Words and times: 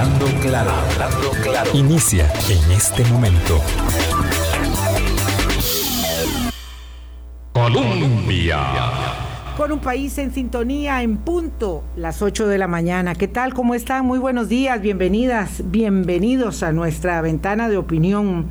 Hablando 0.00 0.26
claro, 0.40 0.72
claro. 1.42 1.70
Inicia 1.74 2.26
en 2.48 2.72
este 2.72 3.04
momento. 3.04 3.60
Colombia. 7.52 8.60
Con 9.58 9.72
un 9.72 9.80
país 9.80 10.16
en 10.16 10.32
sintonía 10.32 11.02
en 11.02 11.18
punto, 11.18 11.84
las 11.96 12.22
8 12.22 12.48
de 12.48 12.56
la 12.56 12.66
mañana. 12.66 13.14
¿Qué 13.14 13.28
tal? 13.28 13.52
¿Cómo 13.52 13.74
están? 13.74 14.06
Muy 14.06 14.18
buenos 14.18 14.48
días, 14.48 14.80
bienvenidas, 14.80 15.60
bienvenidos 15.66 16.62
a 16.62 16.72
nuestra 16.72 17.20
ventana 17.20 17.68
de 17.68 17.76
opinión. 17.76 18.46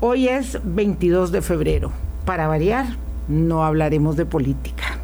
Hoy 0.00 0.28
es 0.28 0.58
22 0.62 1.32
de 1.32 1.40
febrero. 1.40 1.90
Para 2.26 2.48
variar, 2.48 2.84
no 3.28 3.64
hablaremos 3.64 4.16
de 4.16 4.26
política, 4.26 4.98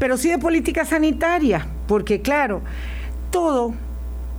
pero 0.00 0.16
sí 0.16 0.28
de 0.28 0.38
política 0.38 0.84
sanitaria, 0.84 1.68
porque 1.86 2.20
claro, 2.20 2.62
todo, 3.30 3.74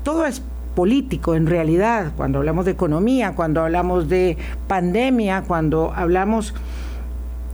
todo 0.03 0.25
es 0.25 0.41
político 0.75 1.35
en 1.35 1.47
realidad, 1.47 2.11
cuando 2.15 2.39
hablamos 2.39 2.65
de 2.65 2.71
economía, 2.71 3.33
cuando 3.33 3.61
hablamos 3.61 4.09
de 4.09 4.37
pandemia, 4.67 5.43
cuando 5.47 5.93
hablamos 5.95 6.53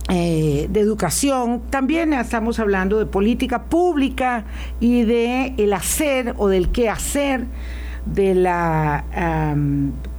eh, 0.08 0.66
de 0.68 0.80
educación, 0.80 1.62
también 1.70 2.12
estamos 2.12 2.58
hablando 2.58 2.98
de 2.98 3.06
política 3.06 3.64
pública 3.64 4.44
y 4.80 5.04
de 5.04 5.54
el 5.56 5.72
hacer 5.72 6.34
o 6.36 6.48
del 6.48 6.70
qué 6.70 6.90
hacer 6.90 7.46
de 8.04 8.34
la 8.34 9.04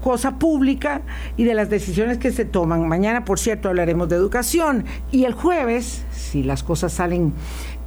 cosa 0.01 0.37
pública 0.37 1.01
y 1.37 1.43
de 1.45 1.53
las 1.53 1.69
decisiones 1.69 2.17
que 2.17 2.31
se 2.31 2.45
toman. 2.45 2.87
Mañana, 2.87 3.25
por 3.25 3.39
cierto, 3.39 3.69
hablaremos 3.69 4.09
de 4.09 4.15
educación 4.15 4.85
y 5.11 5.25
el 5.25 5.33
jueves, 5.33 6.05
si 6.11 6.43
las 6.43 6.63
cosas 6.63 6.93
salen 6.93 7.33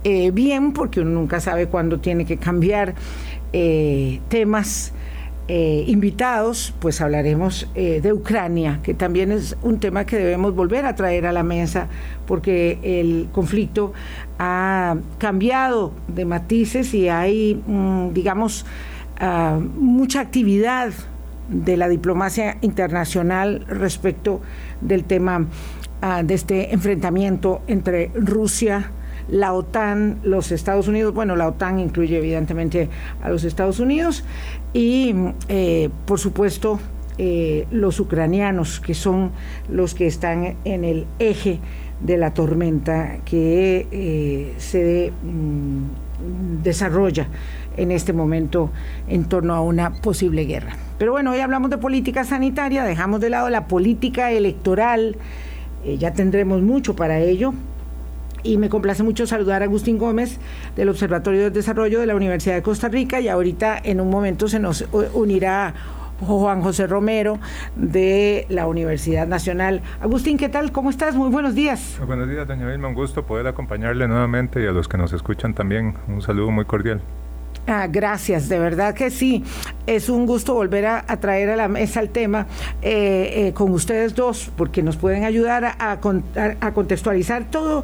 eh, 0.05 0.31
bien, 0.31 0.73
porque 0.73 1.01
uno 1.01 1.11
nunca 1.11 1.41
sabe 1.41 1.67
cuándo 1.69 2.01
tiene 2.01 2.25
que 2.25 2.37
cambiar 2.37 2.95
eh, 3.53 4.21
temas 4.29 4.93
eh, 5.49 5.85
invitados, 5.87 6.75
pues 6.81 7.01
hablaremos 7.01 7.69
eh, 7.77 8.01
de 8.01 8.13
Ucrania, 8.13 8.81
que 8.83 8.95
también 8.95 9.31
es 9.31 9.57
un 9.63 9.79
tema 9.79 10.05
que 10.05 10.17
debemos 10.17 10.57
volver 10.57 10.87
a 10.87 10.97
traer 10.97 11.25
a 11.25 11.31
la 11.31 11.45
mesa, 11.45 11.87
porque 12.27 12.81
el 12.83 13.29
conflicto 13.31 13.93
ha 14.41 14.97
cambiado 15.19 15.93
de 16.09 16.25
matices 16.25 16.93
y 16.95 17.09
hay, 17.09 17.63
mm, 17.65 18.13
digamos, 18.13 18.67
ah, 19.21 19.61
mucha 19.77 20.21
actividad 20.21 20.93
de 21.49 21.77
la 21.77 21.89
diplomacia 21.89 22.59
internacional 22.61 23.65
respecto 23.69 24.41
del 24.81 25.05
tema 25.05 25.47
ah, 26.03 26.25
de 26.25 26.35
este 26.35 26.75
enfrentamiento 26.75 27.63
entre 27.69 28.11
Rusia, 28.17 28.91
la 29.29 29.53
OTAN, 29.53 30.19
los 30.23 30.53
Estados 30.53 30.89
Unidos, 30.89 31.13
bueno, 31.13 31.37
la 31.37 31.49
OTAN 31.49 31.81
incluye 31.81 32.17
evidentemente 32.19 32.89
a 33.23 33.29
los 33.29 33.45
Estados 33.45 33.81
Unidos 33.81 34.25
y 34.77 35.15
eh, 35.49 35.89
por 36.05 36.21
supuesto 36.21 36.79
eh, 37.17 37.67
los 37.71 37.99
ucranianos, 37.99 38.79
que 38.79 38.93
son 38.93 39.31
los 39.71 39.95
que 39.95 40.07
están 40.07 40.57
en 40.67 40.85
el 40.85 41.07
eje 41.19 41.61
de 42.01 42.19
la 42.19 42.35
tormenta 42.35 43.21
que 43.25 43.87
eh, 43.91 44.53
se 44.59 45.13
mm, 45.23 46.63
desarrolla 46.63 47.27
en 47.79 47.91
este 47.91 48.13
momento 48.13 48.71
en 49.09 49.25
torno 49.25 49.55
a 49.55 49.63
una 49.63 49.95
posible 49.95 50.45
guerra. 50.45 50.77
Pero 50.99 51.13
bueno, 51.13 51.31
hoy 51.31 51.41
hablamos 51.41 51.71
de 51.71 51.79
política 51.79 52.25
sanitaria, 52.25 52.85
dejamos 52.85 53.23
de 53.23 53.31
lado 53.31 53.49
la 53.49 53.69
política 53.69 54.31
electoral, 54.31 55.17
ya 55.99 56.13
tendremos 56.13 56.61
mucho 56.61 56.97
para 56.97 57.19
ello, 57.21 57.55
y 58.47 58.57
me 58.57 58.69
complace 58.69 59.03
mucho 59.03 59.27
saludar 59.27 59.63
a 59.63 59.65
Agustín 59.65 59.99
Gómez 59.99 60.39
del 60.77 60.89
Observatorio 60.89 61.45
del 61.45 61.53
Desarrollo 61.53 62.01
de 62.01 62.07
la 62.07 62.15
Universidad 62.15 62.55
de 62.55 62.63
Costa 62.63 62.89
Rica 62.89 63.21
y 63.21 63.29
ahorita 63.29 63.79
en 63.83 64.01
un 64.01 64.09
momento 64.09 64.49
se 64.49 64.61
nos 64.61 64.85
unirá 65.13 65.75
Juan 66.21 66.63
José 66.63 66.87
Romero 66.87 67.39
de 67.75 68.47
la 68.49 68.67
Universidad 68.67 69.27
Nacional. 69.27 69.83
Agustín, 70.01 70.39
¿qué 70.39 70.49
tal? 70.49 70.73
¿Cómo 70.73 70.91
estás? 70.91 71.15
Muy 71.15 71.29
buenos 71.29 71.55
días. 71.55 71.97
Muy 71.99 72.07
buenos 72.07 72.29
días, 72.29 72.47
doña 72.47 72.67
Vilma. 72.67 72.89
Un 72.89 72.95
gusto 72.95 73.27
poder 73.27 73.47
acompañarle 73.47 74.09
nuevamente 74.09 74.63
y 74.63 74.67
a 74.67 74.73
los 74.73 74.89
que 74.89 74.97
nos 74.97 75.13
escuchan 75.13 75.53
también 75.55 75.95
un 76.09 76.23
saludo 76.23 76.51
muy 76.51 76.65
cordial. 76.65 77.03
Ah, 77.69 77.89
gracias, 77.91 78.49
de 78.49 78.61
verdad 78.61 78.95
que 78.95 79.11
sí. 79.11 79.43
Es 79.87 80.09
un 80.09 80.25
gusto 80.25 80.55
volver 80.55 80.87
a, 80.87 81.03
traer 81.21 81.51
a 81.51 81.57
la 81.57 81.67
mesa 81.67 82.01
el 82.01 82.11
tema 82.11 82.47
eh, 82.81 83.49
eh, 83.49 83.53
con 83.55 83.73
ustedes 83.73 84.15
dos, 84.15 84.53
porque 84.57 84.85
nos 84.85 84.97
pueden 84.97 85.25
ayudar 85.25 85.65
a, 85.65 85.99
a 86.61 86.73
contextualizar 86.73 87.51
todo 87.51 87.83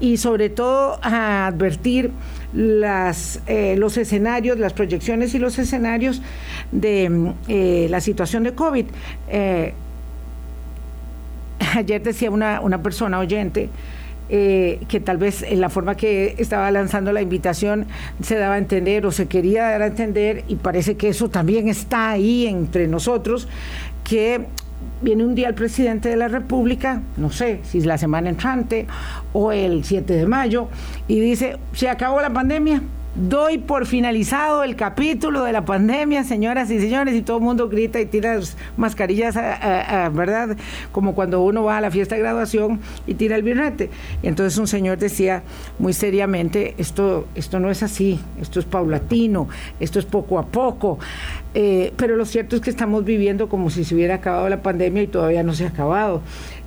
y 0.00 0.16
sobre 0.16 0.48
todo 0.48 0.98
a 1.02 1.46
advertir 1.46 2.10
las, 2.52 3.40
eh, 3.46 3.76
los 3.76 3.96
escenarios, 3.96 4.58
las 4.58 4.72
proyecciones 4.72 5.34
y 5.34 5.38
los 5.38 5.58
escenarios 5.58 6.22
de 6.72 7.32
eh, 7.48 7.86
la 7.90 8.00
situación 8.00 8.42
de 8.42 8.54
COVID. 8.54 8.86
Eh, 9.28 9.74
ayer 11.76 12.02
decía 12.02 12.30
una, 12.30 12.60
una 12.60 12.82
persona 12.82 13.18
oyente, 13.18 13.68
que 14.30 15.02
tal 15.04 15.16
vez 15.16 15.42
en 15.42 15.60
la 15.60 15.68
forma 15.68 15.96
que 15.96 16.36
estaba 16.38 16.70
lanzando 16.70 17.12
la 17.12 17.20
invitación 17.20 17.86
se 18.22 18.36
daba 18.36 18.54
a 18.54 18.58
entender 18.58 19.04
o 19.04 19.10
se 19.10 19.26
quería 19.26 19.64
dar 19.64 19.82
a 19.82 19.86
entender, 19.88 20.44
y 20.46 20.54
parece 20.54 20.96
que 20.96 21.08
eso 21.08 21.28
también 21.28 21.66
está 21.66 22.10
ahí 22.10 22.46
entre 22.46 22.86
nosotros, 22.86 23.48
que 24.04 24.46
viene 25.02 25.24
un 25.24 25.34
día 25.34 25.48
el 25.48 25.54
presidente 25.54 26.08
de 26.08 26.16
la 26.16 26.28
República, 26.28 27.02
no 27.16 27.30
sé 27.30 27.60
si 27.64 27.78
es 27.78 27.86
la 27.86 27.98
semana 27.98 28.28
entrante 28.28 28.86
o 29.32 29.52
el 29.52 29.84
7 29.84 30.12
de 30.12 30.26
mayo, 30.26 30.68
y 31.08 31.20
dice, 31.20 31.58
se 31.72 31.88
acabó 31.88 32.20
la 32.20 32.30
pandemia, 32.30 32.82
Doy 33.16 33.58
por 33.58 33.86
finalizado 33.86 34.62
el 34.62 34.76
capítulo 34.76 35.42
de 35.42 35.52
la 35.52 35.64
pandemia, 35.64 36.22
señoras 36.22 36.70
y 36.70 36.78
señores, 36.78 37.12
y 37.16 37.22
todo 37.22 37.38
el 37.38 37.42
mundo 37.42 37.68
grita 37.68 38.00
y 38.00 38.06
tira 38.06 38.38
mascarillas, 38.76 39.34
¿verdad? 39.34 40.56
Como 40.92 41.16
cuando 41.16 41.42
uno 41.42 41.64
va 41.64 41.78
a 41.78 41.80
la 41.80 41.90
fiesta 41.90 42.14
de 42.14 42.20
graduación 42.20 42.78
y 43.08 43.14
tira 43.14 43.34
el 43.34 43.42
birrete. 43.42 43.90
Y 44.22 44.28
entonces 44.28 44.56
un 44.58 44.68
señor 44.68 44.98
decía 44.98 45.42
muy 45.80 45.92
seriamente, 45.92 46.76
esto, 46.78 47.26
esto 47.34 47.58
no 47.58 47.68
es 47.72 47.82
así, 47.82 48.20
esto 48.40 48.60
es 48.60 48.64
paulatino, 48.64 49.48
esto 49.80 49.98
es 49.98 50.04
poco 50.04 50.38
a 50.38 50.46
poco. 50.46 51.00
Eh, 51.54 51.92
pero 51.96 52.14
lo 52.14 52.24
cierto 52.24 52.54
es 52.54 52.62
que 52.62 52.70
estamos 52.70 53.04
viviendo 53.04 53.48
como 53.48 53.70
si 53.70 53.82
se 53.82 53.96
hubiera 53.96 54.14
acabado 54.14 54.48
la 54.48 54.62
pandemia 54.62 55.02
y 55.02 55.08
todavía 55.08 55.42
no 55.42 55.52
se 55.52 55.64
ha 55.64 55.68
acabado. 55.70 56.22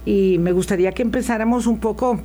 Y 0.06 0.40
me 0.40 0.52
gustaría 0.52 0.92
que 0.92 1.04
empezáramos 1.04 1.68
un 1.68 1.80
poco 1.80 2.20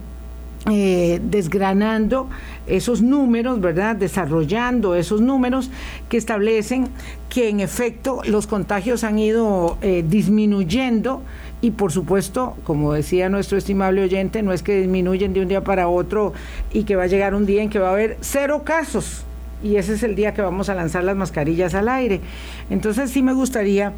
eh, 0.67 1.21
desgranando 1.23 2.29
esos 2.67 3.01
números, 3.01 3.61
¿verdad? 3.61 3.97
Desarrollando 3.97 4.95
esos 4.95 5.21
números 5.21 5.71
que 6.09 6.17
establecen 6.17 6.89
que 7.31 7.49
en 7.49 7.61
efecto 7.61 8.21
los 8.25 8.47
contagios 8.47 9.05
han 9.05 9.19
ido 9.19 9.79
eh, 9.83 10.05
disminuyendo 10.07 11.23
y 11.61 11.71
por 11.73 11.93
supuesto, 11.93 12.57
como 12.65 12.93
decía 12.93 13.29
nuestro 13.29 13.57
estimable 13.57 14.03
oyente, 14.03 14.43
no 14.43 14.53
es 14.53 14.63
que 14.63 14.81
disminuyen 14.81 15.33
de 15.33 15.41
un 15.41 15.49
día 15.49 15.65
para 15.65 15.89
otro 15.89 16.33
y 16.73 16.85
que 16.85 16.97
va 16.97 17.05
a 17.05 17.09
llegar 17.09 17.35
un 17.35 17.47
día 17.47 17.63
en 17.63 17.71
que 17.71 17.79
va 17.79 17.89
a 17.89 17.93
haber 17.93 18.17
cero 18.21 18.63
casos 18.65 19.25
y 19.63 19.77
ese 19.77 19.95
es 19.95 20.03
el 20.03 20.15
día 20.15 20.35
que 20.35 20.43
vamos 20.43 20.69
a 20.69 20.75
lanzar 20.75 21.05
las 21.05 21.17
mascarillas 21.17 21.75
al 21.75 21.89
aire. 21.89 22.21
Entonces 22.71 23.11
sí 23.11 23.23
me 23.23 23.33
gustaría 23.33 23.93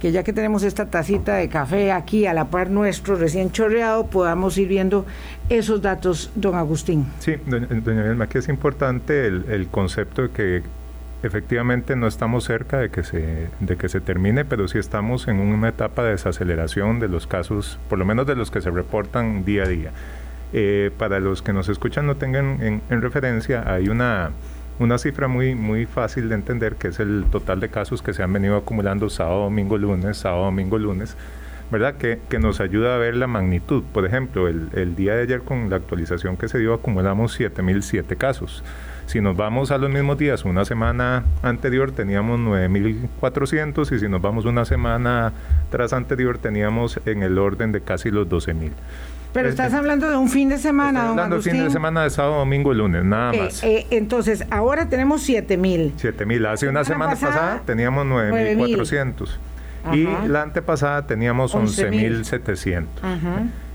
que 0.00 0.12
ya 0.12 0.22
que 0.22 0.32
tenemos 0.32 0.62
esta 0.62 0.86
tacita 0.86 1.36
de 1.36 1.48
café 1.48 1.92
aquí 1.92 2.26
a 2.26 2.34
la 2.34 2.46
par 2.46 2.70
nuestro, 2.70 3.16
recién 3.16 3.50
chorreado, 3.50 4.06
podamos 4.06 4.58
ir 4.58 4.68
viendo 4.68 5.06
esos 5.48 5.82
datos, 5.82 6.30
don 6.34 6.54
Agustín. 6.54 7.06
Sí, 7.20 7.36
doña, 7.46 7.66
doña 7.66 8.24
aquí 8.24 8.38
es 8.38 8.48
importante 8.48 9.26
el, 9.26 9.68
concepto 9.70 10.22
de 10.22 10.30
que 10.30 10.62
efectivamente 11.22 11.96
no 11.96 12.06
estamos 12.06 12.44
cerca 12.44 12.78
de 12.78 12.90
que 12.90 13.02
se 13.02 13.48
de 13.60 13.76
que 13.76 13.88
se 13.88 14.00
termine, 14.00 14.44
pero 14.44 14.68
sí 14.68 14.78
estamos 14.78 15.26
en 15.26 15.40
una 15.40 15.70
etapa 15.70 16.04
de 16.04 16.10
desaceleración 16.10 17.00
de 17.00 17.08
los 17.08 17.26
casos, 17.26 17.78
por 17.88 17.98
lo 17.98 18.04
menos 18.04 18.26
de 18.26 18.36
los 18.36 18.50
que 18.50 18.60
se 18.60 18.70
reportan 18.70 19.44
día 19.44 19.62
a 19.62 19.68
día. 19.68 19.90
Eh, 20.52 20.90
para 20.98 21.18
los 21.18 21.42
que 21.42 21.52
nos 21.52 21.68
escuchan 21.68 22.06
no 22.06 22.16
tengan 22.16 22.82
en 22.88 23.02
referencia, 23.02 23.64
hay 23.66 23.88
una 23.88 24.30
una 24.78 24.98
cifra 24.98 25.28
muy, 25.28 25.54
muy 25.54 25.86
fácil 25.86 26.28
de 26.28 26.34
entender, 26.34 26.76
que 26.76 26.88
es 26.88 27.00
el 27.00 27.24
total 27.30 27.60
de 27.60 27.68
casos 27.68 28.02
que 28.02 28.12
se 28.12 28.22
han 28.22 28.32
venido 28.32 28.56
acumulando 28.56 29.08
sábado, 29.08 29.44
domingo, 29.44 29.78
lunes, 29.78 30.16
sábado, 30.16 30.44
domingo, 30.44 30.78
lunes, 30.78 31.16
¿verdad? 31.70 31.94
Que, 31.96 32.18
que 32.28 32.38
nos 32.38 32.60
ayuda 32.60 32.94
a 32.94 32.98
ver 32.98 33.16
la 33.16 33.26
magnitud. 33.26 33.84
Por 33.92 34.04
ejemplo, 34.06 34.48
el, 34.48 34.68
el 34.72 34.96
día 34.96 35.14
de 35.14 35.22
ayer 35.22 35.42
con 35.42 35.70
la 35.70 35.76
actualización 35.76 36.36
que 36.36 36.48
se 36.48 36.58
dio 36.58 36.74
acumulamos 36.74 37.38
7.007 37.38 38.16
casos. 38.16 38.64
Si 39.06 39.20
nos 39.20 39.36
vamos 39.36 39.70
a 39.70 39.78
los 39.78 39.90
mismos 39.90 40.16
días, 40.18 40.44
una 40.44 40.64
semana 40.64 41.24
anterior 41.42 41.92
teníamos 41.92 42.40
9.400 42.40 43.94
y 43.94 43.98
si 43.98 44.08
nos 44.08 44.22
vamos 44.22 44.46
una 44.46 44.64
semana 44.64 45.32
tras 45.70 45.92
anterior 45.92 46.38
teníamos 46.38 46.98
en 47.04 47.22
el 47.22 47.38
orden 47.38 47.70
de 47.70 47.82
casi 47.82 48.10
los 48.10 48.28
12.000. 48.28 48.70
Pero 49.34 49.48
estás 49.50 49.74
hablando 49.74 50.08
de 50.08 50.16
un 50.16 50.30
fin 50.30 50.48
de 50.48 50.56
semana, 50.56 51.02
don 51.02 51.10
hablando 51.10 51.36
de 51.36 51.42
fin 51.42 51.62
de 51.62 51.70
semana 51.70 52.04
de 52.04 52.10
sábado, 52.10 52.36
domingo 52.36 52.72
y 52.72 52.76
lunes, 52.76 53.04
nada 53.04 53.32
más. 53.32 53.62
Eh, 53.62 53.86
entonces, 53.90 54.46
ahora 54.50 54.88
tenemos 54.88 55.22
7 55.22 55.56
mil. 55.58 55.92
7 55.96 56.24
mil. 56.24 56.46
Hace 56.46 56.68
una 56.68 56.84
semana 56.84 57.16
pasada, 57.16 57.62
teníamos 57.66 58.06
9 58.06 58.54
mil 58.54 58.66
400. 58.68 59.38
Y 59.92 60.08
la 60.28 60.42
antepasada 60.42 61.06
teníamos 61.06 61.54
11 61.54 61.90
mil 61.90 62.24
700. 62.24 63.04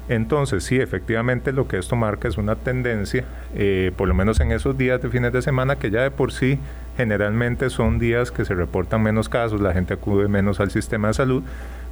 Entonces, 0.08 0.64
sí, 0.64 0.80
efectivamente 0.80 1.52
lo 1.52 1.68
que 1.68 1.78
esto 1.78 1.96
marca 1.96 2.28
es 2.28 2.40
una 2.40 2.56
tendencia, 2.56 3.26
eh, 3.54 3.92
por 3.96 4.08
lo 4.08 4.16
menos 4.16 4.40
en 4.40 4.52
esos 4.52 4.76
días 4.76 5.00
de 5.04 5.10
fines 5.10 5.32
de 5.32 5.44
semana, 5.44 5.76
que 5.76 5.92
ya 5.92 6.02
de 6.02 6.10
por 6.10 6.32
sí 6.32 6.58
Generalmente 7.00 7.70
son 7.70 7.98
días 7.98 8.30
que 8.30 8.44
se 8.44 8.54
reportan 8.54 9.02
menos 9.02 9.30
casos, 9.30 9.62
la 9.62 9.72
gente 9.72 9.94
acude 9.94 10.28
menos 10.28 10.60
al 10.60 10.70
sistema 10.70 11.08
de 11.08 11.14
salud, 11.14 11.44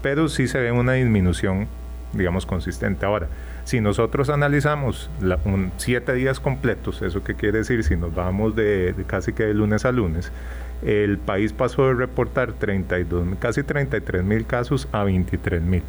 pero 0.01 0.27
sí 0.27 0.49
se 0.49 0.59
ve 0.59 0.73
una 0.73 0.91
disminución, 0.91 1.69
digamos, 2.11 2.45
consistente. 2.45 3.05
Ahora, 3.05 3.27
si 3.67 3.81
nosotros 3.81 4.29
analizamos 4.29 5.09
siete 5.75 6.13
días 6.13 6.39
completos, 6.39 7.01
¿eso 7.01 7.21
qué 7.21 7.35
quiere 7.35 7.57
decir? 7.57 7.83
Si 7.83 7.97
nos 7.97 8.15
vamos 8.15 8.55
de, 8.55 8.95
casi 9.07 9.33
que 9.33 9.43
de 9.43 9.53
lunes 9.53 9.83
a 9.83 9.91
lunes, 9.91 10.31
el 10.85 11.17
país 11.17 11.51
pasó 11.51 11.87
de 11.87 11.93
reportar 11.95 12.53
32, 12.53 13.27
casi 13.39 13.63
33 13.63 14.23
mil 14.23 14.45
casos 14.45 14.87
a 14.93 15.03
23 15.03 15.61
mil. 15.61 15.83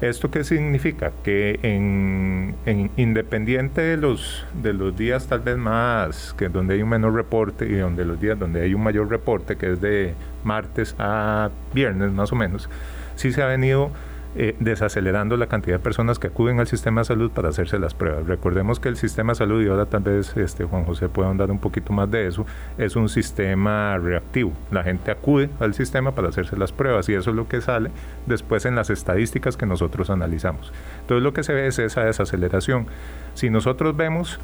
¿Esto 0.00 0.32
qué 0.32 0.42
significa? 0.42 1.12
Que 1.22 1.60
en, 1.62 2.56
independiente 2.96 3.80
de 3.80 3.96
los, 3.96 4.44
de 4.60 4.72
los 4.72 4.96
días 4.96 5.28
tal 5.28 5.38
vez 5.38 5.56
más, 5.56 6.34
que 6.36 6.48
donde 6.48 6.74
hay 6.74 6.82
un 6.82 6.88
menor 6.88 7.14
reporte 7.14 7.64
y 7.64 7.76
donde 7.76 8.04
los 8.04 8.20
días 8.20 8.36
donde 8.40 8.60
hay 8.62 8.74
un 8.74 8.82
mayor 8.82 9.08
reporte, 9.08 9.54
que 9.54 9.74
es 9.74 9.80
de 9.80 10.14
martes 10.42 10.96
a 10.98 11.50
viernes 11.72 12.10
más 12.10 12.32
o 12.32 12.34
menos, 12.34 12.68
sí 13.14 13.30
se 13.30 13.40
ha 13.40 13.46
venido 13.46 13.92
eh, 14.36 14.56
desacelerando 14.58 15.36
la 15.36 15.46
cantidad 15.46 15.76
de 15.76 15.82
personas 15.82 16.18
que 16.18 16.26
acuden 16.26 16.58
al 16.58 16.66
sistema 16.66 17.02
de 17.02 17.04
salud 17.04 17.30
para 17.30 17.50
hacerse 17.50 17.78
las 17.78 17.94
pruebas. 17.94 18.26
Recordemos 18.26 18.80
que 18.80 18.88
el 18.88 18.96
sistema 18.96 19.32
de 19.32 19.36
salud, 19.36 19.62
y 19.62 19.68
ahora 19.68 19.86
tal 19.86 20.02
vez 20.02 20.36
este, 20.36 20.64
Juan 20.64 20.84
José 20.84 21.08
pueda 21.08 21.30
andar 21.30 21.50
un 21.50 21.60
poquito 21.60 21.92
más 21.92 22.10
de 22.10 22.26
eso, 22.26 22.44
es 22.76 22.96
un 22.96 23.08
sistema 23.08 23.96
reactivo. 23.98 24.52
La 24.70 24.82
gente 24.82 25.10
acude 25.10 25.50
al 25.60 25.74
sistema 25.74 26.14
para 26.14 26.28
hacerse 26.28 26.56
las 26.56 26.72
pruebas 26.72 27.08
y 27.08 27.14
eso 27.14 27.30
es 27.30 27.36
lo 27.36 27.46
que 27.46 27.60
sale 27.60 27.90
después 28.26 28.64
en 28.66 28.74
las 28.74 28.90
estadísticas 28.90 29.56
que 29.56 29.66
nosotros 29.66 30.10
analizamos. 30.10 30.72
Entonces 31.02 31.22
lo 31.22 31.32
que 31.32 31.42
se 31.42 31.52
ve 31.52 31.66
es 31.68 31.78
esa 31.78 32.04
desaceleración. 32.04 32.86
Si 33.34 33.50
nosotros 33.50 33.96
vemos 33.96 34.40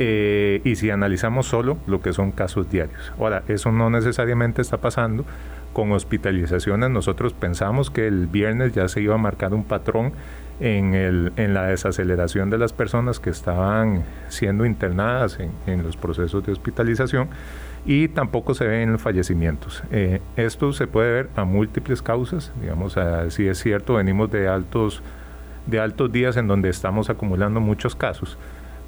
eh, 0.00 0.60
y 0.62 0.76
si 0.76 0.90
analizamos 0.90 1.46
solo 1.46 1.76
lo 1.88 2.00
que 2.00 2.12
son 2.12 2.30
casos 2.30 2.70
diarios. 2.70 3.12
Ahora, 3.18 3.42
eso 3.48 3.72
no 3.72 3.90
necesariamente 3.90 4.62
está 4.62 4.76
pasando 4.76 5.24
con 5.78 5.92
hospitalizaciones. 5.92 6.90
Nosotros 6.90 7.34
pensamos 7.34 7.88
que 7.88 8.08
el 8.08 8.26
viernes 8.26 8.72
ya 8.72 8.88
se 8.88 9.00
iba 9.00 9.14
a 9.14 9.18
marcar 9.18 9.54
un 9.54 9.62
patrón 9.62 10.12
en, 10.58 10.92
el, 10.94 11.32
en 11.36 11.54
la 11.54 11.66
desaceleración 11.66 12.50
de 12.50 12.58
las 12.58 12.72
personas 12.72 13.20
que 13.20 13.30
estaban 13.30 14.02
siendo 14.26 14.66
internadas 14.66 15.38
en, 15.68 15.82
los 15.84 15.96
procesos 15.96 16.44
de 16.44 16.50
hospitalización 16.50 17.28
y 17.86 18.08
tampoco 18.08 18.54
se 18.54 18.66
ven 18.66 18.98
fallecimientos. 18.98 19.84
Eh, 19.92 20.20
esto 20.34 20.72
se 20.72 20.88
puede 20.88 21.12
ver 21.12 21.30
a 21.36 21.44
múltiples 21.44 22.02
causas, 22.02 22.50
digamos, 22.60 22.98
si 23.28 23.46
es 23.46 23.58
cierto, 23.62 23.94
venimos 23.94 24.32
de 24.32 24.48
altos, 24.48 25.00
de 25.68 25.78
altos 25.78 26.10
días 26.10 26.36
en 26.36 26.48
donde 26.48 26.70
estamos 26.70 27.08
acumulando 27.08 27.60
muchos 27.60 27.94
casos 27.94 28.36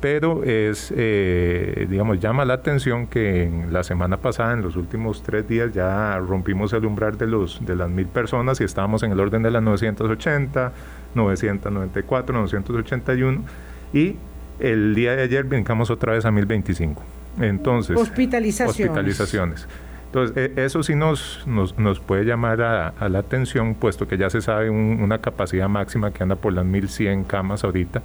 pero 0.00 0.42
es, 0.44 0.92
eh, 0.96 1.86
digamos, 1.88 2.20
llama 2.20 2.44
la 2.44 2.54
atención 2.54 3.06
que 3.06 3.44
en 3.44 3.72
la 3.72 3.82
semana 3.82 4.16
pasada, 4.16 4.54
en 4.54 4.62
los 4.62 4.76
últimos 4.76 5.22
tres 5.22 5.46
días, 5.46 5.74
ya 5.74 6.18
rompimos 6.18 6.72
el 6.72 6.86
umbral 6.86 7.18
de, 7.18 7.26
los, 7.26 7.64
de 7.64 7.76
las 7.76 7.90
mil 7.90 8.06
personas 8.06 8.60
y 8.60 8.64
estábamos 8.64 9.02
en 9.02 9.12
el 9.12 9.20
orden 9.20 9.42
de 9.42 9.50
las 9.50 9.62
980, 9.62 10.72
994, 11.14 12.34
981 12.34 13.44
y 13.92 14.16
el 14.58 14.94
día 14.94 15.16
de 15.16 15.22
ayer 15.22 15.44
brincamos 15.44 15.90
otra 15.90 16.12
vez 16.12 16.24
a 16.24 16.30
1025. 16.30 17.02
Entonces, 17.40 17.96
hospitalizaciones. 17.96 18.80
hospitalizaciones. 18.80 19.68
Entonces, 20.06 20.50
e, 20.56 20.64
eso 20.64 20.82
sí 20.82 20.94
nos, 20.94 21.44
nos, 21.46 21.78
nos 21.78 22.00
puede 22.00 22.24
llamar 22.24 22.62
a, 22.62 23.08
la 23.08 23.18
atención, 23.18 23.74
puesto 23.74 24.08
que 24.08 24.16
ya 24.16 24.30
se 24.30 24.40
sabe 24.40 24.70
una 24.70 25.18
capacidad 25.18 25.68
máxima 25.68 26.10
que 26.12 26.22
anda 26.22 26.36
por 26.36 26.52
las 26.52 26.64
1100 26.64 27.24
camas 27.24 27.64
ahorita 27.64 28.02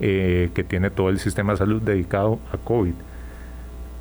eh, 0.00 0.50
que 0.54 0.64
tiene 0.64 0.90
todo 0.90 1.08
el 1.08 1.18
sistema 1.18 1.52
de 1.52 1.58
salud 1.58 1.82
dedicado 1.82 2.38
a 2.52 2.58
COVID. 2.58 2.94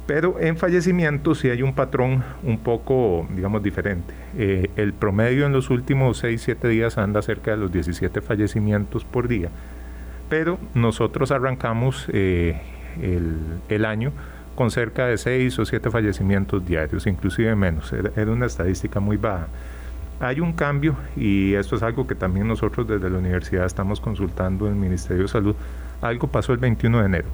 Pero 0.06 0.38
en 0.40 0.57
fallecimientos 0.57 1.40
sí 1.40 1.50
hay 1.50 1.62
un 1.62 1.74
patrón 1.74 2.24
un 2.44 2.57
poco, 2.57 3.25
digamos, 3.34 3.63
diferente. 3.63 4.13
Eh, 4.38 4.69
el 4.75 4.92
promedio 4.94 5.45
en 5.45 5.54
los 5.54 5.69
últimos 5.69 6.24
6-7 6.24 6.68
días 6.68 6.98
anda 6.98 7.22
cerca 7.22 7.51
de 7.51 7.57
los 7.57 7.72
17 7.72 8.19
fallecimientos 8.22 9.06
por 9.06 9.30
día. 9.30 9.50
Pero 10.30 10.60
nosotros 10.74 11.31
arrancamos 11.31 12.07
eh, 12.12 12.60
el, 13.01 13.38
el, 13.69 13.86
año 13.86 14.12
con 14.56 14.72
cerca 14.72 15.06
de 15.06 15.18
6 15.18 15.60
o 15.60 15.66
7 15.66 15.89
fallecimientos 15.89 16.66
diarios, 16.66 17.07
inclusive 17.07 17.56
menos. 17.56 17.94
Era, 17.94 18.12
era 18.18 18.31
una 18.31 18.48
estadística 18.48 19.00
muy 19.00 19.16
baja. 19.16 19.48
Hay 20.19 20.42
un 20.42 20.51
cambio 20.54 20.98
y 21.16 21.54
esto 21.54 21.78
es 21.78 21.84
algo 21.84 22.07
que 22.07 22.16
también 22.16 22.48
nosotros 22.48 22.88
desde 22.88 23.10
la 23.10 23.19
universidad 23.19 23.66
estamos 23.66 24.01
consultando 24.01 24.68
en 24.68 24.74
el 24.74 24.80
Ministerio 24.80 25.24
de 25.24 25.30
Salud 25.30 25.56
algo 26.08 26.28
pasó 26.28 26.54
el 26.54 26.60
21 26.60 27.00
de 27.00 27.06
enero. 27.06 27.28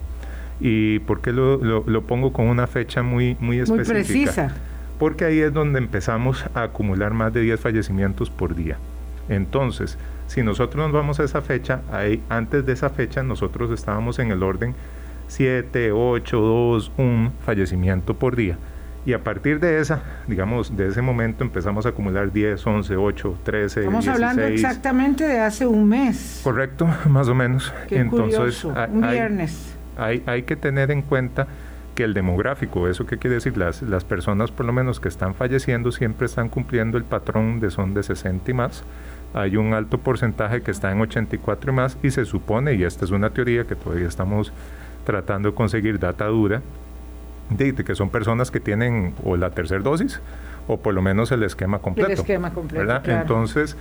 ¿Y 0.59 0.99
por 0.99 1.21
qué 1.21 1.31
lo, 1.31 1.57
lo, 1.57 2.01
pongo 2.03 2.33
con 2.33 2.47
una 2.47 2.67
fecha 2.67 3.01
muy, 3.01 3.37
muy 3.39 3.59
específica? 3.59 3.93
Muy 3.93 4.03
precisa. 4.03 4.55
Porque 4.97 5.25
ahí 5.25 5.39
es 5.39 5.53
donde 5.53 5.79
empezamos 5.79 6.45
a 6.53 6.63
acumular 6.63 7.13
más 7.13 7.33
de 7.33 7.41
10 7.41 7.59
fallecimientos 7.59 8.29
por 8.29 8.55
día. 8.55 8.77
Entonces, 9.29 9.97
si 10.27 10.43
nosotros 10.43 10.83
nos 10.83 10.91
vamos 10.91 11.19
a 11.19 11.23
esa 11.23 11.41
fecha, 11.41 11.81
ahí, 11.91 12.21
antes 12.27 12.65
de 12.65 12.73
esa 12.73 12.89
fecha 12.89 13.23
nosotros 13.23 13.71
estábamos 13.71 14.19
en 14.19 14.31
el 14.31 14.43
orden 14.43 14.75
7, 15.27 15.91
8, 15.91 16.39
2, 16.39 16.91
1 16.97 17.31
fallecimiento 17.45 18.15
por 18.15 18.35
día. 18.35 18.57
Y 19.05 19.13
a 19.13 19.23
partir 19.23 19.59
de 19.59 19.79
esa, 19.79 20.01
digamos, 20.27 20.75
de 20.75 20.87
ese 20.87 21.01
momento 21.01 21.43
empezamos 21.43 21.85
a 21.85 21.89
acumular 21.89 22.31
10, 22.31 22.65
11, 22.67 22.95
8, 22.95 23.37
13, 23.43 23.79
Estamos 23.79 24.07
hablando 24.07 24.43
exactamente 24.43 25.23
de 25.23 25.39
hace 25.39 25.65
un 25.65 25.87
mes. 25.87 26.41
Correcto, 26.43 26.87
más 27.09 27.27
o 27.29 27.35
menos. 27.35 27.73
Qué 27.87 27.99
Entonces, 27.99 28.63
un 28.63 29.01
viernes. 29.01 29.75
Hay, 29.97 30.23
hay, 30.25 30.43
que 30.43 30.55
tener 30.55 30.91
en 30.91 31.01
cuenta 31.01 31.47
que 31.95 32.03
el 32.05 32.13
demográfico, 32.13 32.87
¿eso 32.87 33.05
qué 33.05 33.17
quiere 33.17 33.35
decir? 33.35 33.57
Las, 33.57 33.81
las 33.81 34.05
personas 34.05 34.51
por 34.51 34.65
lo 34.65 34.71
menos 34.71 34.99
que 34.99 35.09
están 35.09 35.35
falleciendo 35.35 35.91
siempre 35.91 36.25
están 36.25 36.47
cumpliendo 36.47 36.97
el 36.97 37.03
patrón 37.03 37.59
de 37.59 37.71
son 37.71 37.93
de 37.93 38.03
60 38.03 38.51
y 38.51 38.53
más. 38.53 38.83
Hay 39.33 39.57
un 39.57 39.73
alto 39.73 39.97
porcentaje 39.97 40.61
que 40.61 40.71
está 40.71 40.91
en 40.91 41.01
84 41.01 41.71
y 41.71 41.75
más 41.75 41.97
y 42.01 42.11
se 42.11 42.25
supone, 42.25 42.73
y 42.75 42.83
esta 42.83 43.05
es 43.05 43.11
una 43.11 43.29
teoría 43.29 43.65
que 43.65 43.75
todavía 43.75 44.07
estamos 44.07 44.51
tratando 45.05 45.49
de 45.49 45.55
conseguir 45.55 45.99
data 45.99 46.25
dura, 46.25 46.61
de, 47.49 47.73
que 47.73 47.95
son 47.95 48.09
personas 48.09 48.51
que 48.51 48.59
tienen 48.59 49.13
o 49.23 49.37
la 49.37 49.49
tercera 49.51 49.81
dosis 49.81 50.19
o 50.67 50.77
por 50.77 50.93
lo 50.93 51.01
menos 51.01 51.31
el 51.31 51.43
esquema 51.43 51.79
completo. 51.79 52.11
El 52.11 52.17
esquema 52.17 52.53
completo. 52.53 53.01
Entonces, 53.05 53.75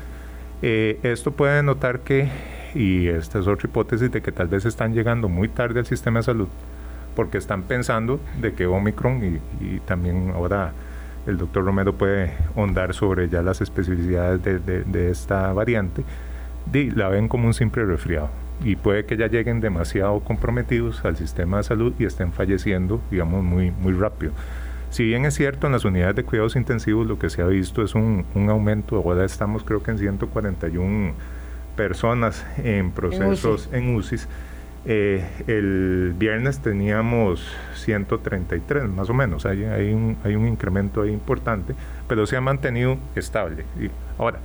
eh, 0.62 0.98
esto 1.02 1.32
puede 1.32 1.62
notar 1.62 2.00
que, 2.00 2.28
y 2.74 3.08
esta 3.08 3.38
es 3.38 3.46
otra 3.46 3.68
hipótesis, 3.68 4.10
de 4.10 4.22
que 4.22 4.32
tal 4.32 4.48
vez 4.48 4.64
están 4.64 4.94
llegando 4.94 5.28
muy 5.28 5.48
tarde 5.48 5.80
al 5.80 5.86
sistema 5.86 6.20
de 6.20 6.24
salud 6.24 6.48
porque 7.14 7.36
están 7.36 7.64
pensando 7.64 8.20
de 8.40 8.52
que 8.54 8.66
Omicron 8.66 9.40
y, 9.60 9.80
también 9.80 10.30
ahora 10.34 10.72
el 11.26 11.36
doctor 11.36 11.64
Romero 11.64 11.92
puede 11.92 12.32
ondar 12.54 12.94
sobre 12.94 13.28
ya 13.28 13.42
las 13.42 13.60
especificidades 13.60 14.42
de, 14.42 14.84
de 14.84 15.10
esta 15.10 15.52
variante, 15.52 16.04
la 16.72 17.08
ven 17.08 17.26
como 17.26 17.48
un 17.48 17.54
simple 17.54 17.84
resfriado 17.84 18.30
y 18.64 18.76
puede 18.76 19.04
que 19.04 19.16
ya 19.16 19.28
lleguen 19.28 19.60
demasiado 19.60 20.20
comprometidos 20.20 21.04
al 21.04 21.16
sistema 21.16 21.58
de 21.58 21.62
salud 21.62 21.92
y 21.98 22.04
estén 22.04 22.32
falleciendo, 22.32 23.00
digamos, 23.10 23.44
muy, 23.44 23.70
muy 23.70 23.92
rápido. 23.92 24.32
Si 24.90 25.04
bien 25.04 25.24
es 25.26 25.34
cierto, 25.34 25.66
en 25.66 25.74
las 25.74 25.84
unidades 25.84 26.16
de 26.16 26.24
cuidados 26.24 26.56
intensivos 26.56 27.06
lo 27.06 27.18
que 27.18 27.28
se 27.28 27.42
ha 27.42 27.46
visto 27.46 27.82
es 27.82 27.94
un, 27.94 28.24
un 28.34 28.48
aumento, 28.48 28.96
ahora 28.96 29.24
estamos 29.24 29.62
creo 29.62 29.82
que 29.82 29.90
en 29.90 29.98
141 29.98 31.12
personas 31.76 32.44
en 32.58 32.90
procesos 32.90 33.68
en, 33.72 33.94
UCIs. 33.94 34.26
Eh, 34.84 35.24
el 35.46 36.14
viernes 36.18 36.60
teníamos 36.60 37.46
133 37.74 38.88
más 38.88 39.10
o 39.10 39.14
menos, 39.14 39.44
hay, 39.44 39.64
hay, 39.64 39.92
un, 39.92 40.16
hay 40.24 40.34
un 40.34 40.48
incremento 40.48 41.02
ahí 41.02 41.10
importante, 41.10 41.74
pero 42.08 42.26
se 42.26 42.36
ha 42.36 42.40
mantenido 42.40 42.96
estable. 43.14 43.64
Y 43.78 43.90
ahora, 44.18 44.38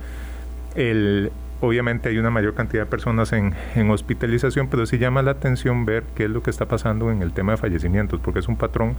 el, 0.76 1.32
obviamente 1.60 2.08
hay 2.08 2.18
una 2.18 2.30
mayor 2.30 2.54
cantidad 2.54 2.84
de 2.84 2.90
personas 2.90 3.32
en, 3.32 3.54
hospitalización, 3.90 4.68
pero 4.68 4.86
sí 4.86 4.98
llama 4.98 5.22
la 5.22 5.32
atención 5.32 5.84
ver 5.84 6.04
qué 6.14 6.24
es 6.24 6.30
lo 6.30 6.42
que 6.42 6.50
está 6.50 6.66
pasando 6.66 7.10
en 7.10 7.22
el 7.22 7.32
tema 7.32 7.52
de 7.52 7.58
fallecimientos, 7.58 8.20
porque 8.20 8.40
es 8.40 8.48
un 8.48 8.56
patrón, 8.56 8.94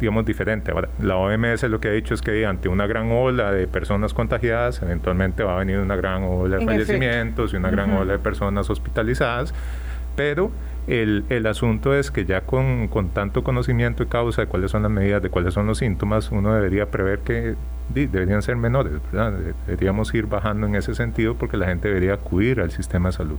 digamos, 0.00 0.24
diferente. 0.24 0.70
Ahora, 0.70 0.88
la 1.00 1.16
OMS 1.16 1.62
lo 1.64 1.80
que 1.80 1.88
ha 1.88 1.92
dicho 1.92 2.14
es 2.14 2.22
que 2.22 2.46
ante 2.46 2.68
una 2.68 2.86
gran 2.86 3.10
ola 3.10 3.52
de 3.52 3.66
personas 3.66 4.14
contagiadas, 4.14 4.82
eventualmente 4.82 5.42
va 5.42 5.56
a 5.56 5.58
venir 5.58 5.78
una 5.78 5.96
gran 5.96 6.22
ola 6.24 6.58
de 6.58 6.64
fallecimientos 6.64 7.52
y 7.52 7.56
una 7.56 7.70
gran 7.70 7.92
ola 7.92 8.14
de 8.14 8.18
personas 8.18 8.68
hospitalizadas, 8.70 9.54
pero 10.16 10.50
el, 10.88 11.24
el, 11.28 11.46
asunto 11.46 11.94
es 11.94 12.10
que 12.10 12.24
ya 12.24 12.40
con, 12.40 12.88
con, 12.88 13.10
tanto 13.10 13.44
conocimiento 13.44 14.02
y 14.02 14.06
causa 14.06 14.42
de 14.42 14.48
cuáles 14.48 14.70
son 14.70 14.82
las 14.82 14.90
medidas, 14.90 15.22
de 15.22 15.28
cuáles 15.28 15.54
son 15.54 15.66
los 15.66 15.78
síntomas, 15.78 16.32
uno 16.32 16.54
debería 16.54 16.90
prever 16.90 17.20
que 17.20 17.54
deberían 17.88 18.42
ser 18.42 18.56
menores, 18.56 18.94
¿verdad? 19.10 19.32
Deberíamos 19.66 20.12
ir 20.14 20.26
bajando 20.26 20.66
en 20.66 20.74
ese 20.74 20.94
sentido 20.94 21.34
porque 21.34 21.56
la 21.56 21.66
gente 21.66 21.88
debería 21.88 22.14
acudir 22.14 22.60
al 22.60 22.70
sistema 22.70 23.10
de 23.10 23.16
salud. 23.16 23.38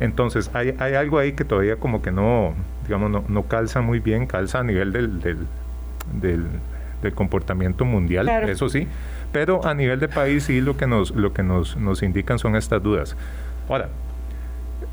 Entonces, 0.00 0.50
hay, 0.52 0.74
hay, 0.78 0.94
algo 0.94 1.18
ahí 1.18 1.32
que 1.32 1.44
todavía 1.44 1.76
como 1.76 2.02
que 2.02 2.10
no, 2.10 2.54
digamos, 2.84 3.10
no, 3.10 3.24
no 3.28 3.42
calza 3.44 3.80
muy 3.80 4.00
bien, 4.00 4.26
calza 4.26 4.60
a 4.60 4.64
nivel 4.64 4.92
del, 4.92 5.20
del, 5.20 5.38
del, 6.20 7.14
comportamiento 7.14 7.84
mundial, 7.84 8.28
eso 8.48 8.68
sí, 8.68 8.86
pero 9.32 9.66
a 9.66 9.74
nivel 9.74 9.98
de 9.98 10.08
país 10.08 10.44
sí 10.44 10.60
lo 10.60 10.76
que 10.76 10.86
nos, 10.86 11.10
lo 11.12 11.32
que 11.32 11.42
nos, 11.42 11.76
nos 11.76 12.02
indican 12.02 12.38
son 12.38 12.54
estas 12.54 12.82
dudas. 12.82 13.16
Ahora, 13.68 13.88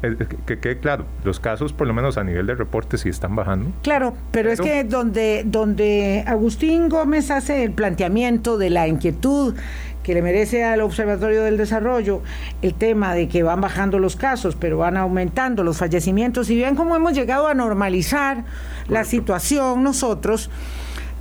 que 0.02 0.60
quede 0.60 0.80
claro, 0.80 1.06
los 1.24 1.40
casos 1.40 1.74
por 1.74 1.88
lo 1.88 1.94
menos 1.94 2.18
a 2.18 2.24
nivel 2.24 2.46
de 2.48 2.56
reporte 2.56 2.98
sí 2.98 3.10
están 3.10 3.36
bajando. 3.36 3.72
Claro, 3.84 4.14
pero, 4.32 4.52
es 4.52 4.62
que 4.62 4.84
donde, 4.84 5.44
donde 5.46 6.24
Agustín 6.26 6.88
Gómez 6.90 7.32
hace 7.32 7.64
el 7.64 7.72
planteamiento 7.72 8.58
de 8.58 8.70
la 8.70 8.88
inquietud 8.88 9.56
que 10.04 10.14
le 10.14 10.22
merece 10.22 10.64
al 10.64 10.82
Observatorio 10.82 11.44
del 11.44 11.58
Desarrollo 11.58 12.22
el 12.62 12.74
tema 12.74 13.14
de 13.14 13.28
que 13.28 13.44
van 13.44 13.60
bajando 13.60 14.00
los 14.00 14.16
casos, 14.16 14.56
pero 14.56 14.78
van 14.78 14.96
aumentando 14.98 15.64
los 15.64 15.78
fallecimientos, 15.78 16.50
y 16.50 16.56
bien 16.56 16.76
cómo 16.76 16.96
hemos 16.96 17.14
llegado 17.14 17.48
a 17.48 17.54
normalizar 17.54 18.46
la 18.88 19.04
situación 19.04 19.84
nosotros, 19.84 20.50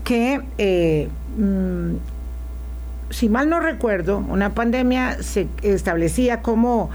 que 0.04 0.40
eh, 0.56 1.08
mm, 1.36 1.96
si 3.10 3.28
mal 3.28 3.50
no 3.50 3.60
recuerdo, 3.60 4.18
una 4.18 4.54
pandemia 4.54 5.22
se 5.22 5.48
establecía 5.62 6.42
como 6.42 6.90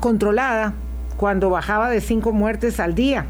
controlada 0.00 0.74
cuando 1.18 1.50
bajaba 1.50 1.90
de 1.90 2.00
cinco 2.00 2.32
muertes 2.32 2.80
al 2.80 2.94
día. 2.94 3.26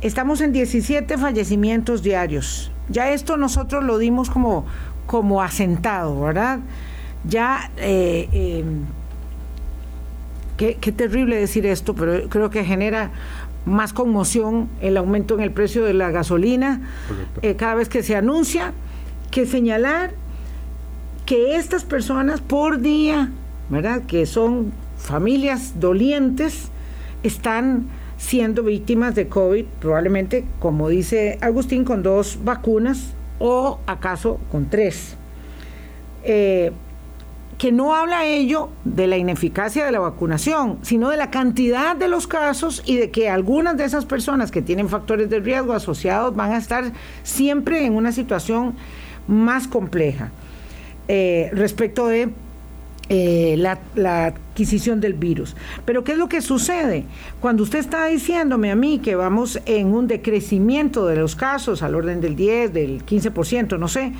Estamos 0.00 0.40
en 0.40 0.52
17 0.52 1.18
fallecimientos 1.18 2.02
diarios. 2.02 2.70
Ya 2.88 3.10
esto 3.10 3.36
nosotros 3.36 3.82
lo 3.82 3.98
dimos 3.98 4.30
como, 4.30 4.64
como 5.06 5.42
asentado, 5.42 6.20
¿verdad? 6.20 6.60
Ya, 7.24 7.72
eh, 7.78 8.28
em, 8.32 8.84
qué, 10.56 10.92
terrible 10.92 11.36
decir 11.36 11.66
esto, 11.66 11.94
pero 11.94 12.28
creo 12.28 12.48
que 12.48 12.64
genera 12.64 13.10
más 13.64 13.92
conmoción 13.92 14.68
el 14.80 14.96
aumento 14.96 15.34
en 15.34 15.40
el 15.40 15.50
precio 15.50 15.84
de 15.84 15.94
la 15.94 16.12
gasolina 16.12 16.80
eh, 17.42 17.56
cada 17.56 17.74
vez 17.74 17.88
que 17.88 18.04
se 18.04 18.14
anuncia, 18.14 18.72
que 19.32 19.44
señalar 19.46 20.12
que 21.24 21.56
estas 21.56 21.82
personas 21.82 22.40
por 22.40 22.80
día, 22.80 23.32
¿verdad? 23.68 24.02
Que 24.02 24.26
son 24.26 24.72
familias 24.96 25.80
dolientes, 25.80 26.70
están 27.22 27.86
siendo 28.16 28.62
víctimas 28.62 29.14
de 29.14 29.28
COVID, 29.28 29.64
probablemente, 29.80 30.44
como 30.58 30.88
dice 30.88 31.38
Agustín, 31.40 31.84
con 31.84 32.02
dos 32.02 32.38
vacunas 32.44 33.14
o 33.38 33.78
acaso 33.86 34.38
con 34.50 34.68
tres. 34.70 35.16
Eh, 36.24 36.72
que 37.58 37.72
no 37.72 37.94
habla 37.94 38.26
ello 38.26 38.68
de 38.84 39.06
la 39.06 39.16
ineficacia 39.16 39.84
de 39.86 39.90
la 39.90 39.98
vacunación, 39.98 40.78
sino 40.82 41.08
de 41.08 41.16
la 41.16 41.30
cantidad 41.30 41.96
de 41.96 42.08
los 42.08 42.26
casos 42.26 42.82
y 42.84 42.96
de 42.96 43.10
que 43.10 43.30
algunas 43.30 43.76
de 43.78 43.84
esas 43.84 44.04
personas 44.04 44.50
que 44.50 44.60
tienen 44.60 44.88
factores 44.88 45.30
de 45.30 45.40
riesgo 45.40 45.72
asociados 45.72 46.36
van 46.36 46.52
a 46.52 46.58
estar 46.58 46.92
siempre 47.22 47.86
en 47.86 47.94
una 47.94 48.12
situación 48.12 48.74
más 49.26 49.68
compleja 49.68 50.32
eh, 51.08 51.50
respecto 51.52 52.08
de 52.08 52.30
eh, 53.08 53.54
la, 53.56 54.26
adquisición 54.26 55.00
del 55.00 55.14
virus. 55.14 55.54
Pero 55.84 56.02
¿qué 56.02 56.12
es 56.12 56.18
lo 56.18 56.28
que 56.28 56.40
sucede? 56.40 57.04
Cuando 57.40 57.62
usted 57.62 57.78
está 57.78 58.06
diciéndome 58.06 58.70
a 58.70 58.74
mí 58.74 58.98
que 58.98 59.14
vamos 59.14 59.60
en 59.66 59.88
un 59.88 60.08
decrecimiento 60.08 61.06
de 61.06 61.16
los 61.16 61.36
casos 61.36 61.82
al 61.82 61.94
orden 61.94 62.20
del 62.20 62.34
10, 62.34 62.72
del 62.72 63.06
15%, 63.06 63.78
no 63.78 63.86
sé, 63.86 64.12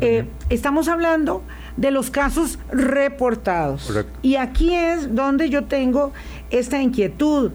eh, 0.00 0.24
estamos 0.48 0.88
hablando 0.88 1.42
de 1.76 1.90
los 1.90 2.10
casos 2.10 2.58
reportados. 2.70 3.92
Y 4.22 4.36
aquí 4.36 4.72
es 4.74 5.14
donde 5.14 5.50
yo 5.50 5.64
tengo 5.64 6.12
esta 6.50 6.80
inquietud. 6.80 7.50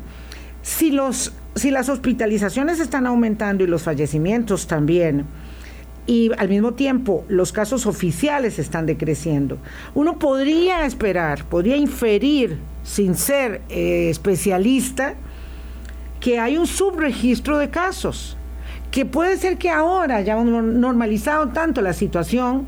Si, 0.62 0.91
los, 0.91 1.34
si 1.55 1.72
las 1.72 1.89
hospitalizaciones 1.89 2.79
están 2.79 3.07
aumentando 3.07 3.63
y 3.63 3.67
los 3.67 3.84
fallecimientos 3.84 4.67
también, 4.67 5.25
y 6.08 6.32
al 6.38 6.48
mismo 6.48 6.74
tiempo 6.74 7.26
los 7.28 7.52
casos 7.52 7.86
oficiales 7.86 8.58
están 8.58 8.86
decreciendo. 8.86 9.58
Uno 9.94 10.18
podría 10.18 10.86
esperar, 10.86 11.44
podría 11.44 11.76
inferir, 11.76 12.58
sin 12.84 13.16
ser 13.16 13.62
eh, 13.70 14.10
especialista, 14.10 15.16
que 16.22 16.40
hay 16.40 16.58
un 16.58 16.66
subregistro 16.66 17.58
de 17.58 17.70
casos, 17.70 18.38
que 18.90 19.06
puede 19.06 19.38
ser 19.38 19.58
que 19.58 19.70
ahora 19.70 20.22
ya 20.22 20.42
normalizado 20.42 21.50
tanto 21.50 21.82
la 21.82 21.94
situación 21.94 22.66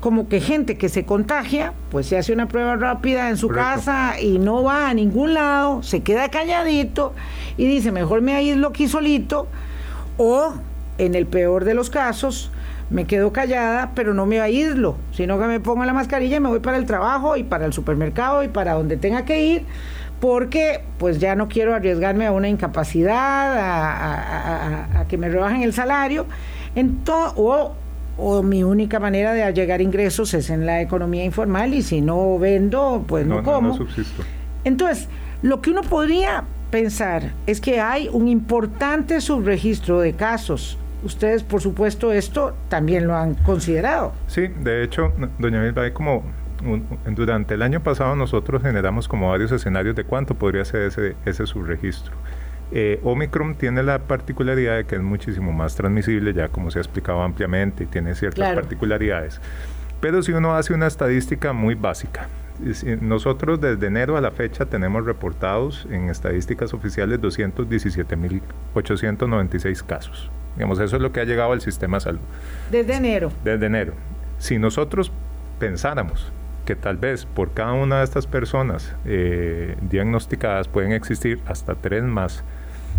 como 0.00 0.28
que 0.28 0.40
gente 0.40 0.76
que 0.76 0.88
se 0.88 1.04
contagia, 1.04 1.74
pues 1.90 2.06
se 2.06 2.16
hace 2.16 2.32
una 2.32 2.48
prueba 2.48 2.74
rápida 2.76 3.28
en 3.28 3.36
su 3.36 3.48
casa 3.48 4.18
y 4.20 4.38
no 4.38 4.62
va 4.62 4.88
a 4.88 4.94
ningún 4.94 5.34
lado, 5.34 5.82
se 5.82 6.02
queda 6.02 6.30
calladito 6.30 7.12
y 7.56 7.66
dice, 7.66 7.92
mejor 7.92 8.22
me 8.22 8.34
aíslo 8.34 8.68
aquí 8.68 8.88
solito, 8.88 9.46
o 10.16 10.54
en 10.98 11.14
el 11.14 11.26
peor 11.26 11.64
de 11.64 11.74
los 11.74 11.90
casos, 11.90 12.50
me 12.90 13.06
quedo 13.06 13.32
callada, 13.32 13.92
pero 13.94 14.14
no 14.14 14.26
me 14.26 14.40
aíslo, 14.40 14.96
sino 15.12 15.38
que 15.38 15.46
me 15.46 15.60
pongo 15.60 15.84
la 15.84 15.92
mascarilla 15.92 16.36
y 16.36 16.40
me 16.40 16.48
voy 16.48 16.58
para 16.58 16.76
el 16.76 16.86
trabajo 16.86 17.36
y 17.36 17.44
para 17.44 17.64
el 17.64 17.72
supermercado 17.72 18.42
y 18.42 18.48
para 18.48 18.74
donde 18.74 18.96
tenga 18.96 19.24
que 19.24 19.44
ir, 19.46 19.64
porque 20.20 20.82
pues 20.98 21.20
ya 21.20 21.36
no 21.36 21.48
quiero 21.48 21.74
arriesgarme 21.74 22.26
a 22.26 22.32
una 22.32 22.48
incapacidad, 22.48 23.56
a, 24.98 25.06
que 25.08 25.16
me 25.16 25.28
rebajen 25.28 25.62
el 25.62 25.72
salario, 25.72 26.26
o, 27.06 27.72
o 28.18 28.42
mi 28.42 28.64
única 28.64 28.98
manera 28.98 29.32
de 29.32 29.52
llegar 29.52 29.80
ingresos 29.80 30.34
es 30.34 30.50
en 30.50 30.66
la 30.66 30.80
economía 30.82 31.24
informal 31.24 31.72
y 31.74 31.82
si 31.82 32.00
no 32.00 32.38
vendo, 32.38 33.04
pues 33.06 33.24
no, 33.24 33.42
como. 33.42 33.78
Entonces, 34.64 35.08
lo 35.42 35.62
que 35.62 35.70
uno 35.70 35.82
podría 35.82 36.44
pensar 36.70 37.32
es 37.46 37.60
que 37.60 37.80
hay 37.80 38.08
un 38.12 38.28
importante 38.28 39.20
subregistro 39.20 40.00
de 40.00 40.12
casos 40.12 40.76
ustedes, 41.02 41.42
por 41.42 41.60
supuesto, 41.60 42.12
esto 42.12 42.54
también 42.68 43.06
lo 43.06 43.16
han 43.16 43.34
considerado. 43.34 44.12
Sí, 44.26 44.48
de 44.48 44.84
hecho, 44.84 45.12
doña 45.38 45.60
Milva, 45.60 45.82
hay 45.82 45.92
como 45.92 46.22
durante 47.06 47.54
el 47.54 47.62
año 47.62 47.80
pasado 47.80 48.14
nosotros 48.16 48.62
generamos 48.62 49.08
como 49.08 49.30
varios 49.30 49.50
escenarios 49.50 49.96
de 49.96 50.04
cuánto 50.04 50.34
podría 50.34 50.62
ser 50.64 50.82
ese, 50.82 51.16
ese 51.24 51.46
subregistro. 51.46 52.12
Eh, 52.72 53.00
Omicron 53.02 53.56
tiene 53.56 53.82
la 53.82 53.98
particularidad 53.98 54.76
de 54.76 54.84
que 54.84 54.94
es 54.96 55.02
muchísimo 55.02 55.52
más 55.52 55.74
transmisible, 55.74 56.32
ya 56.32 56.48
como 56.48 56.70
se 56.70 56.78
ha 56.78 56.82
explicado 56.82 57.22
ampliamente, 57.22 57.84
y 57.84 57.86
tiene 57.86 58.14
ciertas 58.14 58.54
particularidades. 58.54 59.40
Pero 60.00 60.22
si 60.22 60.32
uno 60.32 60.54
hace 60.54 60.72
una 60.72 60.86
estadística 60.86 61.52
muy 61.52 61.74
básica, 61.74 62.28
nosotros 63.00 63.60
desde 63.60 63.86
enero 63.86 64.16
a 64.16 64.20
la 64.20 64.30
fecha 64.30 64.66
tenemos 64.66 65.04
reportados 65.04 65.88
en 65.90 66.10
estadísticas 66.10 66.72
oficiales 66.74 67.20
217.896 67.20 69.84
casos. 69.84 70.30
Digamos, 70.56 70.78
eso 70.80 70.96
es 70.96 71.02
lo 71.02 71.12
que 71.12 71.20
ha 71.20 71.24
llegado 71.24 71.52
al 71.52 71.60
sistema 71.60 71.98
de 71.98 72.00
salud. 72.00 72.20
Desde 72.70 72.94
enero. 72.94 73.32
Desde 73.44 73.66
enero. 73.66 73.94
Si 74.38 74.58
nosotros 74.58 75.12
pensáramos 75.58 76.32
que 76.64 76.76
tal 76.76 76.96
vez 76.96 77.24
por 77.26 77.52
cada 77.52 77.72
una 77.72 77.98
de 77.98 78.04
estas 78.04 78.26
personas 78.26 78.94
eh, 79.04 79.76
diagnosticadas 79.82 80.68
pueden 80.68 80.92
existir 80.92 81.40
hasta 81.46 81.74
tres 81.74 82.02
más, 82.02 82.44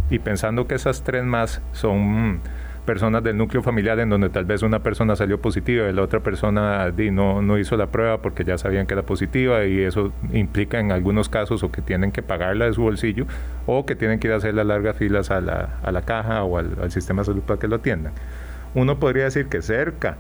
y 0.10 0.20
pensando 0.20 0.68
que 0.68 0.76
esas 0.76 1.04
tres 1.04 1.24
más 1.24 1.62
son 1.72 2.42
personas 2.86 3.24
del 3.24 3.38
núcleo 3.38 3.62
familiar 3.62 4.00
en 4.00 4.10
donde 4.10 4.30
tal 4.30 4.46
vez 4.46 4.64
una 4.64 4.80
persona 4.80 5.16
salió 5.16 5.40
positiva 5.40 5.90
y 5.90 5.94
la 5.94 6.02
otra 6.02 6.22
persona 6.22 6.92
no, 7.12 7.42
no 7.42 7.58
hizo 7.58 7.78
la 7.78 7.88
prueba 7.88 8.22
porque 8.22 8.44
ya 8.44 8.58
sabían 8.58 8.88
que 8.88 8.94
era 8.94 9.04
positiva 9.04 9.66
y 9.66 9.82
eso 9.82 10.12
implica 10.34 10.80
en 10.80 10.92
algunos 10.92 11.30
casos 11.30 11.64
o 11.64 11.72
que 11.72 11.82
tienen 11.82 12.12
que 12.12 12.22
pagarla 12.24 12.66
de 12.66 12.74
su 12.74 12.82
bolsillo 12.82 13.26
o 13.66 13.86
que 13.86 13.96
tienen 13.96 14.20
que 14.20 14.28
ir 14.28 14.34
a 14.34 14.38
hacer 14.38 14.54
las 14.54 14.66
largas 14.66 14.98
filas 14.98 15.32
a 15.32 15.42
la, 15.42 15.80
a 15.84 15.92
la 15.92 16.02
caja 16.02 16.44
o 16.44 16.58
al, 16.58 16.76
al 16.82 16.92
sistema 16.92 17.22
de 17.22 17.26
salud 17.26 17.42
para 17.42 17.60
que 17.60 17.68
lo 17.68 17.78
atiendan. 17.78 18.14
Uno 18.74 19.00
podría 19.00 19.26
decir 19.26 19.48
que 19.48 19.62
cerca 19.62 20.18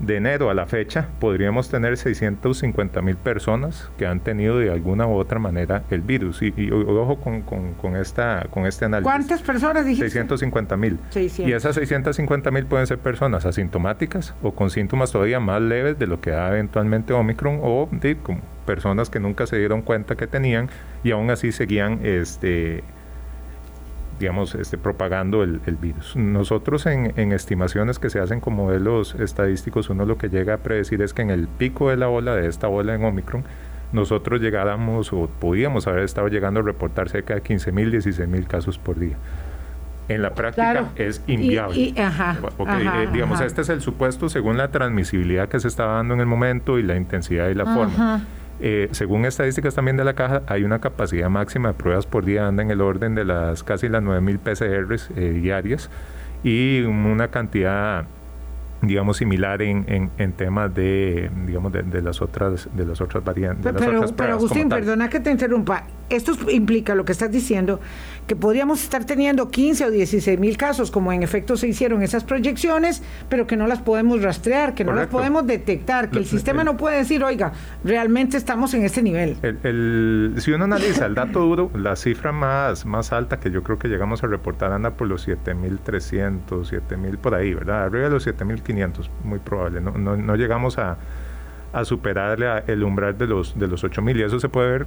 de 0.00 0.16
enero 0.16 0.50
a 0.50 0.54
la 0.54 0.66
fecha 0.66 1.08
podríamos 1.20 1.68
tener 1.68 1.96
650 1.96 3.02
mil 3.02 3.16
personas 3.16 3.90
que 3.98 4.06
han 4.06 4.20
tenido 4.20 4.58
de 4.58 4.70
alguna 4.70 5.06
u 5.06 5.12
otra 5.12 5.38
manera 5.38 5.84
el 5.90 6.00
virus. 6.00 6.42
Y, 6.42 6.70
ojo 6.70 7.20
con, 7.20 7.42
con, 7.42 7.96
esta, 7.96 8.46
con 8.50 8.66
este 8.66 8.86
análisis. 8.86 9.04
¿Cuántas 9.04 9.42
personas 9.42 9.84
dijiste? 9.84 10.10
650 10.10 10.76
mil. 10.76 10.98
Y 11.14 11.52
esas 11.52 11.74
650 11.74 12.50
mil 12.50 12.66
pueden 12.66 12.86
ser 12.86 12.98
personas 12.98 13.44
asintomáticas 13.44 14.34
o 14.42 14.52
con 14.52 14.70
síntomas 14.70 15.12
todavía 15.12 15.40
más 15.40 15.60
leves 15.60 15.98
de 15.98 16.06
lo 16.06 16.20
que 16.20 16.30
da 16.30 16.48
eventualmente 16.48 17.12
Omicron 17.12 17.60
o 17.62 17.88
de, 17.92 18.16
como 18.16 18.40
personas 18.66 19.10
que 19.10 19.20
nunca 19.20 19.46
se 19.46 19.58
dieron 19.58 19.82
cuenta 19.82 20.16
que 20.16 20.26
tenían 20.26 20.68
y 21.02 21.10
aún 21.10 21.30
así 21.30 21.52
seguían 21.52 22.00
este, 22.04 22.84
digamos, 24.20 24.54
este, 24.54 24.76
propagando 24.78 25.42
el, 25.42 25.58
virus. 25.80 26.14
Nosotros 26.14 26.84
en, 26.86 27.32
estimaciones 27.32 27.98
que 27.98 28.10
se 28.10 28.20
hacen 28.20 28.40
con 28.40 28.54
modelos 28.54 29.14
estadísticos, 29.14 29.88
uno 29.88 30.04
lo 30.04 30.18
que 30.18 30.28
llega 30.28 30.54
a 30.54 30.58
predecir 30.58 31.00
es 31.00 31.14
que 31.14 31.22
en 31.22 31.30
el 31.30 31.48
pico 31.48 31.88
de 31.88 31.96
la 31.96 32.08
ola, 32.08 32.36
de 32.36 32.46
esta 32.46 32.68
ola 32.68 32.94
en 32.94 33.02
Omicron, 33.02 33.44
nosotros 33.92 34.40
llegáramos 34.40 35.12
o 35.12 35.28
podíamos 35.40 35.86
haber 35.86 36.04
estado 36.04 36.28
llegando 36.28 36.60
a 36.60 36.62
reportar 36.62 37.08
cerca 37.08 37.34
de 37.34 37.40
15 37.40 37.72
mil, 37.72 37.90
16 37.90 38.28
mil 38.28 38.46
casos 38.46 38.78
por 38.78 38.98
día. 38.98 39.16
En 40.08 40.22
la 40.22 40.34
práctica 40.34 40.90
es 40.96 41.22
inviable. 41.26 41.94
Eh, 41.96 43.08
digamos, 43.12 43.40
este 43.40 43.62
es 43.62 43.68
el 43.70 43.80
supuesto 43.80 44.28
según 44.28 44.58
la 44.58 44.70
transmisibilidad 44.70 45.48
que 45.48 45.60
se 45.60 45.68
estaba 45.68 45.94
dando 45.94 46.14
en 46.14 46.20
el 46.20 46.26
momento 46.26 46.78
y 46.78 46.82
la 46.82 46.96
intensidad 46.96 47.48
y 47.48 47.54
la 47.54 47.64
forma. 47.64 48.24
Eh, 48.62 48.88
según 48.92 49.24
estadísticas 49.24 49.74
también 49.74 49.96
de 49.96 50.04
la 50.04 50.14
caja, 50.14 50.42
hay 50.46 50.64
una 50.64 50.80
capacidad 50.80 51.30
máxima 51.30 51.68
de 51.68 51.74
pruebas 51.74 52.06
por 52.06 52.24
día, 52.24 52.46
anda 52.46 52.62
en 52.62 52.70
el 52.70 52.82
orden 52.82 53.14
de 53.14 53.24
las 53.24 53.62
casi 53.62 53.88
las 53.88 54.02
9.000 54.02 54.38
PCRs 54.38 55.10
eh, 55.16 55.30
diarias 55.30 55.90
y 56.42 56.82
una 56.82 57.28
cantidad 57.28 58.04
digamos 58.82 59.18
similar 59.18 59.60
en, 59.62 60.10
en, 60.16 60.32
temas 60.32 60.74
de 60.74 61.30
digamos 61.46 61.72
de, 61.72 62.02
las 62.02 62.22
otras 62.22 62.68
de 62.74 62.86
las 62.86 63.00
otras 63.00 63.22
variantes 63.22 63.72
pero, 63.76 64.06
pero 64.16 64.32
Agustín 64.32 64.68
perdona 64.68 65.08
que 65.08 65.20
te 65.20 65.30
interrumpa. 65.30 65.84
Esto 66.08 66.32
implica 66.50 66.96
lo 66.96 67.04
que 67.04 67.12
estás 67.12 67.30
diciendo 67.30 67.78
que 68.26 68.34
podríamos 68.34 68.82
estar 68.82 69.04
teniendo 69.04 69.48
15 69.48 69.84
o 69.86 69.90
16 69.90 70.40
mil 70.40 70.56
casos 70.56 70.90
como 70.90 71.12
en 71.12 71.22
efecto 71.22 71.56
se 71.56 71.68
hicieron 71.68 72.02
esas 72.02 72.24
proyecciones 72.24 73.02
pero 73.28 73.46
que 73.46 73.56
no 73.56 73.66
las 73.66 73.80
podemos 73.80 74.22
rastrear 74.22 74.74
que 74.74 74.84
no 74.84 74.92
las 74.92 75.08
podemos 75.08 75.46
detectar 75.46 76.10
que 76.10 76.18
el 76.18 76.26
sistema 76.26 76.64
no 76.64 76.76
puede 76.76 76.98
decir 76.98 77.22
oiga 77.22 77.52
realmente 77.84 78.36
estamos 78.36 78.74
en 78.74 78.84
este 78.84 79.02
nivel 79.02 79.36
el, 79.42 80.34
si 80.38 80.52
uno 80.52 80.64
analiza 80.64 81.06
el 81.06 81.14
dato 81.14 81.40
duro 81.40 81.70
la 81.74 81.96
cifra 81.96 82.32
más 82.32 82.86
más 82.86 83.12
alta 83.12 83.38
que 83.40 83.50
yo 83.50 83.62
creo 83.62 83.78
que 83.78 83.88
llegamos 83.88 84.22
a 84.24 84.26
reportar 84.26 84.72
anda 84.72 84.90
por 84.90 85.08
los 85.08 85.28
7.300 85.28 86.40
7.000 86.48 87.18
por 87.18 87.34
ahí 87.34 87.54
verdad 87.54 87.84
arriba 87.84 88.04
de 88.04 88.10
los 88.10 88.26
7.500 88.26 88.69
muy 89.24 89.38
probable. 89.38 89.80
No, 89.80 89.92
no, 89.92 90.36
llegamos 90.36 90.78
a, 90.78 90.96
a 91.72 91.84
superar 91.84 92.64
el 92.66 92.82
umbral 92.82 93.16
de 93.16 93.26
los, 93.26 93.58
de 93.58 93.68
los 93.68 93.84
8.000 93.84 94.16
y 94.16 94.22
eso 94.22 94.40
se 94.40 94.48
puede 94.48 94.70
ver 94.70 94.86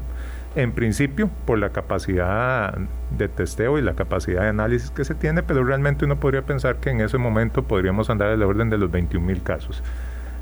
en 0.56 0.72
principio 0.72 1.30
por 1.46 1.58
la 1.58 1.70
capacidad 1.70 2.78
de 3.18 3.28
testeo 3.28 3.80
y 3.80 3.82
la 3.82 3.94
capacidad 3.96 4.44
de 4.44 4.50
análisis 4.50 4.92
que 4.92 5.04
se 5.04 5.16
tiene, 5.16 5.44
pero 5.44 5.64
realmente 5.64 6.06
uno 6.06 6.18
podría 6.18 6.44
pensar 6.44 6.78
que 6.78 6.92
en 6.92 7.02
ese 7.02 7.18
momento 7.18 7.64
podríamos 7.64 8.10
andar 8.10 8.32
en 8.32 8.40
la 8.40 8.48
orden 8.48 8.70
de 8.70 8.78
los 8.78 8.92
21.000 8.92 9.42
casos. 9.44 9.84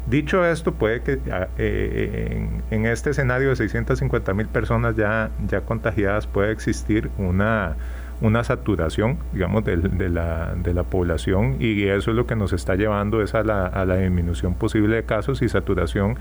Dicho 0.07 0.43
esto, 0.43 0.73
puede 0.73 1.01
que 1.01 1.19
eh, 1.57 2.27
en, 2.31 2.63
en, 2.71 2.85
este 2.87 3.11
escenario 3.11 3.49
de 3.49 3.55
650.000 3.55 4.47
personas 4.47 4.95
ya, 4.95 5.29
ya 5.47 5.61
contagiadas 5.61 6.25
puede 6.25 6.51
existir 6.51 7.11
una 7.17 7.75
una 8.21 8.43
saturación, 8.43 9.17
digamos, 9.33 9.65
de, 9.65 9.77
de, 9.77 10.09
la, 10.09 10.53
de 10.55 10.73
la 10.73 10.83
población 10.83 11.57
y 11.59 11.83
eso 11.83 12.11
es 12.11 12.17
lo 12.17 12.27
que 12.27 12.35
nos 12.35 12.53
está 12.53 12.75
llevando 12.75 13.21
es 13.21 13.33
a 13.33 13.43
la, 13.43 13.65
a 13.65 13.83
la 13.85 13.97
disminución 13.97 14.53
posible 14.53 14.95
de 14.95 15.03
casos 15.03 15.41
y 15.41 15.49
saturación. 15.49 16.17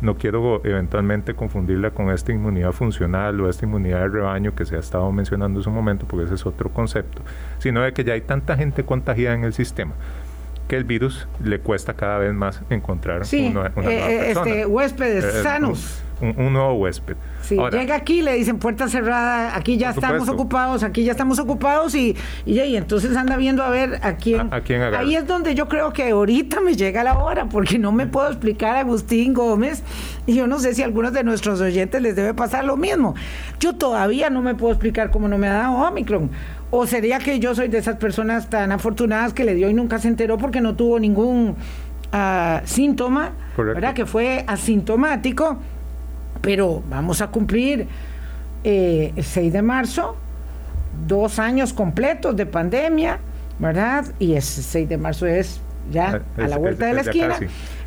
No 0.00 0.16
quiero 0.16 0.60
eventualmente 0.64 1.34
confundirla 1.34 1.92
con 1.92 2.10
esta 2.10 2.32
inmunidad 2.32 2.72
funcional 2.72 3.40
o 3.40 3.48
esta 3.48 3.64
inmunidad 3.64 4.00
de 4.00 4.08
rebaño 4.08 4.54
que 4.54 4.66
se 4.66 4.76
ha 4.76 4.80
estado 4.80 5.10
mencionando 5.12 5.60
en 5.60 5.64
su 5.64 5.70
momento, 5.70 6.06
porque 6.06 6.24
ese 6.24 6.34
es 6.34 6.44
otro 6.44 6.70
concepto, 6.70 7.22
sino 7.58 7.82
de 7.82 7.92
que 7.92 8.02
ya 8.02 8.14
hay 8.14 8.20
tanta 8.20 8.56
gente 8.56 8.84
contagiada 8.84 9.36
en 9.36 9.44
el 9.44 9.52
sistema 9.52 9.94
que 10.68 10.76
el 10.76 10.84
virus 10.84 11.28
le 11.42 11.60
cuesta 11.60 11.92
cada 11.92 12.18
vez 12.18 12.32
más 12.32 12.62
encontrar 12.70 13.22
una, 13.32 13.72
una 13.76 13.90
eh, 13.90 14.30
este, 14.30 14.64
huéspedes 14.64 15.22
eh, 15.22 15.42
sanos 15.42 16.02
un, 16.36 16.52
nuevo 16.52 16.74
huésped. 16.74 17.16
Sí, 17.42 17.56
llega 17.72 17.94
aquí, 17.94 18.22
le 18.22 18.34
dicen 18.34 18.58
puerta 18.58 18.88
cerrada, 18.88 19.56
aquí 19.56 19.76
ya 19.76 19.90
estamos 19.90 20.28
ocupados, 20.28 20.82
aquí 20.82 21.04
ya 21.04 21.12
estamos 21.12 21.38
ocupados 21.38 21.94
y, 21.94 22.16
y, 22.46 22.58
entonces 22.76 23.16
anda 23.16 23.36
viendo 23.36 23.62
a 23.62 23.70
ver 23.70 24.00
a 24.02 24.16
quién. 24.16 24.50
Ahí 24.52 25.16
es 25.16 25.26
donde 25.26 25.54
yo 25.54 25.68
creo 25.68 25.92
que 25.92 26.10
ahorita 26.10 26.60
me 26.60 26.74
llega 26.74 27.04
la 27.04 27.18
hora, 27.18 27.46
porque 27.46 27.78
no 27.78 27.92
me 27.92 28.06
puedo 28.06 28.28
explicar 28.28 28.76
a 28.76 28.80
Agustín 28.80 29.34
Gómez 29.34 29.82
y 30.26 30.34
yo 30.34 30.46
no 30.46 30.58
sé 30.58 30.74
si 30.74 30.82
a 30.82 30.86
algunos 30.86 31.12
de 31.12 31.22
nuestros 31.24 31.60
oyentes 31.60 32.00
les 32.00 32.16
debe 32.16 32.34
pasar 32.34 32.64
lo 32.64 32.76
mismo. 32.76 33.14
Yo 33.60 33.74
todavía 33.74 34.30
no 34.30 34.42
me 34.42 34.54
puedo 34.54 34.72
explicar 34.72 35.10
cómo 35.10 35.28
no 35.28 35.38
me 35.38 35.48
ha 35.48 35.54
dado 35.54 35.74
Omicron. 35.74 36.30
¿O 36.70 36.86
sería 36.86 37.18
que 37.18 37.38
yo 37.38 37.54
soy 37.54 37.68
de 37.68 37.78
esas 37.78 37.96
personas 37.96 38.50
tan 38.50 38.72
afortunadas 38.72 39.32
que 39.32 39.44
le 39.44 39.54
dio 39.54 39.68
y 39.70 39.74
nunca 39.74 39.98
se 39.98 40.08
enteró 40.08 40.38
porque 40.38 40.60
no 40.60 40.74
tuvo 40.74 40.98
ningún 40.98 41.54
ah, 42.12 42.62
síntoma, 42.64 43.32
¿verdad? 43.56 43.94
Que 43.94 44.06
fue 44.06 44.44
asintomático 44.46 45.58
pero 46.44 46.82
vamos 46.88 47.20
a 47.20 47.28
cumplir 47.28 47.86
eh, 48.62 49.12
el 49.16 49.24
6 49.24 49.52
de 49.52 49.62
marzo, 49.62 50.16
dos 51.06 51.38
años 51.38 51.72
completos 51.72 52.36
de 52.36 52.46
pandemia, 52.46 53.18
¿verdad? 53.58 54.06
Y 54.18 54.34
ese 54.34 54.62
6 54.62 54.88
de 54.88 54.98
marzo 54.98 55.26
es 55.26 55.60
ya 55.90 56.22
ah, 56.38 56.42
a 56.42 56.48
la 56.48 56.58
vuelta 56.58 56.86
de 56.86 56.94
la 56.94 57.00
esquina. 57.00 57.36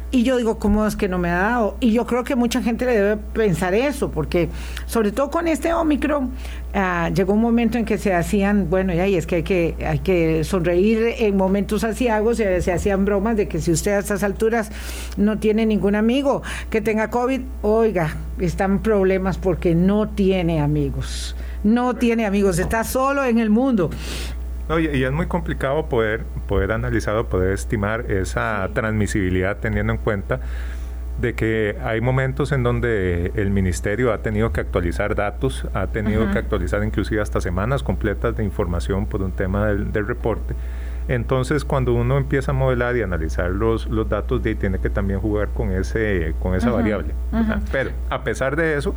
Y 0.09 0.23
yo 0.23 0.37
digo, 0.37 0.57
¿cómo 0.57 0.87
es 0.87 0.95
que 0.95 1.09
no 1.09 1.17
me 1.17 1.29
ha 1.29 1.37
dado? 1.37 1.77
Y 1.81 1.91
yo 1.91 2.05
creo 2.05 2.23
que 2.23 2.37
mucha 2.37 2.61
gente 2.61 2.85
le 2.85 2.93
debe 2.93 3.17
pensar 3.17 3.73
eso, 3.73 4.09
porque 4.09 4.47
sobre 4.85 5.11
todo 5.11 5.29
con 5.29 5.49
este 5.49 5.73
Omicron, 5.73 6.31
ah, 6.73 7.09
llegó 7.13 7.33
un 7.33 7.41
momento 7.41 7.77
en 7.77 7.83
que 7.83 7.97
se 7.97 8.13
hacían, 8.13 8.69
bueno, 8.69 8.93
ya, 8.93 9.05
y 9.05 9.15
es 9.15 9.27
que 9.27 9.35
hay 9.35 9.43
que, 9.43 9.75
hay 9.85 9.99
que 9.99 10.45
sonreír 10.45 11.15
en 11.19 11.35
momentos 11.35 11.83
asiagos, 11.83 12.37
se, 12.37 12.61
se 12.61 12.71
hacían 12.71 13.03
bromas 13.03 13.35
de 13.35 13.49
que 13.49 13.59
si 13.59 13.71
usted 13.71 13.91
a 13.93 13.99
estas 13.99 14.23
alturas 14.23 14.71
no 15.17 15.39
tiene 15.39 15.65
ningún 15.65 15.95
amigo 15.95 16.41
que 16.69 16.79
tenga 16.79 17.09
COVID, 17.09 17.41
oiga, 17.61 18.15
están 18.39 18.79
problemas 18.79 19.37
porque 19.37 19.75
no 19.75 20.07
tiene 20.07 20.61
amigos 20.61 21.35
no 21.63 21.95
tiene 21.95 22.25
amigos, 22.25 22.59
está 22.59 22.83
solo 22.83 23.25
en 23.25 23.39
el 23.39 23.49
mundo. 23.49 23.89
No, 24.69 24.79
y, 24.79 25.03
es 25.03 25.11
muy 25.11 25.27
complicado 25.27 25.87
poder, 25.87 26.23
poder 26.47 26.71
analizar 26.71 27.15
o 27.15 27.27
poder 27.27 27.53
estimar 27.53 28.11
esa 28.11 28.69
transmisibilidad 28.73 29.57
teniendo 29.57 29.93
en 29.93 29.99
cuenta 29.99 30.39
de 31.21 31.33
que 31.33 31.77
hay 31.83 31.99
momentos 31.99 32.51
en 32.51 32.63
donde 32.63 33.31
el 33.35 33.49
ministerio 33.49 34.13
ha 34.13 34.19
tenido 34.19 34.51
que 34.51 34.61
actualizar 34.61 35.15
datos, 35.15 35.65
ha 35.73 35.87
tenido 35.87 36.31
que 36.31 36.37
actualizar 36.37 36.83
inclusive 36.83 37.21
hasta 37.21 37.41
semanas 37.41 37.81
completas 37.81 38.37
de 38.37 38.43
información 38.43 39.07
por 39.07 39.23
un 39.23 39.31
tema 39.31 39.67
del, 39.67 40.07
reporte. 40.07 40.53
Entonces, 41.07 41.63
cuando 41.63 41.93
uno 41.93 42.17
empieza 42.17 42.51
a 42.51 42.53
modelar 42.53 42.97
y 42.97 43.01
analizar 43.01 43.49
los, 43.49 43.87
los 43.87 44.07
datos, 44.09 44.43
de, 44.43 44.53
tiene 44.55 44.77
que 44.77 44.89
también 44.89 45.19
jugar 45.19 45.49
con 45.49 45.71
ese 45.71 46.35
con 46.39 46.53
esa 46.53 46.69
variable. 46.69 47.13
Pero 47.71 47.91
a 48.09 48.23
pesar 48.23 48.55
de 48.55 48.77
eso, 48.77 48.93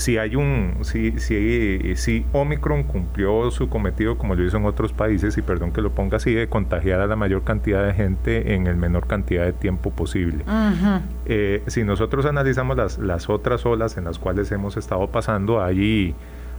si 0.00 0.16
hay 0.16 0.34
un, 0.34 0.78
si, 0.80 1.12
si, 1.20 1.94
si 1.94 2.24
Omicron 2.32 2.84
cumplió 2.84 3.50
su 3.50 3.68
cometido 3.68 4.16
como 4.16 4.34
lo 4.34 4.42
hizo 4.42 4.56
en 4.56 4.64
otros 4.64 4.94
países, 4.94 5.36
y 5.36 5.42
perdón 5.42 5.72
que 5.72 5.82
lo 5.82 5.90
ponga 5.90 6.16
así, 6.16 6.32
de 6.32 6.48
contagiar 6.48 7.00
a 7.00 7.06
la 7.06 7.16
mayor 7.16 7.44
cantidad 7.44 7.86
de 7.86 7.92
gente 7.92 8.54
en 8.54 8.66
el 8.66 8.76
menor 8.76 9.06
cantidad 9.06 9.44
de 9.44 9.52
tiempo 9.52 9.90
posible. 9.90 10.42
Eh, 11.26 11.62
si 11.66 11.84
nosotros 11.84 12.24
analizamos 12.24 12.78
las, 12.78 12.98
las 12.98 13.28
otras 13.28 13.66
olas 13.66 13.98
en 13.98 14.04
las 14.04 14.18
cuales 14.18 14.50
hemos 14.52 14.78
estado 14.78 15.06
pasando, 15.08 15.62
hay, 15.62 16.14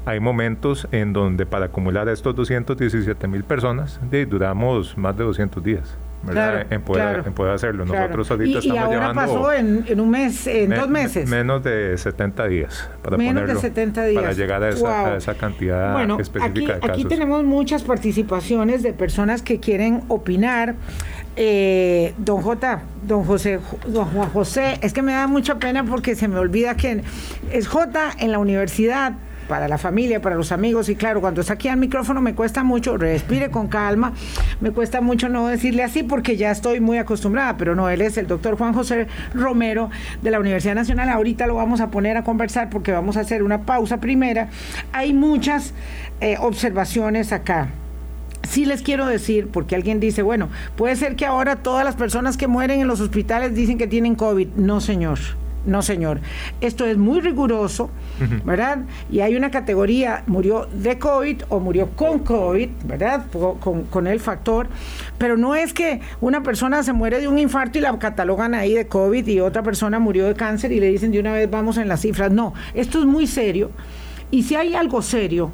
hay 0.05 0.19
momentos 0.19 0.87
en 0.91 1.11
donde 1.11 1.47
para 1.47 1.65
acumular 1.65 2.09
a 2.09 2.11
estos 2.11 2.35
217 2.35 3.27
mil 3.27 3.43
personas, 3.43 3.99
duramos 4.29 4.95
más 4.99 5.17
de 5.17 5.23
200 5.23 5.63
días 5.63 5.97
en, 6.27 6.81
poder, 6.81 7.53
hacerlo. 7.53 7.85
Nosotros 7.85 8.29
ahorita 8.31 8.59
y, 8.59 8.69
estamos 8.69 8.83
ahora 8.83 9.13
pasó 9.13 9.51
en, 9.51 9.99
un 9.99 10.09
mes, 10.09 10.45
en 10.47 10.69
dos 10.69 10.87
meses. 10.87 11.27
menos 11.29 11.63
de 11.63 11.97
70 11.97 12.47
días 12.47 12.89
para 13.01 13.17
menos 13.17 13.47
de 13.47 13.55
70 13.55 14.05
días. 14.05 14.21
Para 14.21 14.33
llegar 14.33 14.63
a 14.63 14.69
esa, 14.69 15.17
esa 15.17 15.33
cantidad 15.35 16.19
específica 16.19 16.47
aquí, 16.47 16.65
de 16.65 16.79
casos. 16.79 16.89
Aquí 16.89 17.05
tenemos 17.05 17.43
muchas 17.43 17.83
participaciones 17.83 18.83
de 18.83 18.93
personas 18.93 19.41
que 19.41 19.59
quieren 19.59 20.03
opinar. 20.07 20.75
Eh, 21.37 22.13
don 22.17 22.41
J, 22.41 22.81
don 23.07 23.23
José, 23.23 23.59
don 23.87 24.05
Juan 24.05 24.29
José, 24.29 24.79
es 24.81 24.91
que 24.91 25.01
me 25.01 25.13
da 25.13 25.27
mucha 25.27 25.59
pena 25.59 25.85
porque 25.85 26.13
se 26.13 26.27
me 26.27 26.37
olvida 26.37 26.75
que 26.75 27.03
es 27.51 27.67
J 27.69 28.11
en 28.19 28.31
la 28.33 28.39
universidad 28.39 29.13
para 29.51 29.67
la 29.67 29.77
familia, 29.77 30.21
para 30.21 30.37
los 30.37 30.53
amigos. 30.53 30.87
Y 30.87 30.95
claro, 30.95 31.19
cuando 31.19 31.41
está 31.41 31.55
aquí 31.55 31.67
al 31.67 31.75
micrófono 31.75 32.21
me 32.21 32.33
cuesta 32.33 32.63
mucho, 32.63 32.95
respire 32.95 33.51
con 33.51 33.67
calma, 33.67 34.13
me 34.61 34.71
cuesta 34.71 35.01
mucho 35.01 35.27
no 35.27 35.47
decirle 35.47 35.83
así 35.83 36.03
porque 36.03 36.37
ya 36.37 36.51
estoy 36.51 36.79
muy 36.79 36.97
acostumbrada, 36.99 37.57
pero 37.57 37.75
no, 37.75 37.89
él 37.89 37.99
es 37.99 38.17
el 38.17 38.27
doctor 38.27 38.57
Juan 38.57 38.73
José 38.73 39.07
Romero 39.33 39.89
de 40.21 40.31
la 40.31 40.39
Universidad 40.39 40.73
Nacional. 40.73 41.09
Ahorita 41.09 41.47
lo 41.47 41.55
vamos 41.55 41.81
a 41.81 41.91
poner 41.91 42.15
a 42.15 42.23
conversar 42.23 42.69
porque 42.69 42.93
vamos 42.93 43.17
a 43.17 43.19
hacer 43.19 43.43
una 43.43 43.63
pausa 43.63 43.99
primera. 43.99 44.47
Hay 44.93 45.11
muchas 45.11 45.73
eh, 46.21 46.37
observaciones 46.39 47.33
acá 47.33 47.67
sí 48.43 48.65
les 48.65 48.81
quiero 48.81 49.05
decir, 49.05 49.49
porque 49.49 49.75
alguien 49.75 49.99
dice, 49.99 50.21
bueno, 50.21 50.49
puede 50.77 50.95
ser 50.95 51.15
que 51.15 51.25
ahora 51.25 51.57
todas 51.57 51.85
las 51.85 51.95
personas 51.95 52.37
que 52.37 52.47
mueren 52.47 52.79
en 52.79 52.87
los 52.87 53.01
hospitales 53.01 53.53
dicen 53.53 53.77
que 53.77 53.85
tienen 53.85 54.15
COVID. 54.15 54.47
No, 54.55 54.81
señor. 54.81 55.19
No, 55.65 55.83
señor. 55.83 56.21
Esto 56.59 56.85
es 56.87 56.97
muy 56.97 57.21
riguroso, 57.21 57.91
¿verdad? 58.43 58.79
Y 59.11 59.19
hay 59.19 59.35
una 59.35 59.51
categoría, 59.51 60.23
murió 60.25 60.67
de 60.73 60.97
COVID 60.97 61.43
o 61.49 61.59
murió 61.59 61.89
con 61.91 62.19
COVID, 62.19 62.69
¿verdad? 62.85 63.25
Con, 63.31 63.83
con, 63.83 64.07
el 64.07 64.19
factor. 64.19 64.67
Pero 65.19 65.37
no 65.37 65.53
es 65.53 65.73
que 65.73 66.01
una 66.19 66.41
persona 66.41 66.81
se 66.81 66.93
muere 66.93 67.19
de 67.19 67.27
un 67.27 67.37
infarto 67.37 67.77
y 67.77 67.81
la 67.81 67.97
catalogan 67.99 68.55
ahí 68.55 68.73
de 68.73 68.87
COVID 68.87 69.27
y 69.27 69.39
otra 69.39 69.61
persona 69.61 69.99
murió 69.99 70.25
de 70.25 70.33
cáncer 70.33 70.71
y 70.71 70.79
le 70.79 70.87
dicen 70.87 71.11
de 71.11 71.19
una 71.19 71.33
vez 71.33 71.49
vamos 71.49 71.77
en 71.77 71.87
las 71.87 72.01
cifras. 72.01 72.31
No, 72.31 72.53
esto 72.73 72.99
es 72.99 73.05
muy 73.05 73.27
serio. 73.27 73.69
Y 74.31 74.43
si 74.43 74.55
hay 74.55 74.73
algo 74.73 75.03
serio, 75.03 75.51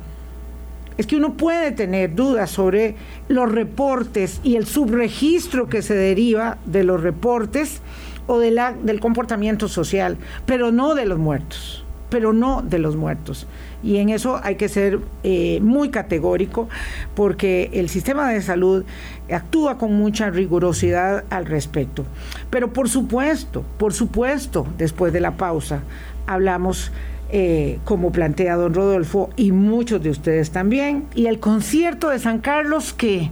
es 0.98 1.06
que 1.06 1.18
uno 1.18 1.34
puede 1.36 1.72
tener 1.72 2.16
dudas 2.16 2.50
sobre 2.50 2.96
los 3.28 3.52
reportes 3.52 4.40
y 4.44 4.56
el 4.56 4.66
subregistro 4.66 5.68
que 5.68 5.82
se 5.82 5.96
deriva 5.96 6.58
de 6.66 6.84
los 6.84 7.02
reportes 7.02 7.82
o 8.28 8.40
de 8.40 8.52
la, 8.52 8.74
del 8.74 9.00
comportamiento 9.00 9.68
social, 9.68 10.18
pero 10.46 10.72
no 10.72 10.96
de 10.96 11.06
los 11.06 11.18
muertos, 11.18 11.84
pero 12.10 12.34
no 12.34 12.62
de 12.62 12.80
los 12.80 12.96
muertos. 12.96 13.48
Y 13.84 13.98
en 13.98 14.10
eso 14.10 14.40
hay 14.44 14.56
que 14.56 14.70
ser 14.70 15.00
eh, 15.24 15.60
muy 15.62 15.90
categórico 15.90 16.68
porque 17.16 17.70
el 17.74 17.90
sistema 17.90 18.30
de 18.30 18.42
salud 18.42 18.84
actúa 19.32 19.78
con 19.78 19.94
mucha 19.94 20.30
rigurosidad 20.30 21.24
al 21.30 21.46
respecto. 21.46 22.06
Pero 22.50 22.74
por 22.74 22.90
supuesto, 22.90 23.64
por 23.78 23.94
supuesto, 23.94 24.68
después 24.78 25.14
de 25.14 25.22
la 25.22 25.38
pausa, 25.38 25.82
hablamos 26.26 26.92
eh, 27.30 27.80
como 27.84 28.12
plantea 28.14 28.56
don 28.56 28.74
Rodolfo 28.74 29.30
y 29.36 29.52
muchos 29.52 30.02
de 30.02 30.10
ustedes 30.10 30.52
también. 30.52 31.06
Y 31.14 31.28
el 31.28 31.40
concierto 31.40 32.10
de 32.10 32.20
San 32.20 32.40
Carlos, 32.40 32.94
que, 32.94 33.30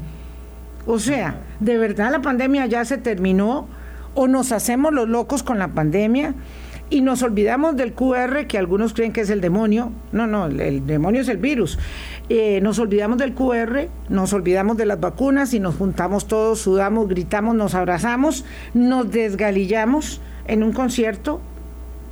o 0.86 1.00
sea, 1.00 1.40
de 1.60 1.78
verdad 1.78 2.12
la 2.12 2.22
pandemia 2.22 2.66
ya 2.66 2.84
se 2.86 2.98
terminó 2.98 3.68
o 4.16 4.28
nos 4.28 4.52
hacemos 4.52 4.94
los 4.94 5.08
locos 5.08 5.44
con 5.44 5.60
la 5.60 5.68
pandemia 5.70 6.34
y 6.90 7.02
nos 7.02 7.24
olvidamos 7.24 7.76
del 7.76 7.94
QR, 7.94 8.46
que 8.48 8.58
algunos 8.58 8.94
creen 8.94 9.12
que 9.12 9.22
es 9.22 9.30
el 9.30 9.42
demonio. 9.42 9.92
No, 10.12 10.28
no, 10.28 10.46
el, 10.46 10.86
demonio 10.86 11.22
es 11.22 11.30
el 11.30 11.38
virus. 11.38 11.80
Eh, 12.30 12.60
nos 12.62 12.80
olvidamos 12.80 13.18
del 13.18 13.34
QR, 13.34 13.88
nos 14.10 14.34
olvidamos 14.34 14.78
de 14.78 14.86
las 14.86 15.00
vacunas 15.00 15.54
y 15.54 15.60
nos 15.60 15.76
juntamos 15.76 16.28
todos, 16.28 16.60
sudamos, 16.60 17.08
gritamos, 17.08 17.56
nos 17.56 17.76
abrazamos, 17.76 18.46
nos 18.74 19.12
desgalillamos 19.12 20.22
en 20.48 20.64
un 20.64 20.74
concierto. 20.74 21.42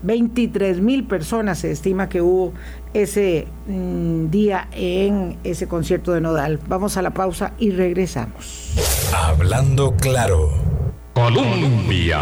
23 0.03 0.81
mil 0.81 1.05
personas 1.05 1.59
se 1.59 1.71
estima 1.71 2.09
que 2.09 2.21
hubo 2.21 2.51
ese 2.93 3.47
mm, 3.67 4.29
día 4.29 4.67
en 4.73 5.37
ese 5.43 5.67
concierto 5.67 6.11
de 6.11 6.19
Nodal. 6.19 6.59
Vamos 6.67 6.97
a 6.97 7.01
la 7.01 7.11
pausa 7.11 7.53
y 7.57 7.71
regresamos. 7.71 8.73
Hablando 9.15 9.95
claro. 9.95 10.49
Colombia 11.13 12.19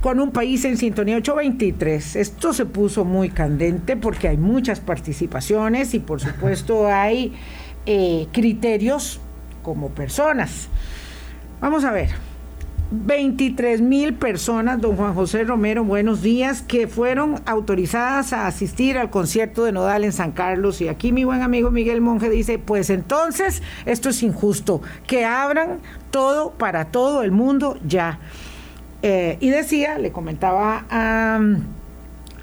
con 0.00 0.18
un 0.20 0.32
país 0.32 0.64
en 0.64 0.76
sintonía 0.76 1.16
823. 1.16 2.16
Esto 2.16 2.52
se 2.52 2.66
puso 2.66 3.04
muy 3.04 3.28
candente 3.30 3.96
porque 3.96 4.28
hay 4.28 4.36
muchas 4.36 4.80
participaciones 4.80 5.94
y 5.94 6.00
por 6.00 6.20
supuesto 6.20 6.88
hay 6.88 7.32
eh, 7.86 8.26
criterios 8.32 9.20
como 9.62 9.90
personas. 9.90 10.68
Vamos 11.60 11.84
a 11.84 11.92
ver. 11.92 12.10
23 12.90 13.80
mil 13.80 14.14
personas, 14.14 14.80
don 14.80 14.94
Juan 14.96 15.14
José 15.14 15.42
Romero, 15.42 15.82
buenos 15.82 16.22
días, 16.22 16.62
que 16.62 16.86
fueron 16.86 17.42
autorizadas 17.44 18.32
a 18.32 18.46
asistir 18.46 18.96
al 18.96 19.10
concierto 19.10 19.64
de 19.64 19.72
Nodal 19.72 20.04
en 20.04 20.12
San 20.12 20.30
Carlos. 20.30 20.80
Y 20.80 20.86
aquí 20.86 21.10
mi 21.10 21.24
buen 21.24 21.42
amigo 21.42 21.72
Miguel 21.72 22.00
Monge 22.00 22.30
dice, 22.30 22.60
pues 22.60 22.88
entonces 22.90 23.60
esto 23.86 24.10
es 24.10 24.22
injusto, 24.22 24.82
que 25.08 25.24
abran 25.24 25.80
todo 26.16 26.52
para 26.52 26.86
todo 26.86 27.22
el 27.22 27.30
mundo 27.30 27.78
ya. 27.86 28.18
Eh, 29.02 29.36
y 29.38 29.50
decía, 29.50 29.98
le 29.98 30.12
comentaba 30.12 30.86
a, 30.88 31.38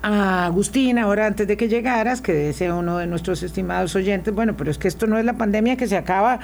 a, 0.04 0.46
Agustín, 0.46 1.00
ahora 1.00 1.26
antes 1.26 1.48
de 1.48 1.58
que 1.58 1.68
llegaras, 1.68 2.22
que 2.22 2.34
decía 2.34 2.76
uno 2.76 3.00
de 3.00 3.08
nuestros 3.08 3.42
estimados 3.42 3.96
oyentes, 3.96 4.32
bueno, 4.32 4.56
pero 4.56 4.70
es 4.70 4.78
que 4.78 4.88
esto 4.88 5.08
no 5.08 5.18
es 5.18 5.26
la 5.26 5.34
pandemia 5.34 5.76
que 5.76 5.88
se 5.88 5.98
acaba 5.98 6.38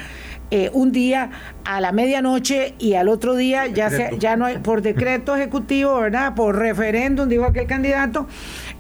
eh, 0.49 0.71
un 0.73 0.91
día 0.91 1.29
a 1.65 1.79
la 1.81 1.91
medianoche 1.91 2.73
y 2.79 2.95
al 2.95 3.07
otro 3.07 3.35
día 3.35 3.67
ya, 3.67 3.91
se, 3.91 4.17
ya 4.17 4.35
no 4.35 4.45
hay, 4.45 4.57
por 4.57 4.81
decreto 4.81 5.35
ejecutivo, 5.35 5.99
¿verdad? 5.99 6.33
Por 6.33 6.57
referéndum, 6.57 7.29
dijo 7.29 7.45
aquel 7.45 7.67
candidato, 7.67 8.25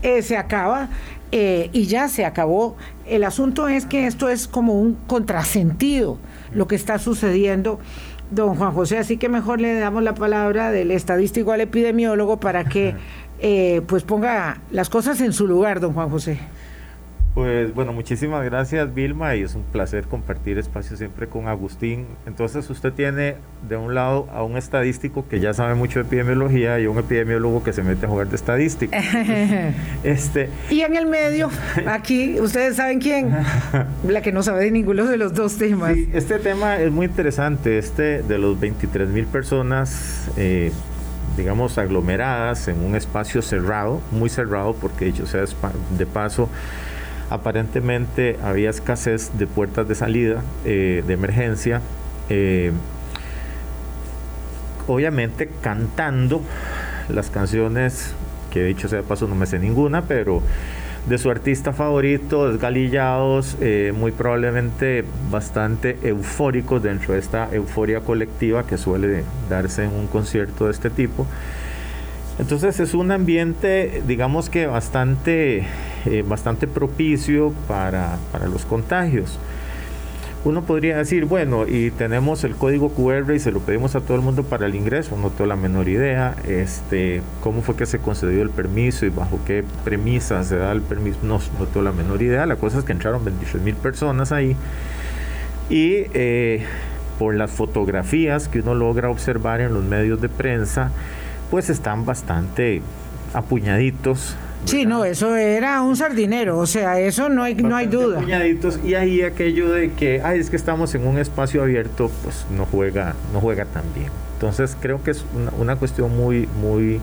eh, 0.01 0.23
se 0.23 0.37
acaba. 0.37 0.89
y 1.31 1.85
ya 1.85 2.09
se 2.09 2.25
acabó. 2.25 2.75
El 3.05 3.23
asunto 3.23 3.67
es 3.67 3.85
que 3.85 4.07
esto 4.07 4.27
es 4.27 4.47
como 4.47 4.73
un 4.81 4.95
contrasentido 5.05 6.17
lo 6.53 6.67
que 6.67 6.75
está 6.75 6.99
sucediendo 6.99 7.79
don 8.31 8.55
Juan 8.55 8.73
José, 8.73 8.97
así 8.97 9.17
que 9.17 9.29
mejor 9.29 9.61
le 9.61 9.79
damos 9.79 10.03
la 10.03 10.13
palabra 10.13 10.71
del 10.71 10.91
estadístico 10.91 11.51
al 11.51 11.61
epidemiólogo 11.61 12.39
para 12.39 12.65
que 12.65 12.95
eh, 13.39 13.81
pues 13.87 14.03
ponga 14.03 14.61
las 14.71 14.89
cosas 14.89 15.21
en 15.21 15.33
su 15.33 15.47
lugar, 15.47 15.79
don 15.79 15.93
Juan 15.93 16.09
José. 16.09 16.39
Pues 17.33 17.73
bueno, 17.75 17.93
muchísimas 17.93 18.43
gracias 18.43 18.93
Vilma 18.93 19.35
y 19.35 19.43
es 19.43 19.53
un 19.53 19.61
placer 19.63 20.05
compartir 20.05 20.57
espacio 20.57 20.97
siempre 20.97 21.27
con 21.27 21.47
Agustín. 21.47 22.07
Entonces 22.25 22.69
usted 22.69 22.91
tiene 22.91 23.35
de 23.67 23.77
un 23.77 23.93
lado 23.93 24.27
a 24.33 24.43
un 24.43 24.57
estadístico 24.57 25.27
que 25.27 25.39
ya 25.39 25.53
sabe 25.53 25.75
mucho 25.75 25.99
de 25.99 26.05
epidemiología 26.05 26.79
y 26.79 26.87
un 26.87 26.97
epidemiólogo 26.97 27.63
que 27.63 27.71
se 27.71 27.83
mete 27.83 28.07
a 28.07 28.09
jugar 28.09 28.27
de 28.29 28.35
estadística. 28.35 28.97
este, 30.03 30.49
y 30.69 30.81
en 30.81 30.95
el 30.95 31.05
medio, 31.05 31.49
aquí 31.87 32.39
ustedes 32.39 32.77
saben 32.77 32.99
quién, 32.99 33.31
la 34.07 34.21
que 34.21 34.31
no 34.31 34.41
sabe 34.41 34.65
de 34.65 34.71
ninguno 34.71 35.05
de 35.05 35.17
los 35.17 35.33
dos 35.33 35.57
temas. 35.57 35.97
este 36.13 36.39
tema 36.39 36.77
es 36.77 36.91
muy 36.91 37.05
interesante, 37.05 37.77
este 37.77 38.23
de 38.23 38.37
los 38.39 38.59
23 38.59 39.09
mil 39.09 39.25
personas. 39.25 40.31
Eh, 40.35 40.71
digamos, 41.37 41.77
aglomeradas 41.77 42.67
en 42.67 42.83
un 42.83 42.95
espacio 42.95 43.41
cerrado, 43.41 44.01
muy 44.11 44.29
cerrado, 44.29 44.73
porque 44.73 45.05
dicho 45.05 45.25
sea 45.25 45.45
de 45.97 46.05
paso, 46.05 46.49
aparentemente 47.29 48.37
había 48.43 48.69
escasez 48.69 49.31
de 49.37 49.47
puertas 49.47 49.87
de 49.87 49.95
salida, 49.95 50.41
eh, 50.65 51.03
de 51.05 51.13
emergencia. 51.13 51.81
Eh, 52.29 52.71
obviamente 54.87 55.49
cantando 55.61 56.41
las 57.09 57.29
canciones, 57.29 58.13
que 58.51 58.63
dicho 58.63 58.87
sea 58.87 58.99
de 58.99 59.03
paso 59.03 59.27
no 59.27 59.35
me 59.35 59.45
sé 59.45 59.59
ninguna, 59.59 60.03
pero 60.03 60.41
de 61.07 61.17
su 61.17 61.29
artista 61.29 61.73
favorito, 61.73 62.51
desgalillados, 62.51 63.57
eh, 63.61 63.93
muy 63.95 64.11
probablemente 64.11 65.05
bastante 65.31 65.97
eufóricos 66.03 66.83
dentro 66.83 67.13
de 67.13 67.19
esta 67.19 67.49
euforia 67.51 68.01
colectiva 68.01 68.65
que 68.65 68.77
suele 68.77 69.23
darse 69.49 69.85
en 69.85 69.93
un 69.93 70.07
concierto 70.07 70.65
de 70.65 70.71
este 70.71 70.89
tipo. 70.89 71.25
Entonces 72.39 72.79
es 72.79 72.93
un 72.93 73.11
ambiente, 73.11 74.01
digamos 74.07 74.49
que 74.49 74.65
bastante, 74.65 75.67
eh, 76.05 76.23
bastante 76.25 76.67
propicio 76.67 77.53
para, 77.67 78.17
los 78.51 78.65
contagios. 78.65 79.37
Uno 80.45 80.63
podría 80.63 80.95
decir, 80.95 81.25
bueno, 81.25 81.67
y 81.67 81.91
tenemos 81.91 82.45
el 82.45 82.55
código 82.55 82.93
QR 82.93 83.35
y 83.35 83.39
se 83.39 83.51
lo 83.51 83.59
pedimos 83.59 83.95
a 83.95 83.99
todo 83.99 84.15
el 84.15 84.23
mundo 84.23 84.43
para 84.43 84.67
el 84.67 84.75
ingreso, 84.75 85.17
no 85.17 85.31
tengo 85.31 85.47
la 85.47 85.57
menor 85.57 85.89
idea, 85.89 86.33
este, 86.47 87.21
cómo 87.41 87.61
fue 87.61 87.75
que 87.75 87.85
se 87.85 87.99
concedió 87.99 88.41
el 88.41 88.49
permiso 88.49 89.05
y 89.05 89.09
bajo 89.09 89.41
qué 89.45 89.65
premisas 89.83 90.47
se 90.47 90.55
da 90.55 90.71
el 90.71 90.81
permiso, 90.81 91.19
no, 91.23 91.41
no 91.59 91.65
tengo 91.65 91.81
la 91.81 91.91
menor 91.91 92.21
idea, 92.21 92.45
la 92.45 92.55
cosa 92.55 92.79
es 92.79 92.85
que 92.85 92.93
entraron 92.93 93.25
26 93.25 93.61
mil 93.61 93.75
personas 93.75 94.31
ahí 94.31 94.55
y 95.69 96.05
eh, 96.13 96.63
por 97.19 97.35
las 97.35 97.51
fotografías 97.51 98.47
que 98.47 98.61
uno 98.61 98.75
logra 98.75 99.09
observar 99.09 99.59
en 99.59 99.73
los 99.73 99.83
medios 99.83 100.21
de 100.21 100.29
prensa, 100.29 100.91
pues 101.49 101.69
están 101.69 102.05
bastante 102.05 102.81
apuñaditos. 103.33 104.35
Sí, 104.65 104.85
no, 104.85 105.05
eso 105.05 105.35
era 105.35 105.81
un 105.81 105.95
sardinero, 105.95 106.57
o 106.57 106.65
sea, 106.65 106.99
eso 106.99 107.29
no 107.29 107.43
hay, 107.43 107.55
no 107.55 107.75
hay 107.75 107.87
duda. 107.87 108.17
Apuñaditos 108.17 108.79
y 108.83 108.93
ahí 108.95 109.21
aquello 109.21 109.71
de 109.71 109.93
que, 109.93 110.21
ay, 110.21 110.39
es 110.39 110.49
que 110.49 110.57
estamos 110.57 110.93
en 110.95 111.07
un 111.07 111.17
espacio 111.17 111.63
abierto, 111.63 112.11
pues 112.23 112.45
no 112.55 112.65
juega, 112.65 113.15
no 113.33 113.39
juega 113.39 113.65
tan 113.65 113.83
bien. 113.95 114.11
Entonces 114.33 114.77
creo 114.79 115.01
que 115.03 115.11
es 115.11 115.25
una, 115.59 115.75
cuestión 115.75 116.15
muy, 116.15 116.47
muy 116.61 116.99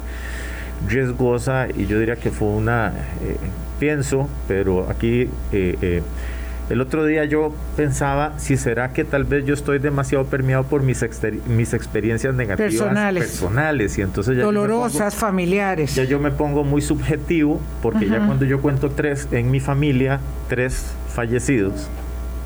riesgosa 0.89 1.69
y 1.75 1.87
yo 1.87 1.99
diría 1.99 2.17
que 2.17 2.31
fue 2.31 2.49
una, 2.49 2.93
eh, 3.23 3.37
pienso, 3.79 4.29
pero 4.49 4.89
aquí 4.91 5.29
eh, 5.53 5.77
eh, 5.83 6.03
el 6.69 6.81
otro 6.81 7.05
día 7.05 7.25
yo 7.25 7.53
pensaba 7.77 8.39
si 8.39 8.57
será 8.57 8.93
que 8.93 9.05
tal 9.05 9.25
vez 9.25 9.45
yo 9.45 9.55
estoy 9.55 9.79
demasiado 9.79 10.25
permeado 10.25 10.65
por 10.65 10.83
mis, 10.83 11.05
mis 11.47 11.75
experiencias 11.75 12.35
negativas 12.35 12.73
personales, 12.73 13.25
personales 13.25 13.99
y 13.99 14.03
entonces 14.03 14.37
dolorosas, 14.37 15.15
familiares. 15.15 15.95
Ya 15.95 16.05
yo 16.05 16.19
me 16.19 16.33
pongo 16.33 16.65
muy 16.65 16.83
subjetivo 16.83 17.61
porque 17.83 18.09
ya 18.09 18.25
cuando 18.27 18.45
yo 18.45 18.61
cuento 18.61 18.91
tres 18.91 19.29
en 19.31 19.51
mi 19.51 19.61
familia, 19.61 20.21
tres 20.49 20.93
fallecidos 21.15 21.89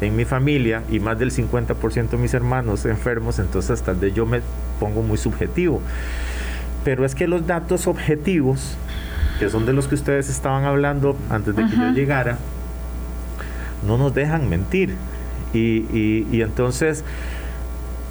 en 0.00 0.16
mi 0.16 0.24
familia 0.24 0.82
y 0.90 0.98
más 0.98 1.18
del 1.18 1.30
50% 1.30 2.10
de 2.10 2.16
mis 2.16 2.34
hermanos 2.34 2.86
enfermos, 2.86 3.38
entonces 3.38 3.82
tal 3.82 3.96
vez 3.96 4.14
yo 4.14 4.26
me 4.26 4.40
pongo 4.78 5.02
muy 5.02 5.18
subjetivo. 5.18 5.82
Pero 6.84 7.04
es 7.04 7.14
que 7.14 7.28
los 7.28 7.46
datos 7.46 7.86
objetivos, 7.86 8.76
que 9.38 9.50
son 9.50 9.66
de 9.66 9.72
los 9.72 9.88
que 9.88 9.94
ustedes 9.94 10.30
estaban 10.30 10.64
hablando 10.64 11.16
antes 11.28 11.54
de 11.54 11.66
que 11.66 11.76
yo 11.76 11.90
llegara, 11.90 12.38
no 13.86 13.98
nos 13.98 14.14
dejan 14.14 14.48
mentir. 14.48 14.94
Y, 15.52 16.40
entonces, 16.40 17.04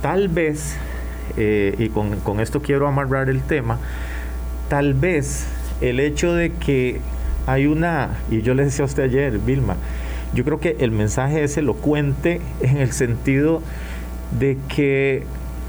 tal 0.01 0.27
vez, 0.27 0.75
eh, 1.37 1.75
y 1.77 1.89
con, 1.89 2.39
esto 2.39 2.61
quiero 2.61 2.87
amarrar 2.87 3.29
el 3.29 3.41
tema, 3.41 3.79
tal 4.67 4.93
vez 4.93 5.47
el 5.81 5.99
hecho 5.99 6.33
de 6.33 6.51
que 6.51 6.99
hay 7.47 7.65
una, 7.65 8.09
y 8.29 8.41
yo 8.41 8.53
le 8.53 8.65
decía 8.65 8.83
a 8.83 8.87
usted 8.87 9.03
ayer, 9.03 9.39
Vilma, 9.39 9.77
yo 10.33 10.43
creo 10.43 10.59
que 10.59 10.75
el 10.79 10.91
mensaje 10.91 11.43
es 11.43 11.57
elocuente 11.57 12.41
en 12.61 12.77
el 12.77 12.91
sentido 12.91 13.61
de 14.37 14.57
que 14.67 15.23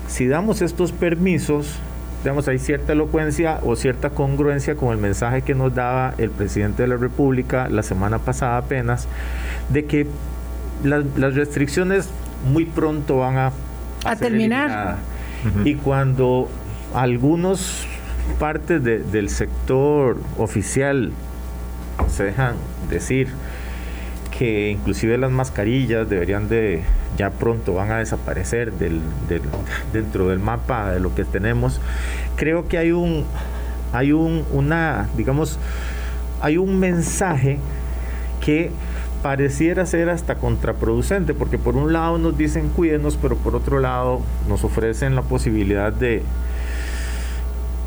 si 0.08 0.26
damos 0.26 0.60
estos 0.60 0.92
permisos, 0.92 1.78
digamos, 2.22 2.48
hay 2.48 2.58
cierta 2.58 2.92
elocuencia 2.92 3.60
o 3.62 3.76
cierta 3.76 4.10
congruencia 4.10 4.74
con 4.74 4.92
el 4.92 4.98
mensaje 4.98 5.42
que 5.42 5.54
nos 5.54 5.74
daba 5.74 6.14
el 6.18 6.30
presidente 6.30 6.82
de 6.82 6.88
la 6.88 6.96
República 6.96 7.68
la 7.68 7.82
semana 7.82 8.18
pasada 8.18 8.58
apenas, 8.58 9.08
de 9.70 9.84
que 9.86 10.06
las 10.84 11.34
restricciones 11.34 12.08
muy 12.52 12.64
pronto 12.64 13.18
van 13.18 13.36
a, 13.36 13.52
a, 14.04 14.16
terminar. 14.16 14.98
Y 15.64 15.74
cuando 15.76 16.48
algunos 16.94 17.86
partes 18.38 18.82
del 18.82 19.28
sector 19.30 20.18
oficial 20.38 21.12
se 22.08 22.24
dejan 22.24 22.54
decir 22.88 23.28
que 24.40 24.70
inclusive 24.70 25.18
las 25.18 25.30
mascarillas 25.30 26.08
deberían 26.08 26.48
de 26.48 26.80
ya 27.18 27.28
pronto 27.28 27.74
van 27.74 27.90
a 27.90 27.98
desaparecer 27.98 28.72
dentro 29.92 30.28
del 30.28 30.38
mapa 30.38 30.92
de 30.92 30.98
lo 30.98 31.14
que 31.14 31.26
tenemos. 31.26 31.78
Creo 32.36 32.66
que 32.66 32.78
hay 32.78 32.90
un 32.90 33.26
hay 33.92 34.12
un 34.12 34.46
una 34.50 35.10
digamos 35.14 35.58
hay 36.40 36.56
un 36.56 36.80
mensaje 36.80 37.58
que 38.42 38.70
pareciera 39.22 39.84
ser 39.84 40.08
hasta 40.08 40.36
contraproducente, 40.36 41.34
porque 41.34 41.58
por 41.58 41.76
un 41.76 41.92
lado 41.92 42.16
nos 42.16 42.38
dicen 42.38 42.70
cuídenos, 42.70 43.18
pero 43.20 43.36
por 43.36 43.54
otro 43.54 43.78
lado 43.78 44.22
nos 44.48 44.64
ofrecen 44.64 45.16
la 45.16 45.20
posibilidad 45.20 45.92
de, 45.92 46.22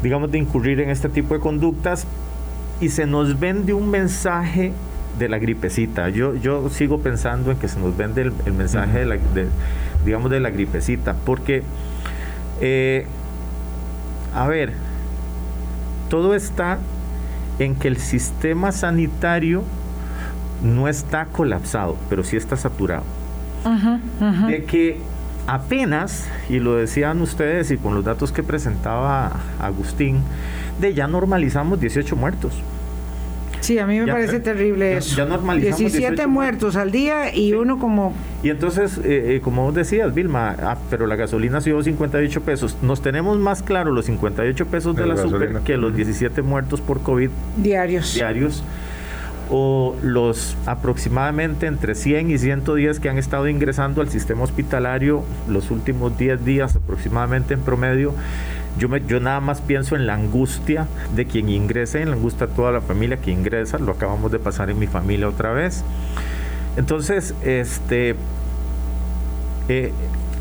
digamos, 0.04 0.30
de 0.30 0.38
incurrir 0.38 0.82
en 0.82 0.92
este 0.92 1.10
tipo 1.10 1.34
de 1.34 1.40
conductas 1.40 2.06
y 2.80 2.90
se 2.90 3.08
nos 3.08 3.40
vende 3.40 3.74
un 3.74 3.90
mensaje 3.90 4.72
de 5.18 5.30
la 5.30 5.38
gripecita. 5.40 6.10
Yo, 6.10 6.36
yo 6.36 6.70
sigo 6.70 7.00
pensando 7.00 7.52
en 7.52 7.58
que 7.58 7.68
se 7.68 7.80
nos 7.80 7.96
vende 7.96 8.22
el, 8.22 8.54
mensaje 8.54 9.00
de 9.00 9.06
la, 9.06 9.18
digamos, 10.06 10.32
de 10.32 10.40
la 10.40 10.50
gripecita, 10.50 11.16
porque, 11.26 11.64
eh, 12.62 13.06
a 14.34 14.48
ver, 14.48 14.74
todo 16.10 16.36
está 16.36 16.80
en 17.60 17.76
que 17.76 17.88
el 17.88 17.98
sistema 17.98 18.72
sanitario 18.72 19.64
no 20.64 20.88
está 20.88 21.26
colapsado, 21.26 21.98
pero 22.10 22.24
sí 22.24 22.38
está 22.38 22.56
saturado. 22.58 23.04
De 24.48 24.66
que 24.66 25.00
apenas, 25.48 26.28
y 26.50 26.60
lo 26.60 26.76
decían 26.76 27.22
ustedes 27.22 27.72
y 27.72 27.78
con 27.78 27.96
los 27.96 28.04
datos 28.04 28.32
que 28.32 28.44
presentaba 28.44 29.32
Agustín, 29.60 30.22
de 30.80 30.94
ya 30.94 31.08
normalizamos 31.08 31.80
18 31.80 32.16
muertos. 32.16 32.62
Sí, 33.64 33.80
a 33.80 33.88
mí 33.88 33.98
me 33.98 34.12
parece 34.12 34.42
terrible 34.42 34.98
eso. 34.98 35.16
Ya 35.16 35.24
normalizamos 35.24 35.80
17 35.80 36.28
muertos 36.28 36.76
al 36.76 36.92
día 36.92 37.34
y 37.34 37.54
uno 37.54 37.80
como... 37.80 38.14
Y 38.44 38.50
entonces, 38.50 38.98
eh, 38.98 39.36
eh, 39.36 39.42
como 39.42 39.64
vos 39.64 39.74
decías, 39.74 40.14
Vilma, 40.14 40.54
ah, 40.62 40.78
pero 40.90 41.08
la 41.08 41.16
gasolina 41.16 41.62
subió 41.62 41.82
58 41.82 42.42
pesos. 42.42 42.78
Nos 42.82 43.02
tenemos 43.02 43.40
más 43.40 43.64
claro 43.64 43.94
los 43.94 44.06
58 44.08 44.66
pesos 44.66 44.98
de, 44.98 45.06
la, 45.06 45.16
super 45.16 45.60
que 45.62 45.78
los 45.78 45.96
17 45.96 46.42
muertos 46.42 46.82
por 46.82 47.02
COVID. 47.04 47.30
Diarios. 47.56 48.16
Diarios 48.16 48.66
o 49.50 49.96
los 50.02 50.58
aproximadamente 50.66 51.68
entre 51.68 51.96
100 51.96 52.32
y 52.32 52.38
110 52.38 53.00
que 53.00 53.10
han 53.10 53.18
estado 53.18 53.48
ingresando 53.48 54.02
al 54.02 54.10
sistema 54.10 54.44
hospitalario 54.44 55.24
los 55.48 55.72
últimos 55.72 56.18
10 56.18 56.44
días 56.44 56.76
aproximadamente 56.76 57.54
en 57.54 57.62
promedio, 57.62 58.14
yo, 58.78 59.20
nada 59.20 59.40
más 59.40 59.62
pienso 59.62 59.96
en 59.96 60.08
la 60.08 60.16
angustia 60.16 60.88
de 61.16 61.26
quien 61.26 61.50
ingresa, 61.50 62.00
en 62.00 62.10
la 62.10 62.16
angustia 62.16 62.48
de 62.48 62.54
toda 62.54 62.72
la 62.72 62.82
familia 62.82 63.18
que 63.18 63.32
ingresa, 63.32 63.78
lo 63.78 63.92
acabamos 63.92 64.32
de 64.32 64.40
pasar 64.40 64.70
en 64.70 64.80
mi 64.80 64.88
familia 64.88 65.30
otra 65.30 65.54
vez. 65.54 65.84
Entonces, 66.76 67.36
este, 67.44 68.16
eh, 69.70 69.92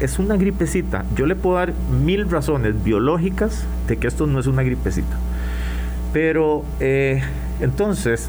es 0.00 0.18
una 0.18 0.36
gripecita. 0.36 1.04
Yo 1.14 1.26
le 1.26 1.36
puedo 1.36 1.56
dar 1.56 1.74
mil 2.02 2.28
razones 2.28 2.82
biológicas 2.82 3.64
de 3.86 3.98
que 3.98 4.08
esto 4.08 4.26
no 4.26 4.40
es 4.40 4.46
una 4.46 4.62
gripecita. 4.62 5.16
Pero 6.12 6.64
eh, 6.80 7.22
entonces, 7.60 8.28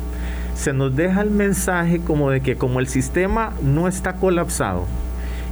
se 0.55 0.73
nos 0.73 0.95
deja 0.95 1.21
el 1.21 1.31
mensaje 1.31 1.99
como 1.99 2.29
de 2.29 2.41
que 2.41 2.55
como 2.55 2.79
el 2.79 2.87
sistema 2.87 3.53
no 3.61 3.87
está 3.87 4.13
colapsado 4.13 4.85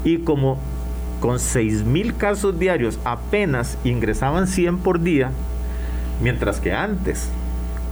y 0.03 0.19
como 0.19 0.59
con 1.21 1.37
6.000 1.37 2.17
casos 2.17 2.59
diarios 2.59 2.99
apenas 3.05 3.77
ingresaban 3.85 4.47
100 4.47 4.79
por 4.79 4.99
día, 4.99 5.31
mientras 6.21 6.59
que 6.59 6.73
antes 6.73 7.29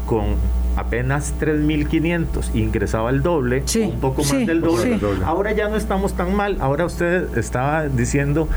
con 0.05 0.35
apenas 0.75 1.33
3.500 1.39 2.55
ingresaba 2.55 3.11
el 3.11 3.21
doble, 3.21 3.63
un 3.85 3.99
poco 3.99 4.23
más 4.23 4.45
del 4.45 4.61
doble. 4.61 4.99
Ahora 5.23 5.51
ya 5.51 5.69
no 5.69 5.77
estamos 5.77 6.13
tan 6.13 6.33
mal. 6.33 6.57
Ahora 6.59 6.85
usted 6.85 7.37
estaba 7.37 7.87
diciendo 7.87 8.49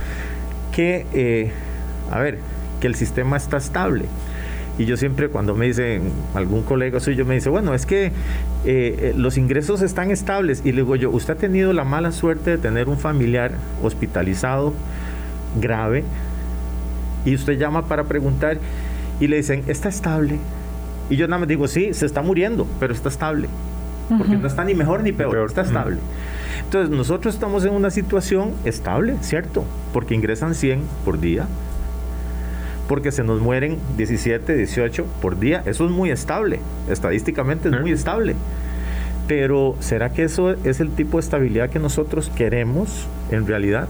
que, 0.72 1.06
eh, 1.12 1.52
a 2.10 2.18
ver, 2.18 2.38
que 2.80 2.86
el 2.86 2.94
sistema 2.94 3.36
está 3.36 3.58
estable. 3.58 4.06
Y 4.82 4.84
yo 4.84 4.96
siempre 4.96 5.28
cuando 5.28 5.54
me 5.54 5.66
dicen, 5.66 6.10
algún 6.34 6.64
colega 6.64 6.98
suyo 6.98 7.24
me 7.24 7.34
dice, 7.34 7.48
bueno, 7.48 7.72
es 7.72 7.86
que 7.86 8.06
eh, 8.06 8.10
eh, 8.64 9.14
los 9.16 9.38
ingresos 9.38 9.80
están 9.80 10.10
estables. 10.10 10.62
Y 10.64 10.72
le 10.72 10.78
digo 10.78 10.96
yo, 10.96 11.08
usted 11.10 11.34
ha 11.34 11.36
tenido 11.36 11.72
la 11.72 11.84
mala 11.84 12.10
suerte 12.10 12.50
de 12.50 12.58
tener 12.58 12.88
un 12.88 12.98
familiar 12.98 13.52
hospitalizado 13.80 14.74
grave 15.60 16.02
y 17.24 17.32
usted 17.36 17.60
llama 17.60 17.86
para 17.86 18.02
preguntar 18.04 18.58
y 19.20 19.28
le 19.28 19.36
dicen, 19.36 19.62
está 19.68 19.88
estable. 19.88 20.40
Y 21.08 21.14
yo 21.14 21.28
nada 21.28 21.38
más 21.38 21.48
digo, 21.48 21.68
sí, 21.68 21.94
se 21.94 22.04
está 22.04 22.20
muriendo, 22.20 22.66
pero 22.80 22.92
está 22.92 23.08
estable. 23.08 23.46
Porque 24.18 24.36
no 24.36 24.48
está 24.48 24.64
ni 24.64 24.74
mejor 24.74 25.04
ni 25.04 25.12
peor, 25.12 25.46
está 25.46 25.62
estable. 25.62 25.98
Entonces 26.64 26.90
nosotros 26.90 27.34
estamos 27.34 27.64
en 27.64 27.72
una 27.72 27.92
situación 27.92 28.50
estable, 28.64 29.14
¿cierto? 29.20 29.64
Porque 29.92 30.16
ingresan 30.16 30.56
100 30.56 30.82
por 31.04 31.20
día 31.20 31.46
porque 32.92 33.10
se 33.10 33.24
nos 33.24 33.40
mueren 33.40 33.78
17, 33.96 34.54
18 34.54 35.06
por 35.22 35.40
día. 35.40 35.62
Eso 35.64 35.86
es 35.86 35.90
muy 35.90 36.10
estable, 36.10 36.60
estadísticamente 36.90 37.70
es 37.70 37.80
muy 37.80 37.90
estable. 37.90 38.36
Pero 39.26 39.76
¿será 39.80 40.12
que 40.12 40.24
eso 40.24 40.50
es 40.50 40.78
el 40.78 40.90
tipo 40.90 41.16
de 41.16 41.22
estabilidad 41.22 41.70
que 41.70 41.78
nosotros 41.78 42.30
queremos 42.36 43.06
en 43.30 43.46
realidad? 43.46 43.88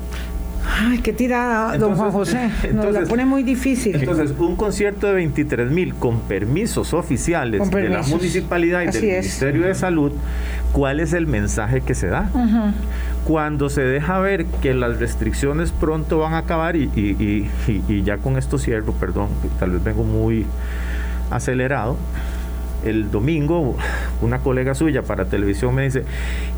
Ay, 0.64 0.98
qué 0.98 1.12
tirada, 1.12 1.76
don 1.78 1.96
Juan 1.96 2.12
José. 2.12 2.48
Nos 2.72 2.92
la 2.92 3.00
pone 3.00 3.24
muy 3.24 3.42
difícil. 3.42 3.96
Entonces, 3.96 4.34
un 4.38 4.54
concierto 4.54 5.08
de 5.08 5.14
23 5.14 5.68
mil 5.72 5.96
con 5.96 6.20
permisos 6.20 6.94
oficiales 6.94 7.68
de 7.72 7.88
la 7.88 8.04
municipalidad 8.04 8.82
y 8.82 8.86
del 8.86 9.02
Ministerio 9.02 9.66
de 9.66 9.74
Salud, 9.74 10.12
¿cuál 10.72 11.00
es 11.00 11.12
el 11.12 11.26
mensaje 11.26 11.80
que 11.80 11.96
se 11.96 12.06
da? 12.06 12.30
Cuando 13.26 13.70
se 13.70 13.82
deja 13.82 14.18
ver 14.18 14.46
que 14.46 14.74
las 14.74 14.98
restricciones 14.98 15.70
pronto 15.70 16.18
van 16.18 16.34
a 16.34 16.38
acabar, 16.38 16.76
y, 16.76 17.48
ya 18.04 18.18
con 18.18 18.36
esto 18.36 18.58
cierro, 18.58 18.92
perdón, 18.92 19.28
tal 19.58 19.70
vez 19.70 19.84
vengo 19.84 20.02
muy 20.02 20.44
acelerado, 21.30 21.96
el 22.84 23.12
domingo 23.12 23.76
una 24.22 24.40
colega 24.40 24.74
suya 24.74 25.02
para 25.02 25.26
televisión 25.26 25.74
me 25.74 25.84
dice, 25.84 26.04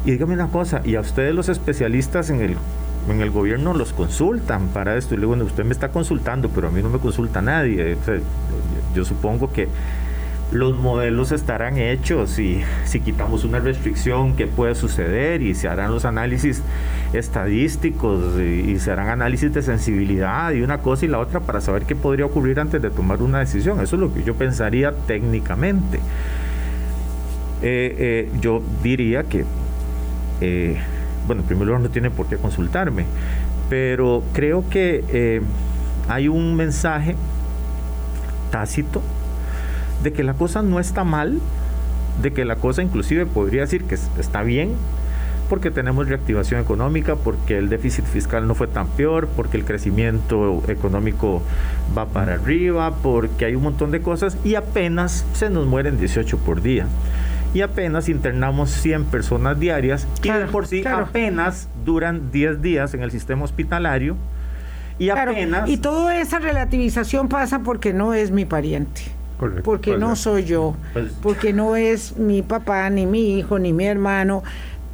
y 0.07 0.13
dígame 0.13 0.35
una 0.35 0.49
cosa, 0.49 0.81
y 0.85 0.95
a 0.95 1.01
ustedes 1.01 1.35
los 1.35 1.51
especialistas 1.51 2.31
en 2.31 2.41
el 3.21 3.31
gobierno 3.31 3.75
los 3.75 3.93
consultan 3.93 4.69
para 4.69 4.97
esto. 4.97 5.15
Y 5.15 5.19
luego, 5.19 5.35
usted 5.45 5.65
me 5.65 5.73
está 5.73 5.91
consultando, 5.91 6.49
pero 6.49 6.69
a 6.69 6.71
mí 6.71 6.83
no 6.83 6.89
me 6.89 6.99
consulta 6.99 7.43
nadie. 7.43 7.97
yo 8.95 9.05
supongo 9.05 9.53
que 9.53 9.69
los 10.53 10.77
modelos 10.79 11.33
estarán 11.33 11.79
hechos 11.79 12.39
y 12.39 12.63
si 12.85 13.01
quitamos 13.01 13.45
una 13.45 13.59
restricción, 13.59 14.37
¿qué 14.37 14.47
puede 14.47 14.75
suceder? 14.75 15.43
Y 15.43 15.55
se 15.55 15.69
harán 15.69 15.91
los 15.91 16.05
análisis 16.05 16.63
estadísticos 17.13 18.39
y, 18.41 18.79
se 18.79 18.91
harán 18.91 19.09
análisis 19.09 19.53
de 19.53 19.63
sensibilidad 19.63 20.53
y 20.53 20.63
una 20.63 20.79
cosa 20.79 21.07
y 21.07 21.09
la 21.09 21.19
otra 21.19 21.41
para 21.41 21.61
saber 21.61 21.85
qué 21.85 21.97
podría 21.97 22.27
ocurrir 22.27 22.61
antes 22.61 22.81
de 22.81 22.91
tomar 22.91 23.23
una 23.23 23.41
decisión. 23.41 23.81
Eso 23.81 23.97
es 23.97 24.01
lo 24.01 24.13
que 24.13 24.23
yo 24.23 24.35
pensaría 24.35 24.93
técnicamente. 25.07 25.99
Eh, 27.63 27.97
eh, 27.99 28.31
yo 28.41 28.63
diría 28.83 29.25
que 29.25 29.45
eh, 30.41 30.77
bueno, 31.27 31.43
en 31.43 31.49
primer 31.49 31.67
lugar 31.67 31.81
no 31.81 31.89
tiene 31.89 32.11
por 32.11 32.27
qué 32.27 32.37
consultarme, 32.37 33.07
pero 33.71 34.23
creo 34.35 34.69
que 34.69 35.43
hay 36.09 36.29
un 36.29 36.55
mensaje 36.55 37.17
tácito 38.51 39.01
de 40.03 40.13
que 40.13 40.23
la 40.23 40.35
cosa 40.35 40.63
no 40.63 40.81
está 40.81 41.05
mal, 41.05 41.41
de 42.23 42.33
que 42.33 42.45
la 42.45 42.57
cosa 42.57 42.83
inclusive 42.83 43.27
podría 43.27 43.63
decir 43.63 43.85
que 43.85 43.95
está 43.95 44.43
bien, 44.43 44.73
porque 45.49 45.71
tenemos 45.71 46.09
reactivación 46.09 46.61
económica, 46.61 47.17
porque 47.17 47.59
el 47.59 47.69
déficit 47.69 48.05
fiscal 48.05 48.47
no 48.47 48.55
fue 48.55 48.67
tan 48.67 48.89
peor, 48.89 49.29
porque 49.37 49.57
el 49.57 49.65
crecimiento 49.65 50.63
económico 50.69 51.43
va 51.97 52.07
para 52.07 52.35
arriba, 52.35 52.95
porque 53.03 53.45
hay 53.45 53.55
un 53.55 53.63
montón 53.63 53.91
de 53.91 54.01
cosas 54.01 54.39
y 54.45 54.55
apenas 54.55 55.25
se 55.35 55.51
nos 55.51 55.67
mueren 55.67 55.99
18 55.99 56.39
por 56.39 56.63
día 56.63 56.87
y 57.53 57.61
apenas 57.61 58.09
internamos 58.09 58.71
100 58.71 59.05
personas 59.05 59.61
diarias 59.61 60.09
y 60.23 60.29
de 60.29 60.47
por 60.47 60.67
sí 60.67 60.85
apenas 60.85 61.69
duran 61.85 62.33
10 62.33 62.61
días 62.61 62.95
en 62.95 63.03
el 63.03 63.13
sistema 63.13 63.45
hospitalario 63.45 64.17
y 64.99 65.11
apenas... 65.11 65.69
Y 65.69 65.77
toda 65.77 66.21
esa 66.21 66.39
relativización 66.39 67.29
pasa 67.29 67.61
porque 67.61 67.93
no 67.93 68.15
es 68.15 68.31
mi 68.31 68.45
pariente. 68.45 69.03
Porque 69.63 69.97
no 69.97 70.17
soy 70.17 70.45
yo, 70.45 70.77
pues 70.93 71.13
porque 71.23 71.53
no 71.53 71.77
es 71.77 72.17
mi 72.17 72.43
papá, 72.43 72.89
ni 72.91 73.07
mi 73.07 73.39
hijo, 73.39 73.59
ni 73.59 73.73
mi 73.73 73.87
hermano. 73.87 74.43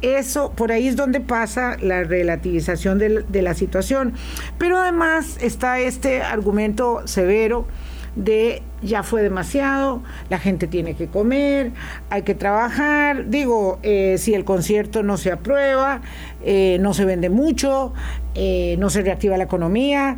Eso, 0.01 0.51
por 0.53 0.71
ahí 0.71 0.87
es 0.87 0.95
donde 0.95 1.19
pasa 1.19 1.77
la 1.79 2.03
relativización 2.03 2.97
de, 2.97 3.23
de 3.27 3.41
la 3.43 3.53
situación. 3.53 4.13
Pero 4.57 4.79
además 4.79 5.37
está 5.41 5.79
este 5.79 6.23
argumento 6.23 7.01
severo 7.05 7.67
de 8.15 8.61
ya 8.81 9.03
fue 9.03 9.21
demasiado, 9.21 10.01
la 10.29 10.39
gente 10.39 10.67
tiene 10.67 10.95
que 10.95 11.07
comer, 11.07 11.71
hay 12.09 12.23
que 12.23 12.35
trabajar, 12.35 13.29
digo, 13.29 13.79
eh, 13.83 14.15
si 14.17 14.33
el 14.33 14.43
concierto 14.43 15.03
no 15.03 15.17
se 15.17 15.31
aprueba, 15.31 16.01
eh, 16.43 16.77
no 16.81 16.93
se 16.93 17.05
vende 17.05 17.29
mucho, 17.29 17.93
eh, 18.35 18.75
no 18.79 18.89
se 18.89 19.01
reactiva 19.01 19.37
la 19.37 19.43
economía, 19.43 20.17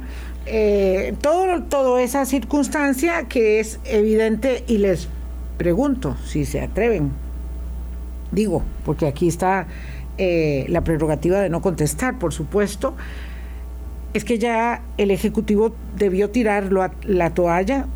todo, 1.21 1.63
toda 1.63 2.01
esa 2.01 2.25
circunstancia 2.25 3.23
que 3.29 3.60
es 3.60 3.79
evidente 3.86 4.63
y 4.67 4.77
les 4.77 5.08
pregunto 5.58 6.17
si 6.25 6.45
se 6.45 6.62
atreven, 6.62 7.12
digo, 8.32 8.63
porque 8.86 9.08
aquí 9.08 9.27
está 9.27 9.67
la 10.17 10.82
prerrogativa 10.82 11.39
de 11.39 11.49
no 11.49 11.62
contestar, 11.62 12.19
por 12.19 12.34
supuesto, 12.34 12.95
es 14.13 14.23
que 14.25 14.38
ya 14.38 14.82
el 14.97 15.12
Ejecutivo 15.12 15.75
debió 15.95 16.29
tirar 16.29 16.71
la 17.03 17.34
toalla. 17.34 17.88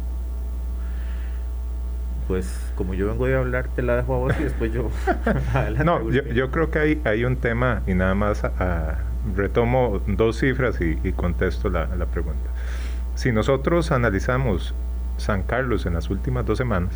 Pues 2.27 2.47
como 2.75 2.93
yo 2.93 3.07
vengo 3.07 3.25
a 3.25 3.39
hablar, 3.39 3.69
te 3.75 3.81
la 3.81 3.95
dejo 3.95 4.15
a 4.15 4.17
vos 4.17 4.33
y 4.39 4.43
después 4.43 4.73
yo... 4.73 4.89
no, 5.86 6.12
yo, 6.12 6.51
creo 6.51 6.71
que 6.71 6.79
hay, 6.79 7.01
hay 7.05 7.23
un 7.23 7.38
tema 7.38 7.83
y 7.88 7.93
nada 7.93 8.15
más 8.15 8.43
retomo 9.35 10.01
dos 10.07 10.39
cifras 10.39 10.79
y, 10.81 11.11
contesto 11.13 11.69
la, 11.69 11.87
la, 11.95 12.05
pregunta. 12.05 12.49
Si 13.15 13.31
nosotros 13.31 13.91
analizamos 13.91 14.73
San 15.17 15.43
Carlos 15.43 15.85
en 15.85 15.93
las 15.93 16.09
últimas 16.09 16.45
dos 16.45 16.57
semanas, 16.57 16.93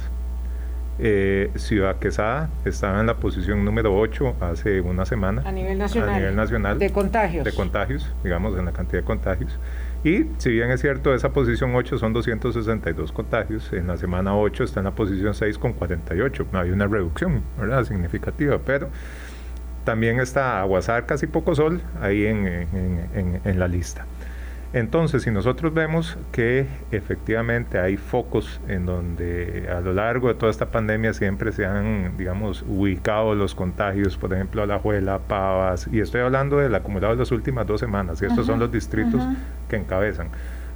eh, 1.03 1.49
Ciudad 1.55 1.97
Quesada 1.97 2.49
estaba 2.63 2.99
en 2.99 3.07
la 3.07 3.15
posición 3.15 3.65
número 3.65 3.97
8 3.97 4.35
hace 4.39 4.81
una 4.81 5.05
semana. 5.05 5.41
A 5.45 5.51
nivel 5.51 5.77
nacional. 5.77 6.09
A 6.09 6.19
nivel 6.19 6.35
nacional. 6.35 6.77
De 6.77 6.91
contagios. 6.91 7.43
De 7.43 7.53
contagios, 7.53 8.13
digamos, 8.23 8.57
en 8.59 8.65
la 8.65 8.71
cantidad 8.71 9.01
de 9.01 9.05
contagios. 9.05 9.57
Y 10.03 10.25
si 10.37 10.51
bien 10.51 10.69
es 10.69 10.81
cierto, 10.81 11.13
esa 11.15 11.31
posición 11.31 11.73
8 11.73 11.97
son 11.97 12.13
262 12.13 13.11
contagios, 13.11 13.71
en 13.73 13.87
la 13.87 13.97
semana 13.97 14.35
8 14.35 14.63
está 14.63 14.81
en 14.81 14.85
la 14.85 14.91
posición 14.91 15.33
6 15.33 15.57
con 15.57 15.73
48. 15.73 16.47
Hay 16.53 16.69
una 16.69 16.85
reducción, 16.87 17.41
¿verdad? 17.57 17.83
Significativa, 17.83 18.59
pero 18.63 18.89
también 19.83 20.19
está 20.19 20.61
Aguasar, 20.61 21.05
casi 21.05 21.27
poco 21.27 21.55
sol, 21.55 21.81
ahí 22.01 22.25
en, 22.25 22.47
en, 22.47 23.41
en 23.43 23.59
la 23.59 23.67
lista. 23.67 24.05
Entonces, 24.73 25.23
si 25.23 25.31
nosotros 25.31 25.73
vemos 25.73 26.17
que 26.31 26.65
efectivamente 26.91 27.77
hay 27.77 27.97
focos 27.97 28.61
en 28.69 28.85
donde 28.85 29.67
a 29.69 29.81
lo 29.81 29.93
largo 29.93 30.29
de 30.29 30.35
toda 30.35 30.49
esta 30.49 30.67
pandemia 30.67 31.13
siempre 31.13 31.51
se 31.51 31.65
han, 31.65 32.15
digamos, 32.17 32.63
ubicado 32.65 33.35
los 33.35 33.53
contagios, 33.53 34.15
por 34.15 34.33
ejemplo, 34.33 34.63
Alajuela, 34.63 35.19
Pavas, 35.19 35.89
y 35.91 35.99
estoy 35.99 36.21
hablando 36.21 36.57
del 36.57 36.73
acumulado 36.73 37.13
de 37.13 37.19
las 37.19 37.33
últimas 37.33 37.67
dos 37.67 37.81
semanas, 37.81 38.21
y 38.21 38.25
estos 38.25 38.45
son 38.45 38.59
los 38.59 38.71
distritos 38.71 39.21
que 39.67 39.75
encabezan. 39.75 40.29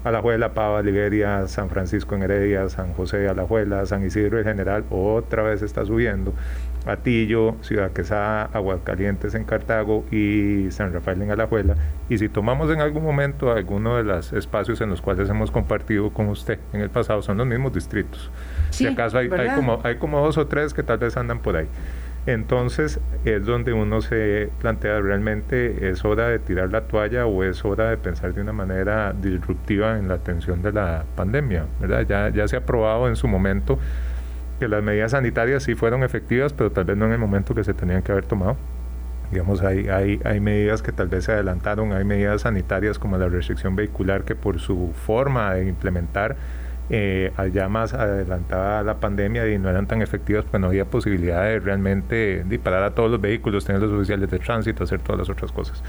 Alajuela, 0.03 0.53
Pava, 0.53 0.83
Liberia, 0.83 1.47
San 1.47 1.69
Francisco 1.69 2.13
en 2.15 2.23
Heredia, 2.23 2.69
San 2.69 2.93
José 2.93 3.17
de 3.17 3.29
Alajuela, 3.29 3.85
San 3.87 4.05
Isidro 4.05 4.37
en 4.37 4.43
general, 4.43 4.83
otra 4.91 5.41
vez 5.41 5.63
está 5.63 5.83
subiendo. 5.83 6.33
Atillo, 6.85 7.55
Ciudad 7.61 7.91
Quesada, 7.91 8.49
Aguascalientes 8.53 9.35
en 9.35 9.43
Cartago 9.43 10.05
y 10.11 10.67
San 10.71 10.93
Rafael 10.93 11.21
en 11.21 11.31
Alajuela. 11.31 11.75
Y 12.09 12.17
si 12.17 12.29
tomamos 12.29 12.71
en 12.71 12.81
algún 12.81 13.03
momento 13.03 13.51
alguno 13.51 13.97
de 13.97 14.03
los 14.03 14.33
espacios 14.33 14.81
en 14.81 14.89
los 14.89 15.01
cuales 15.01 15.29
hemos 15.29 15.51
compartido 15.51 16.11
con 16.11 16.29
usted 16.29 16.59
en 16.73 16.81
el 16.81 16.89
pasado, 16.89 17.21
son 17.21 17.37
los 17.37 17.47
mismos 17.47 17.73
distritos. 17.73 18.31
si 18.69 18.87
acaso 18.87 19.17
hay, 19.17 19.29
hay, 19.29 19.55
como, 19.55 19.79
hay 19.83 19.95
como 19.95 20.21
dos 20.21 20.37
o 20.37 20.47
tres 20.47 20.73
que 20.73 20.83
tal 20.83 20.97
vez 20.99 21.17
andan 21.17 21.39
por 21.39 21.55
ahí. 21.55 21.67
Entonces 22.27 22.99
es 23.23 23.45
donde 23.45 23.73
uno 23.73 24.01
se 24.01 24.49
plantea 24.59 24.99
realmente 24.99 25.89
es 25.89 26.03
hora 26.03 26.27
de 26.27 26.39
tirar 26.39 26.71
la 26.71 26.81
toalla 26.81 27.27
o 27.27 27.43
es 27.43 27.63
hora 27.63 27.91
de 27.91 27.97
pensar 27.97 28.33
de 28.33 28.41
una 28.41 28.51
manera 28.51 29.13
disruptiva 29.13 29.99
en 29.99 30.07
la 30.07 30.15
atención 30.15 30.63
de 30.63 30.71
la 30.71 31.05
pandemia, 31.15 31.65
¿verdad? 31.79 32.05
Ya, 32.07 32.29
ya 32.29 32.47
se 32.47 32.55
ha 32.57 32.65
probado 32.65 33.07
en 33.07 33.15
su 33.15 33.27
momento 33.27 33.77
que 34.59 34.67
las 34.67 34.83
medidas 34.83 35.11
sanitarias 35.11 35.63
sí 35.63 35.75
fueron 35.75 36.03
efectivas, 36.03 36.53
pero 36.53 36.71
tal 36.71 36.85
vez 36.85 36.97
no 36.97 37.05
en 37.05 37.13
el 37.13 37.19
momento 37.19 37.53
que 37.53 37.63
se 37.63 37.73
tenían 37.73 38.01
que 38.01 38.11
haber 38.11 38.25
tomado. 38.25 38.57
Digamos, 39.31 39.61
hay, 39.61 39.87
hay, 39.89 40.19
hay 40.23 40.39
medidas 40.39 40.81
que 40.81 40.91
tal 40.91 41.07
vez 41.07 41.25
se 41.25 41.31
adelantaron, 41.31 41.93
hay 41.93 42.03
medidas 42.03 42.41
sanitarias 42.41 42.99
como 42.99 43.17
la 43.17 43.27
restricción 43.27 43.75
vehicular 43.75 44.23
que 44.23 44.35
por 44.35 44.59
su 44.59 44.91
forma 44.93 45.53
de 45.55 45.67
implementar 45.67 46.35
eh, 46.91 47.33
allá 47.35 47.67
más 47.67 47.95
adelantada 47.95 48.83
la 48.83 48.99
pandemia 48.99 49.47
y 49.47 49.57
no 49.57 49.69
eran 49.69 49.87
tan 49.87 50.03
efectivas, 50.03 50.45
pues 50.49 50.61
no 50.61 50.67
había 50.67 50.85
posibilidad 50.85 51.43
de 51.43 51.59
realmente 51.59 52.43
disparar 52.47 52.83
a 52.83 52.91
todos 52.91 53.09
los 53.09 53.19
vehículos, 53.19 53.65
tener 53.65 53.81
los 53.81 53.91
oficiales 53.91 54.29
de 54.29 54.37
tránsito, 54.37 54.83
hacer 54.83 54.99
todas 54.99 55.19
las 55.19 55.29
otras 55.29 55.51
cosas. 55.51 55.81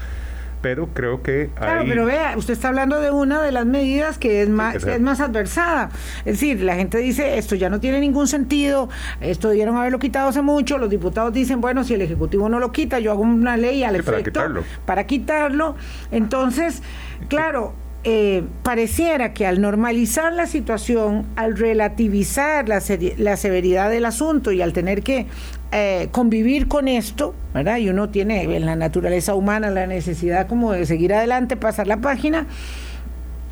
Pero 0.61 0.87
creo 0.93 1.21
que... 1.21 1.49
Claro, 1.55 1.83
pero 1.87 2.05
vea, 2.05 2.35
usted 2.37 2.53
está 2.53 2.69
hablando 2.69 2.99
de 2.99 3.11
una 3.11 3.41
de 3.41 3.51
las 3.51 3.65
medidas 3.65 4.17
que 4.17 4.41
es 4.41 4.49
más, 4.49 4.75
es 4.75 4.99
más 4.99 5.19
adversada. 5.19 5.89
Es 6.19 6.39
decir, 6.39 6.61
la 6.61 6.75
gente 6.75 6.97
dice, 6.97 7.37
esto 7.37 7.55
ya 7.55 7.69
no 7.69 7.79
tiene 7.79 7.99
ningún 7.99 8.27
sentido, 8.27 8.89
esto 9.21 9.49
debieron 9.49 9.77
haberlo 9.77 9.99
quitado 9.99 10.29
hace 10.29 10.41
mucho, 10.41 10.77
los 10.77 10.89
diputados 10.89 11.33
dicen, 11.33 11.61
bueno, 11.61 11.83
si 11.83 11.93
el 11.93 12.01
Ejecutivo 12.01 12.49
no 12.49 12.59
lo 12.59 12.71
quita, 12.71 12.99
yo 12.99 13.11
hago 13.11 13.21
una 13.21 13.57
ley 13.57 13.83
al 13.83 13.95
efecto... 13.95 14.11
Para 14.11 14.23
quitarlo. 14.23 14.63
Para 14.85 15.07
quitarlo. 15.07 15.75
Entonces, 16.11 16.81
claro 17.27 17.73
eh, 18.09 18.43
pareciera 18.63 19.33
que 19.33 19.45
al 19.45 19.59
normalizar 19.59 20.31
la 20.31 20.45
situación, 20.45 21.25
al 21.35 21.57
relativizar 21.57 22.69
la, 22.69 22.79
severidad 22.79 23.89
del 23.89 24.05
asunto 24.05 24.53
y 24.53 24.61
al 24.61 24.71
tener 24.71 25.03
que 25.03 25.25
eh, 25.71 26.09
convivir 26.11 26.67
con 26.67 26.87
esto, 26.87 27.33
¿verdad? 27.53 27.77
Y 27.77 27.89
uno 27.89 28.09
tiene 28.09 28.43
en 28.43 28.65
la 28.65 28.75
naturaleza 28.75 29.35
humana 29.35 29.69
la 29.69 29.87
necesidad 29.87 30.47
como 30.47 30.71
de 30.71 30.85
seguir 30.85 31.13
adelante, 31.13 31.57
pasar 31.57 31.87
la 31.87 31.97
página, 31.97 32.45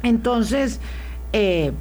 entonces... 0.03 0.79
Eh, 1.33 1.71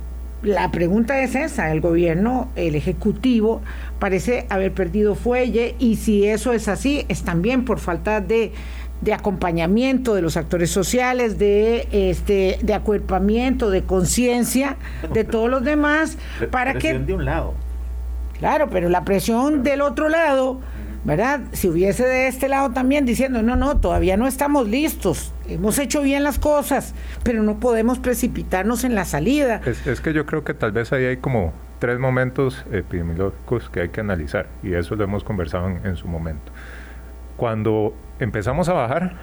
la 0.43 0.71
pregunta 0.71 1.23
es 1.23 1.35
esa, 1.35 1.73
el 1.73 1.81
gobierno, 1.81 2.51
el 2.55 2.75
ejecutivo, 2.75 3.63
parece 3.99 4.45
haber 4.51 4.75
perdido 4.75 5.15
fuelle 5.15 5.75
y 5.79 5.97
si 5.97 6.27
eso 6.27 6.53
es 6.53 6.69
así, 6.69 7.07
es 7.09 7.23
también 7.23 7.65
por 7.65 7.79
falta 7.79 8.21
de 8.21 8.53
de 9.05 9.13
acompañamiento 9.13 10.15
de 10.15 10.23
los 10.23 10.37
actores 10.37 10.71
sociales, 10.71 11.39
de 11.39 11.89
este 11.93 12.59
de 12.63 12.75
acuerpamiento, 12.75 13.71
de 13.71 13.83
conciencia 13.83 14.77
de 15.13 15.25
todos 15.25 15.51
los 15.51 15.63
demás 15.63 16.17
para 16.51 16.75
que 16.75 16.99
de 16.99 17.13
un 17.13 17.25
lado. 17.25 17.55
Claro, 18.45 18.69
pero 18.69 18.91
la 18.91 19.07
presión 19.07 19.63
del 19.63 19.81
otro 19.81 20.11
lado, 20.11 20.61
¿verdad? 21.05 21.41
Si 21.53 21.67
hubiese 21.67 22.05
de 22.05 22.29
este 22.29 22.47
lado 22.47 22.73
también 22.73 23.07
diciendo, 23.07 23.43
"No, 23.43 23.57
no, 23.57 23.79
todavía 23.81 24.19
no 24.19 24.27
estamos 24.27 24.69
listos. 24.69 25.33
Hemos 25.49 25.79
hecho 25.79 26.03
bien 26.03 26.23
las 26.23 26.39
cosas, 26.39 26.95
pero 27.23 27.43
no 27.43 27.59
podemos 27.59 28.01
precipitarnos 28.01 28.85
en 28.85 28.95
la 28.95 29.07
salida." 29.07 29.63
Es, 29.65 30.03
que 30.03 30.13
yo 30.13 30.27
creo 30.27 30.45
que 30.45 30.53
tal 30.53 30.73
vez 30.73 30.93
ahí 30.93 31.07
hay 31.07 31.17
como 31.17 31.55
tres 31.79 31.99
momentos 31.99 32.67
epidemiológicos 32.71 33.71
que 33.71 33.81
hay 33.81 33.89
que 33.89 34.01
analizar 34.01 34.47
y 34.63 34.75
eso 34.75 34.95
lo 34.95 35.05
hemos 35.05 35.25
conversado 35.25 35.67
en 35.83 35.97
su 35.97 36.07
momento. 36.07 36.53
Cuando 37.39 37.95
empezamos 38.19 38.69
a 38.69 38.75
bajar 38.75 39.17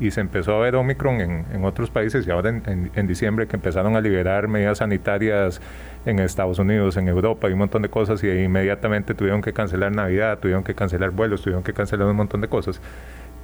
y 0.00 0.10
se 0.10 0.20
empezó 0.20 0.54
a 0.54 0.60
ver 0.60 0.76
Omicron 0.76 1.20
en, 1.20 1.64
otros 1.64 1.90
países 1.90 2.26
y 2.26 2.30
ahora 2.30 2.50
en, 2.50 3.06
diciembre 3.06 3.46
que 3.46 3.56
empezaron 3.56 3.96
a 3.96 4.00
liberar 4.00 4.48
medidas 4.48 4.78
sanitarias 4.78 5.60
en 6.06 6.18
Estados 6.20 6.58
Unidos, 6.58 6.96
en 6.96 7.08
Europa 7.08 7.48
y 7.48 7.52
un 7.52 7.58
montón 7.58 7.82
de 7.82 7.88
cosas 7.88 8.22
y 8.22 8.28
inmediatamente 8.28 9.14
tuvieron 9.14 9.42
que 9.42 9.52
cancelar 9.52 9.92
Navidad, 9.92 10.38
tuvieron 10.38 10.62
que 10.62 10.74
cancelar 10.74 11.10
vuelos, 11.10 11.42
tuvieron 11.42 11.62
que 11.62 11.72
cancelar 11.72 12.06
un 12.06 12.16
montón 12.16 12.40
de 12.40 12.48
cosas. 12.48 12.80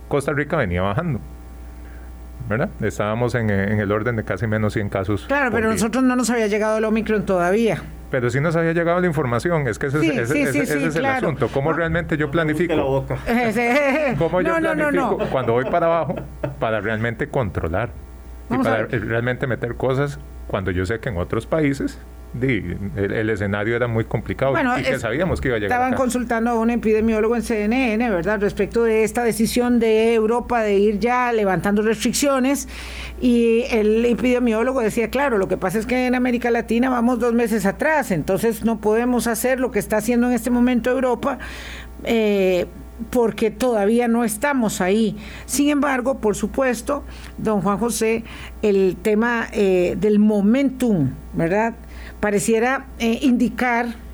Costa 0.09 0.33
Rica 0.33 0.57
venía 0.57 0.83
bajando. 0.83 1.21
¿Verdad? 2.49 2.69
Estábamos 2.81 3.35
en, 3.35 3.51
el 3.51 3.93
orden 3.93 4.17
de 4.17 4.25
casi 4.25 4.47
menos 4.47 4.73
100 4.75 4.89
casos. 4.89 5.25
Claro, 5.27 5.51
pero 5.51 5.71
nosotros 5.71 6.05
no 6.05 6.17
nos 6.17 6.31
había 6.31 6.47
llegado 6.47 6.79
el 6.79 6.85
Omicron 6.85 7.25
todavía. 7.25 7.83
Pero 8.11 8.31
sí 8.31 8.41
nos 8.41 8.55
había 8.55 8.73
llegado 8.73 9.01
la 9.01 9.07
información, 9.07 9.67
es 9.67 9.79
que 9.79 9.87
ese, 9.89 9.99
es 10.09 10.97
el 10.97 11.05
asunto. 11.05 11.49
¿Cómo 11.49 11.73
realmente 11.73 12.17
yo 12.17 12.31
planifico? 12.31 12.75
¿Cómo 14.19 14.41
yo 14.41 14.57
planifico 14.57 15.19
cuando 15.31 15.53
voy 15.55 15.65
para 15.65 15.87
abajo 15.87 16.15
para 16.59 16.81
realmente 16.81 17.29
controlar? 17.29 17.91
y 18.51 18.59
para 18.59 18.87
realmente 18.87 19.47
meter 19.47 19.75
cosas 19.77 20.19
cuando 20.47 20.71
yo 20.71 20.85
sé 20.87 21.01
que 21.01 21.09
en 21.09 21.17
otros 21.17 21.47
países 21.47 21.99
el, 22.41 23.31
escenario 23.31 23.77
era 23.77 23.87
muy 23.87 24.05
complicado 24.05 24.55
y 24.79 24.83
que 24.83 24.99
sabíamos 24.99 25.41
que 25.41 25.49
iba 25.49 25.57
a 25.57 25.61
llegar. 25.61 25.79
Estaban 25.79 25.95
consultando 25.95 26.51
a 26.51 26.55
un 26.55 26.71
epidemiólogo 26.71 27.37
en 27.37 27.43
CNN, 27.43 28.11
¿verdad?, 28.11 28.41
respecto 28.41 28.83
de 28.83 29.05
esta 29.05 29.23
decisión 29.23 29.79
de 29.79 30.15
Europa 30.15 30.63
de 30.63 30.75
ir 30.75 30.99
ya 30.99 31.33
levantando 31.33 31.83
restricciones 31.83 32.69
y 33.21 33.65
el 33.71 34.05
epidemiólogo 34.05 34.81
decía, 34.81 35.11
claro, 35.11 35.39
lo 35.39 35.49
que 35.49 35.57
pasa 35.57 35.79
es 35.79 35.87
que 35.87 36.07
en 36.07 36.15
América 36.15 36.51
Latina 36.51 36.91
vamos 36.91 37.21
dos 37.21 37.35
meses 37.35 37.67
atrás, 37.67 38.11
entonces 38.11 38.65
no 38.65 38.81
podemos 38.81 39.27
hacer 39.27 39.61
lo 39.61 39.71
que 39.71 39.79
está 39.79 39.99
haciendo 39.99 40.27
en 40.27 40.33
este 40.33 40.51
momento 40.51 40.91
Europa. 40.91 41.39
Eh, 42.05 42.67
porque 43.11 43.51
todavía 43.51 44.09
no 44.09 44.25
estamos 44.25 44.81
ahí. 44.81 45.17
Sin 45.47 45.69
embargo, 45.69 46.21
por 46.21 46.37
supuesto, 46.37 47.03
don 47.39 47.61
Juan 47.61 47.79
José, 47.79 48.25
el 48.63 48.97
tema 49.03 49.49
eh, 49.53 49.97
del 49.99 50.19
momentum, 50.19 51.11
¿verdad? 51.33 51.75
Pareciera 52.21 52.87
eh, 52.99 53.19
indicar 53.23 54.05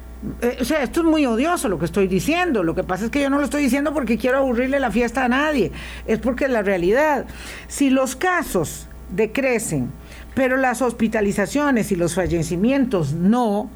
eh, 0.43 0.59
o 0.61 0.65
sea, 0.65 0.83
esto 0.83 1.01
es 1.01 1.07
muy 1.07 1.25
odioso 1.25 1.69
lo 1.69 1.79
que 1.79 1.87
estoy 1.87 2.07
diciendo. 2.07 2.63
Lo 2.63 2.75
que 2.75 2.85
pasa 2.85 3.07
es 3.07 3.11
que 3.11 3.23
yo 3.23 3.31
no 3.31 3.39
lo 3.39 3.45
estoy 3.45 3.63
diciendo 3.63 3.95
porque 3.95 4.19
quiero 4.19 4.39
aburrirle 4.39 4.79
la 4.81 4.91
fiesta 4.91 5.25
a 5.25 5.29
nadie. 5.29 5.73
Es 6.07 6.19
porque 6.19 6.45
es 6.45 6.51
la 6.51 6.63
realidad. 6.63 7.27
Si 7.69 7.91
los 7.91 8.17
casos 8.17 8.87
decrecen, 9.11 9.91
pero 10.35 10.57
las 10.57 10.83
hospitalizaciones 10.83 11.91
y 11.91 11.97
los 11.97 12.15
fallecimientos 12.15 13.15
no, 13.15 13.71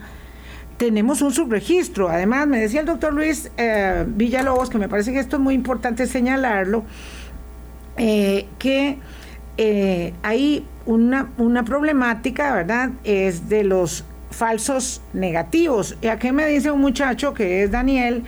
tenemos 0.77 1.23
un 1.23 1.33
subregistro. 1.33 2.09
Además, 2.09 2.47
me 2.47 2.61
decía 2.61 2.81
el 2.81 2.87
doctor 2.87 3.15
Luis 3.15 3.51
eh, 3.57 4.05
Villalobos, 4.07 4.69
que 4.69 4.79
me 4.79 4.89
parece 4.89 5.13
que 5.13 5.21
esto 5.21 5.37
es 5.37 5.43
muy 5.43 5.55
importante 5.55 6.07
señalarlo, 6.07 6.85
que 7.97 8.99
hay 10.23 10.67
una, 10.85 11.31
una 11.39 11.65
problemática, 11.65 12.55
¿verdad? 12.55 12.91
Es 13.05 13.49
de 13.49 13.65
los 13.65 14.05
falsos 14.35 15.01
negativos. 15.13 15.97
¿Y 16.03 16.09
aquí 16.09 16.33
me 16.33 16.47
dice 16.47 16.71
un 16.71 16.81
muchacho 16.81 17.33
que 17.35 17.63
es 17.63 17.71
Daniel? 17.71 18.25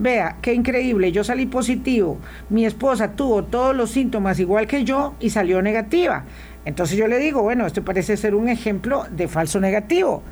Vea, 0.00 0.36
qué 0.40 0.54
increíble, 0.54 1.12
yo 1.12 1.22
salí 1.24 1.44
positivo, 1.44 2.18
mi 2.48 2.64
esposa 2.64 3.12
tuvo 3.12 3.44
todos 3.44 3.76
los 3.76 3.90
síntomas 3.90 4.40
igual 4.40 4.66
que 4.66 4.82
yo 4.82 5.14
y 5.20 5.28
salió 5.28 5.60
negativa. 5.60 6.24
Entonces 6.64 6.96
yo 6.96 7.06
le 7.06 7.18
digo, 7.18 7.42
bueno, 7.42 7.66
esto 7.66 7.84
parece 7.84 8.16
ser 8.16 8.34
un 8.34 8.48
ejemplo 8.48 9.04
de 9.10 9.28
falso 9.28 9.60
negativo. 9.60 10.22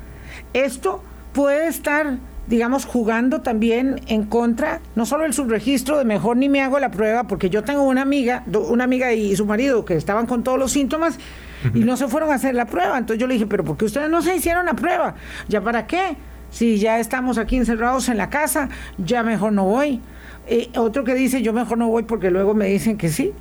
Esto 0.53 1.03
puede 1.33 1.67
estar, 1.67 2.17
digamos, 2.47 2.85
jugando 2.85 3.41
también 3.41 4.01
en 4.07 4.23
contra, 4.23 4.81
no 4.95 5.05
solo 5.05 5.25
el 5.25 5.33
subregistro 5.33 5.99
de 5.99 6.03
mejor 6.05 6.37
ni 6.37 6.49
me 6.49 6.63
hago 6.63 6.79
la 6.79 6.89
prueba, 6.89 7.25
porque 7.25 7.51
yo 7.51 7.63
tengo 7.63 7.83
una 7.83 8.01
amiga, 8.01 8.43
una 8.69 8.85
amiga 8.85 9.13
y 9.13 9.35
su 9.35 9.45
marido 9.45 9.85
que 9.85 9.93
estaban 9.93 10.25
con 10.25 10.43
todos 10.43 10.57
los 10.57 10.71
síntomas, 10.71 11.19
y 11.73 11.79
no 11.79 11.97
se 11.97 12.07
fueron 12.07 12.31
a 12.31 12.35
hacer 12.35 12.55
la 12.55 12.65
prueba. 12.65 12.97
Entonces 12.97 13.19
yo 13.19 13.27
le 13.27 13.33
dije, 13.33 13.45
pero 13.45 13.63
¿por 13.63 13.77
qué 13.77 13.85
ustedes 13.85 14.09
no 14.09 14.21
se 14.21 14.35
hicieron 14.35 14.65
la 14.65 14.73
prueba? 14.73 15.15
¿Ya 15.47 15.61
para 15.61 15.87
qué? 15.87 16.15
Si 16.51 16.79
ya 16.79 16.99
estamos 16.99 17.37
aquí 17.37 17.57
encerrados 17.57 18.09
en 18.09 18.17
la 18.17 18.29
casa, 18.29 18.69
ya 18.97 19.23
mejor 19.23 19.53
no 19.53 19.65
voy. 19.65 20.01
Eh, 20.47 20.69
otro 20.75 21.03
que 21.03 21.13
dice, 21.13 21.41
yo 21.43 21.53
mejor 21.53 21.77
no 21.77 21.87
voy 21.87 22.03
porque 22.03 22.31
luego 22.31 22.53
me 22.55 22.65
dicen 22.65 22.97
que 22.97 23.09
sí. 23.09 23.33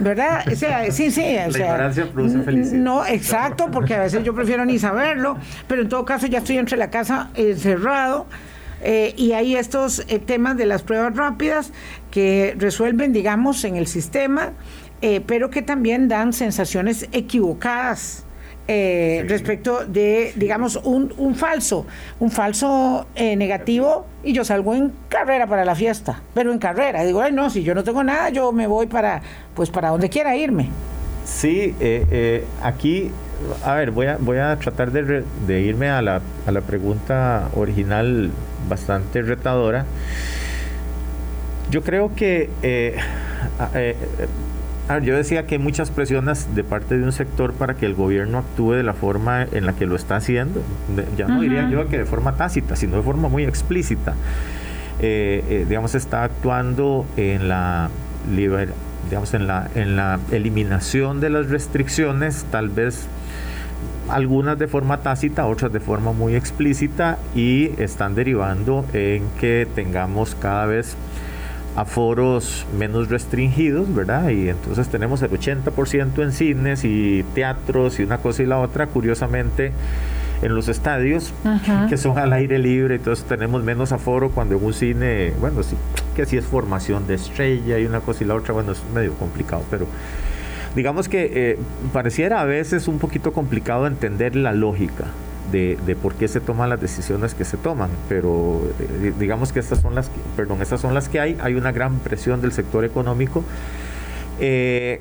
¿Verdad? 0.00 0.44
O 0.50 0.56
sea, 0.56 0.90
sí, 0.90 1.10
sí. 1.10 1.36
O 1.46 1.52
sea, 1.52 1.90
produce 2.12 2.42
felicidad. 2.42 2.78
No, 2.78 3.06
exacto, 3.06 3.70
porque 3.70 3.94
a 3.94 4.00
veces 4.00 4.24
yo 4.24 4.34
prefiero 4.34 4.64
ni 4.64 4.78
saberlo, 4.78 5.36
pero 5.66 5.82
en 5.82 5.88
todo 5.88 6.04
caso 6.04 6.26
ya 6.26 6.38
estoy 6.38 6.58
entre 6.58 6.76
la 6.76 6.90
casa 6.90 7.30
encerrado. 7.34 8.26
Eh, 8.80 9.12
y 9.16 9.32
hay 9.32 9.56
estos 9.56 10.04
eh, 10.08 10.20
temas 10.20 10.56
de 10.56 10.64
las 10.66 10.82
pruebas 10.82 11.16
rápidas 11.16 11.72
que 12.12 12.54
resuelven, 12.58 13.12
digamos, 13.12 13.64
en 13.64 13.76
el 13.76 13.88
sistema, 13.88 14.52
eh, 15.02 15.20
pero 15.26 15.50
que 15.50 15.62
también 15.62 16.08
dan 16.08 16.32
sensaciones 16.32 17.08
equivocadas. 17.12 18.24
respecto 18.68 19.86
de, 19.86 20.32
digamos, 20.36 20.76
un, 20.76 21.14
un, 21.16 21.34
falso, 21.34 21.86
un 22.20 22.30
falso 22.30 23.06
negativo 23.16 24.04
y 24.22 24.34
yo 24.34 24.44
salgo 24.44 24.74
en 24.74 24.92
carrera 25.08 25.46
para 25.46 25.64
la 25.64 25.74
fiesta, 25.74 26.20
pero 26.34 26.52
en 26.52 26.58
carrera. 26.58 27.02
Digo, 27.04 27.22
ay, 27.22 27.32
no, 27.32 27.48
si 27.48 27.62
yo 27.62 27.74
no 27.74 27.82
tengo 27.82 28.04
nada, 28.04 28.28
yo 28.28 28.52
me 28.52 28.66
voy 28.66 28.86
para, 28.86 29.22
pues, 29.54 29.70
para 29.70 29.88
donde 29.88 30.10
quiera 30.10 30.36
irme. 30.36 30.68
Sí, 31.24 31.74
aquí 32.62 33.10
a 33.64 33.74
ver, 33.74 33.90
voy 33.90 34.06
a, 34.06 34.16
voy 34.18 34.38
a 34.38 34.56
tratar 34.56 34.90
de, 34.90 35.24
de 35.46 35.60
irme 35.60 35.88
a 35.88 36.02
la, 36.02 36.20
a 36.46 36.52
la, 36.52 36.60
pregunta 36.60 37.48
original 37.54 38.30
bastante 38.68 39.22
retadora. 39.22 39.86
Yo 41.70 41.82
creo 41.82 42.14
que, 42.14 42.48
eh, 44.88 44.98
eh, 44.98 45.00
yo 45.04 45.16
decía 45.16 45.46
que 45.46 45.56
hay 45.56 45.58
muchas 45.60 45.90
presiones 45.90 46.54
de 46.54 46.64
parte 46.64 46.98
de 46.98 47.04
un 47.04 47.12
sector 47.12 47.52
para 47.52 47.74
que 47.74 47.86
el 47.86 47.94
gobierno 47.94 48.38
actúe 48.38 48.72
de 48.72 48.82
la 48.82 48.94
forma 48.94 49.42
en 49.44 49.66
la 49.66 49.72
que 49.74 49.86
lo 49.86 49.96
está 49.96 50.16
haciendo. 50.16 50.62
Ya 51.16 51.28
no 51.28 51.40
diría 51.40 51.68
yo 51.70 51.88
que 51.88 51.98
de 51.98 52.04
forma 52.04 52.36
tácita, 52.36 52.76
sino 52.76 52.96
de 52.96 53.02
forma 53.02 53.28
muy 53.28 53.44
explícita. 53.44 54.14
Eh, 55.00 55.64
digamos, 55.68 55.94
está 55.94 56.24
actuando 56.24 57.06
en 57.16 57.48
la 57.48 57.90
digamos, 59.08 59.32
en 59.32 59.46
la, 59.46 59.70
en 59.74 59.96
la 59.96 60.18
eliminación 60.32 61.20
de 61.20 61.30
las 61.30 61.48
restricciones, 61.48 62.44
tal 62.50 62.68
vez 62.68 63.08
algunas 64.08 64.58
de 64.58 64.66
forma 64.66 64.98
tácita, 64.98 65.46
otras 65.46 65.72
de 65.72 65.80
forma 65.80 66.12
muy 66.12 66.34
explícita 66.34 67.18
y 67.34 67.70
están 67.78 68.14
derivando 68.14 68.84
en 68.92 69.24
que 69.40 69.66
tengamos 69.74 70.34
cada 70.34 70.66
vez 70.66 70.96
aforos 71.78 72.66
menos 72.76 73.08
restringidos, 73.08 73.94
¿verdad? 73.94 74.30
Y 74.30 74.48
entonces 74.48 74.88
tenemos 74.88 75.22
el 75.22 75.30
80% 75.30 76.22
en 76.24 76.32
cines 76.32 76.84
y 76.84 77.24
teatros 77.34 78.00
y 78.00 78.02
una 78.02 78.18
cosa 78.18 78.42
y 78.42 78.46
la 78.46 78.58
otra, 78.58 78.88
curiosamente 78.88 79.70
en 80.42 80.54
los 80.56 80.66
estadios 80.68 81.32
que 81.88 81.96
son 81.96 82.18
al 82.18 82.32
aire 82.32 82.58
libre, 82.58 82.96
entonces 82.96 83.24
tenemos 83.26 83.62
menos 83.62 83.92
aforo 83.92 84.30
cuando 84.30 84.56
en 84.56 84.64
un 84.64 84.74
cine, 84.74 85.32
bueno, 85.40 85.62
sí, 85.62 85.76
que 86.16 86.26
si 86.26 86.36
es 86.36 86.44
formación 86.44 87.06
de 87.06 87.14
estrella 87.14 87.78
y 87.78 87.86
una 87.86 88.00
cosa 88.00 88.24
y 88.24 88.26
la 88.26 88.34
otra, 88.34 88.54
bueno, 88.54 88.72
es 88.72 88.82
medio 88.92 89.14
complicado, 89.14 89.62
pero 89.70 89.86
digamos 90.74 91.08
que 91.08 91.30
eh, 91.32 91.58
pareciera 91.92 92.40
a 92.40 92.44
veces 92.44 92.88
un 92.88 92.98
poquito 92.98 93.32
complicado 93.32 93.86
entender 93.86 94.34
la 94.34 94.52
lógica 94.52 95.04
de, 95.50 95.96
por 96.00 96.14
qué 96.14 96.28
se 96.28 96.40
toman 96.40 96.68
las 96.68 96.80
decisiones 96.80 97.34
que 97.34 97.44
se 97.44 97.56
toman, 97.56 97.90
pero 98.08 98.60
eh, 98.80 99.12
digamos 99.18 99.52
que 99.52 99.60
estas 99.60 99.80
son 99.80 99.94
las 99.94 100.08
que, 100.08 100.20
perdón, 100.36 100.62
estas 100.62 100.80
son 100.80 100.94
las 100.94 101.08
que 101.08 101.20
hay, 101.20 101.36
hay 101.40 101.54
una 101.54 101.72
gran 101.72 101.98
presión 101.98 102.40
del 102.40 102.52
sector 102.52 102.84
económico. 102.84 103.44
Eh, 104.40 105.00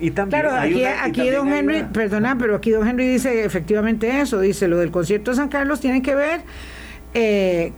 y 0.00 0.12
también 0.12 0.42
claro, 0.42 0.56
aquí, 1.02 1.28
don 1.30 1.52
Henry, 1.52 1.84
perdona, 1.92 2.36
pero 2.38 2.56
aquí 2.56 2.70
don 2.70 2.86
Henry 2.86 3.08
dice 3.08 3.44
efectivamente 3.44 4.20
eso, 4.20 4.40
dice 4.40 4.68
lo 4.68 4.78
del 4.78 4.90
concierto 4.90 5.32
de 5.32 5.36
San 5.36 5.48
Carlos 5.48 5.80
tiene 5.80 6.02
que 6.02 6.14
ver 6.14 6.42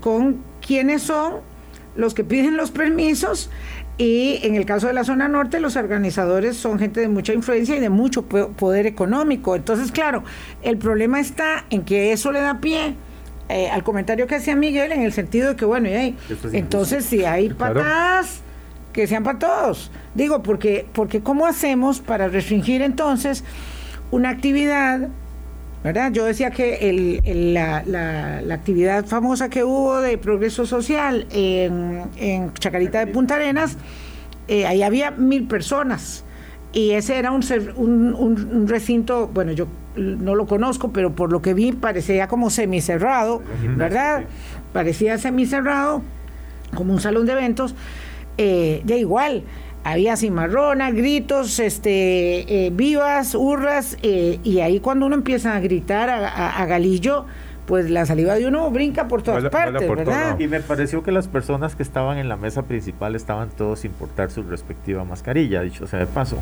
con 0.00 0.42
quiénes 0.60 1.02
son 1.02 1.36
los 1.96 2.14
que 2.14 2.24
piden 2.24 2.56
los 2.56 2.70
permisos 2.70 3.50
y 4.00 4.40
en 4.44 4.56
el 4.56 4.64
caso 4.64 4.86
de 4.86 4.94
la 4.94 5.04
zona 5.04 5.28
norte, 5.28 5.60
los 5.60 5.76
organizadores 5.76 6.56
son 6.56 6.78
gente 6.78 7.00
de 7.00 7.08
mucha 7.08 7.34
influencia 7.34 7.76
y 7.76 7.80
de 7.80 7.90
mucho 7.90 8.22
poder 8.22 8.86
económico. 8.86 9.54
Entonces, 9.54 9.92
claro, 9.92 10.24
el 10.62 10.78
problema 10.78 11.20
está 11.20 11.66
en 11.68 11.82
que 11.82 12.10
eso 12.10 12.32
le 12.32 12.40
da 12.40 12.60
pie 12.60 12.94
eh, 13.50 13.68
al 13.68 13.84
comentario 13.84 14.26
que 14.26 14.36
hacía 14.36 14.56
Miguel, 14.56 14.92
en 14.92 15.02
el 15.02 15.12
sentido 15.12 15.50
de 15.50 15.56
que, 15.56 15.66
bueno, 15.66 15.90
y 15.90 16.16
entonces 16.54 17.04
si 17.04 17.26
hay 17.26 17.50
patadas, 17.50 18.40
que 18.94 19.06
sean 19.06 19.22
para 19.22 19.38
todos. 19.38 19.90
Digo, 20.14 20.42
porque, 20.42 20.86
porque 20.94 21.20
¿cómo 21.20 21.44
hacemos 21.44 22.00
para 22.00 22.28
restringir 22.28 22.80
entonces 22.80 23.44
una 24.10 24.30
actividad 24.30 25.10
¿verdad? 25.82 26.12
Yo 26.12 26.24
decía 26.24 26.50
que 26.50 27.22
la, 27.52 28.54
actividad 28.54 29.06
famosa 29.06 29.48
que 29.48 29.64
hubo 29.64 30.00
de 30.00 30.18
progreso 30.18 30.66
social 30.66 31.26
en, 31.30 32.52
Chacarita 32.54 33.04
de 33.04 33.06
Punta 33.12 33.36
Arenas, 33.36 33.76
eh, 34.48 34.66
ahí 34.66 34.82
había 34.82 35.10
mil 35.10 35.46
personas 35.46 36.24
y 36.72 36.92
ese 36.92 37.18
era 37.18 37.32
un, 37.32 37.42
un, 38.16 38.68
recinto, 38.68 39.28
bueno, 39.32 39.52
yo 39.52 39.66
no 39.96 40.34
lo 40.34 40.46
conozco, 40.46 40.92
pero 40.92 41.14
por 41.14 41.32
lo 41.32 41.42
que 41.42 41.54
vi 41.54 41.72
parecía 41.72 42.28
como 42.28 42.50
semicerrado, 42.50 43.42
¿verdad? 43.76 44.24
Parecía 44.72 45.18
semicerrado, 45.18 46.02
como 46.74 46.92
un 46.92 47.00
salón 47.00 47.26
de 47.26 47.32
eventos, 47.32 47.74
eh, 48.38 48.82
ya 48.84 48.96
igual 48.96 49.42
había 49.84 50.16
cimarrona, 50.16 50.90
gritos, 50.90 51.58
este, 51.58 52.66
eh, 52.66 52.70
vivas, 52.70 53.34
hurras, 53.34 53.96
eh, 54.02 54.38
y 54.44 54.60
ahí 54.60 54.80
cuando 54.80 55.06
uno 55.06 55.14
empieza 55.14 55.56
a 55.56 55.60
gritar 55.60 56.10
a, 56.10 56.66
Galillo, 56.66 57.24
pues 57.66 57.88
la 57.88 58.04
saliva 58.04 58.34
de 58.34 58.46
uno 58.46 58.70
brinca 58.70 59.08
por 59.08 59.22
todas 59.22 59.44
partes, 59.48 59.88
¿verdad? 59.88 60.38
Y 60.38 60.48
me 60.48 60.60
pareció 60.60 61.02
que 61.02 61.12
las 61.12 61.28
personas 61.28 61.76
que 61.76 61.82
estaban 61.82 62.18
en 62.18 62.28
la 62.28 62.36
mesa 62.36 62.64
principal 62.64 63.14
estaban 63.14 63.48
todos 63.48 63.80
sin 63.80 63.92
portar 63.92 64.30
su 64.30 64.42
respectiva 64.42 65.04
mascarilla, 65.04 65.62
dicho 65.62 65.86
sea 65.86 66.00
de 66.00 66.06
paso. 66.06 66.38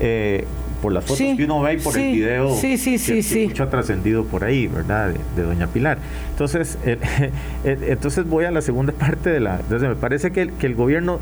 Eh, 0.00 0.44
por 0.82 0.92
las 0.92 1.04
fotos 1.04 1.18
que 1.18 1.44
uno 1.44 1.62
ve 1.62 1.74
y 1.74 1.76
por 1.78 1.96
el 1.96 2.12
video 2.12 2.54
sí, 2.56 2.76
sí, 2.78 2.98
sí, 2.98 3.22
que, 3.22 3.48
mucho 3.48 3.62
ha 3.62 3.70
trascendido 3.70 4.24
por 4.24 4.44
ahí, 4.44 4.66
¿verdad? 4.66 5.12
De, 5.36 5.42
Doña 5.42 5.66
Pilar. 5.66 5.98
Entonces, 6.30 6.78
entonces 7.64 8.26
voy 8.26 8.44
a 8.46 8.50
la 8.50 8.62
segunda 8.62 8.92
parte 8.98 9.30
de 9.30 9.40
la... 9.40 9.56
Entonces 9.60 9.88
me 9.88 9.96
parece 9.96 10.32
que, 10.32 10.48
que 10.48 10.66
el 10.66 10.74
gobierno 10.74 11.20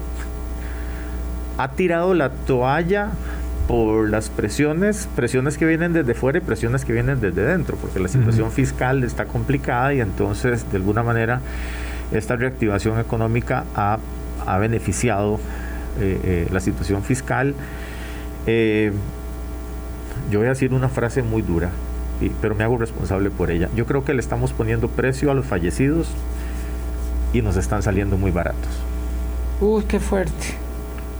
ha 1.58 1.72
tirado 1.72 2.14
la 2.14 2.30
toalla 2.30 3.10
por 3.68 4.10
las 4.10 4.28
presiones, 4.28 5.08
presiones 5.14 5.56
que 5.56 5.64
vienen 5.64 5.92
desde 5.92 6.14
fuera 6.14 6.38
y 6.38 6.40
presiones 6.40 6.84
que 6.84 6.92
vienen 6.92 7.20
desde 7.20 7.42
dentro, 7.42 7.76
porque 7.76 8.00
la 8.00 8.08
situación 8.08 8.50
fiscal 8.50 9.04
está 9.04 9.26
complicada 9.26 9.94
y 9.94 10.00
entonces 10.00 10.70
de 10.70 10.76
alguna 10.76 11.02
manera 11.02 11.40
esta 12.12 12.36
reactivación 12.36 12.98
económica 12.98 13.64
ha, 13.74 13.98
beneficiado 14.58 15.38
eh, 16.00 16.20
eh, 16.24 16.48
la 16.52 16.60
situación 16.60 17.02
fiscal. 17.02 17.54
Eh, 18.46 18.92
yo 20.30 20.40
voy 20.40 20.46
a 20.46 20.50
decir 20.50 20.74
una 20.74 20.88
frase 20.88 21.22
muy 21.22 21.42
dura, 21.42 21.70
pero 22.40 22.54
me 22.54 22.64
hago 22.64 22.76
responsable 22.76 23.30
por 23.30 23.50
ella. 23.50 23.68
Yo 23.76 23.86
creo 23.86 24.04
que 24.04 24.14
le 24.14 24.20
estamos 24.20 24.52
poniendo 24.52 24.88
precio 24.88 25.30
a 25.30 25.34
los 25.34 25.46
fallecidos 25.46 26.08
y 27.32 27.42
nos 27.42 27.56
están 27.56 27.82
saliendo 27.82 28.16
muy 28.16 28.30
baratos. 28.30 28.70
Uy, 29.60 29.84
qué 29.84 30.00
fuerte. 30.00 30.61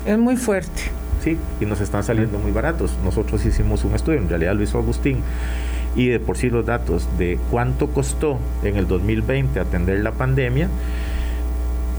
Es 0.04 0.18
muy 0.18 0.36
fuerte. 0.36 0.82
Sí, 1.22 1.38
y 1.60 1.66
nos 1.66 1.80
están 1.80 2.02
saliendo 2.02 2.38
muy 2.38 2.50
baratos. 2.50 2.96
Nosotros 3.04 3.44
hicimos 3.46 3.84
un 3.84 3.94
estudio, 3.94 4.18
en 4.18 4.28
realidad 4.28 4.54
lo 4.54 4.62
hizo 4.62 4.78
Agustín, 4.78 5.18
y 5.94 6.08
de 6.08 6.18
por 6.18 6.36
sí 6.36 6.50
los 6.50 6.66
datos 6.66 7.08
de 7.18 7.38
cuánto 7.50 7.88
costó 7.88 8.38
en 8.64 8.76
el 8.76 8.88
2020 8.88 9.60
atender 9.60 10.00
la 10.00 10.12
pandemia, 10.12 10.68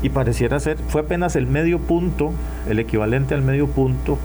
y 0.01 0.09
pareciera 0.09 0.59
ser, 0.59 0.77
fue 0.89 1.01
apenas 1.01 1.37
el 1.37 1.47
medio 1.47 1.79
punto, 1.79 2.33
el 2.69 2.79
equivalente 2.79 3.33
al 3.33 3.41
medio 3.41 3.67
punto 3.67 4.17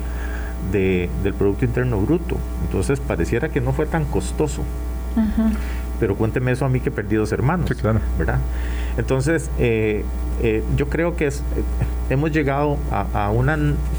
de, 0.72 1.08
del 1.22 1.34
Producto 1.34 1.64
Interno 1.64 2.00
Bruto. 2.00 2.36
Entonces 2.64 2.98
pareciera 2.98 3.48
que 3.48 3.60
no 3.60 3.72
fue 3.72 3.86
tan 3.86 4.04
costoso. 4.04 4.64
Pero 6.00 6.16
cuénteme 6.16 6.52
eso 6.52 6.64
a 6.64 6.68
mí 6.68 6.80
que 6.80 6.90
perdí 6.90 7.16
dos 7.16 7.32
hermanos. 7.32 7.70
claro. 7.80 8.00
¿Verdad? 8.18 8.38
Entonces, 8.96 9.50
eh, 9.58 10.04
eh, 10.42 10.62
yo 10.76 10.88
creo 10.88 11.16
que 11.16 11.26
es, 11.26 11.38
eh, 11.38 11.62
hemos 12.10 12.32
llegado 12.32 12.78
a, 12.90 13.30
una 13.30 13.56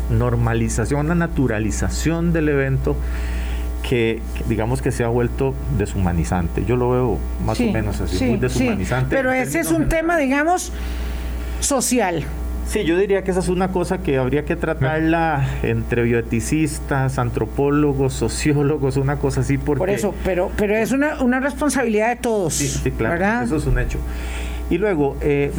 normalización, 0.10 1.06
una 1.06 1.16
naturalización 1.16 2.34
del 2.34 2.50
evento 2.50 2.95
que, 3.88 4.22
digamos 4.47 4.82
que 4.82 4.91
se 4.91 5.04
ha 5.04 5.08
vuelto 5.08 5.54
deshumanizante. 5.78 6.66
Yo 6.66 6.76
lo 6.76 6.89
veo 6.91 7.18
más 7.45 7.60
o 7.60 7.64
menos 7.64 8.02
así, 8.02 8.26
muy 8.26 8.38
deshumanizante. 8.38 9.16
Pero 9.16 9.32
ese 9.32 9.60
es 9.62 9.72
un 9.72 9.88
tema, 9.89 10.18
digamos, 10.18 10.72
social. 11.60 12.24
Sí, 12.70 12.84
yo 12.84 12.99
diría 12.99 13.24
que 13.24 13.32
esa 13.32 13.39
es 13.39 13.49
una 13.49 13.70
cosa 13.70 13.97
que 13.97 14.20
habría 14.20 14.45
que 14.45 14.55
tratarla 14.55 15.43
entre 15.63 16.03
bioeticistas, 16.03 17.17
antropólogos, 17.17 18.13
sociólogos, 18.13 18.95
una 18.97 19.15
cosa 19.15 19.41
así. 19.41 19.57
Porque... 19.57 19.80
Por 19.80 19.89
eso, 19.89 20.13
pero, 20.24 20.51
pero 20.55 20.76
es 20.76 20.91
una, 20.91 21.20
una 21.24 21.39
responsabilidad 21.39 22.09
de 22.09 22.17
todos. 22.17 22.53
Sí, 22.53 22.91
claro, 22.91 23.43
eso 23.43 23.55
es 23.55 23.65
un 23.65 23.80
hecho. 23.80 23.97
Y 24.70 24.78
luego, 24.78 25.17
eh, 25.22 25.51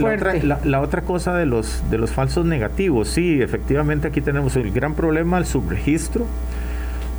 la, 0.64 0.80
otra, 0.80 1.02
cosa 1.02 1.34
de 1.34 1.46
los, 1.46 1.82
de 1.90 1.98
los 1.98 2.12
falsos 2.12 2.46
negativos, 2.46 3.08
sí, 3.08 3.42
efectivamente 3.42 4.06
aquí 4.06 4.20
tenemos 4.20 4.54
el 4.54 4.70
gran 4.70 4.94
problema 4.94 5.38
del 5.38 5.46
subregistro, 5.46 6.26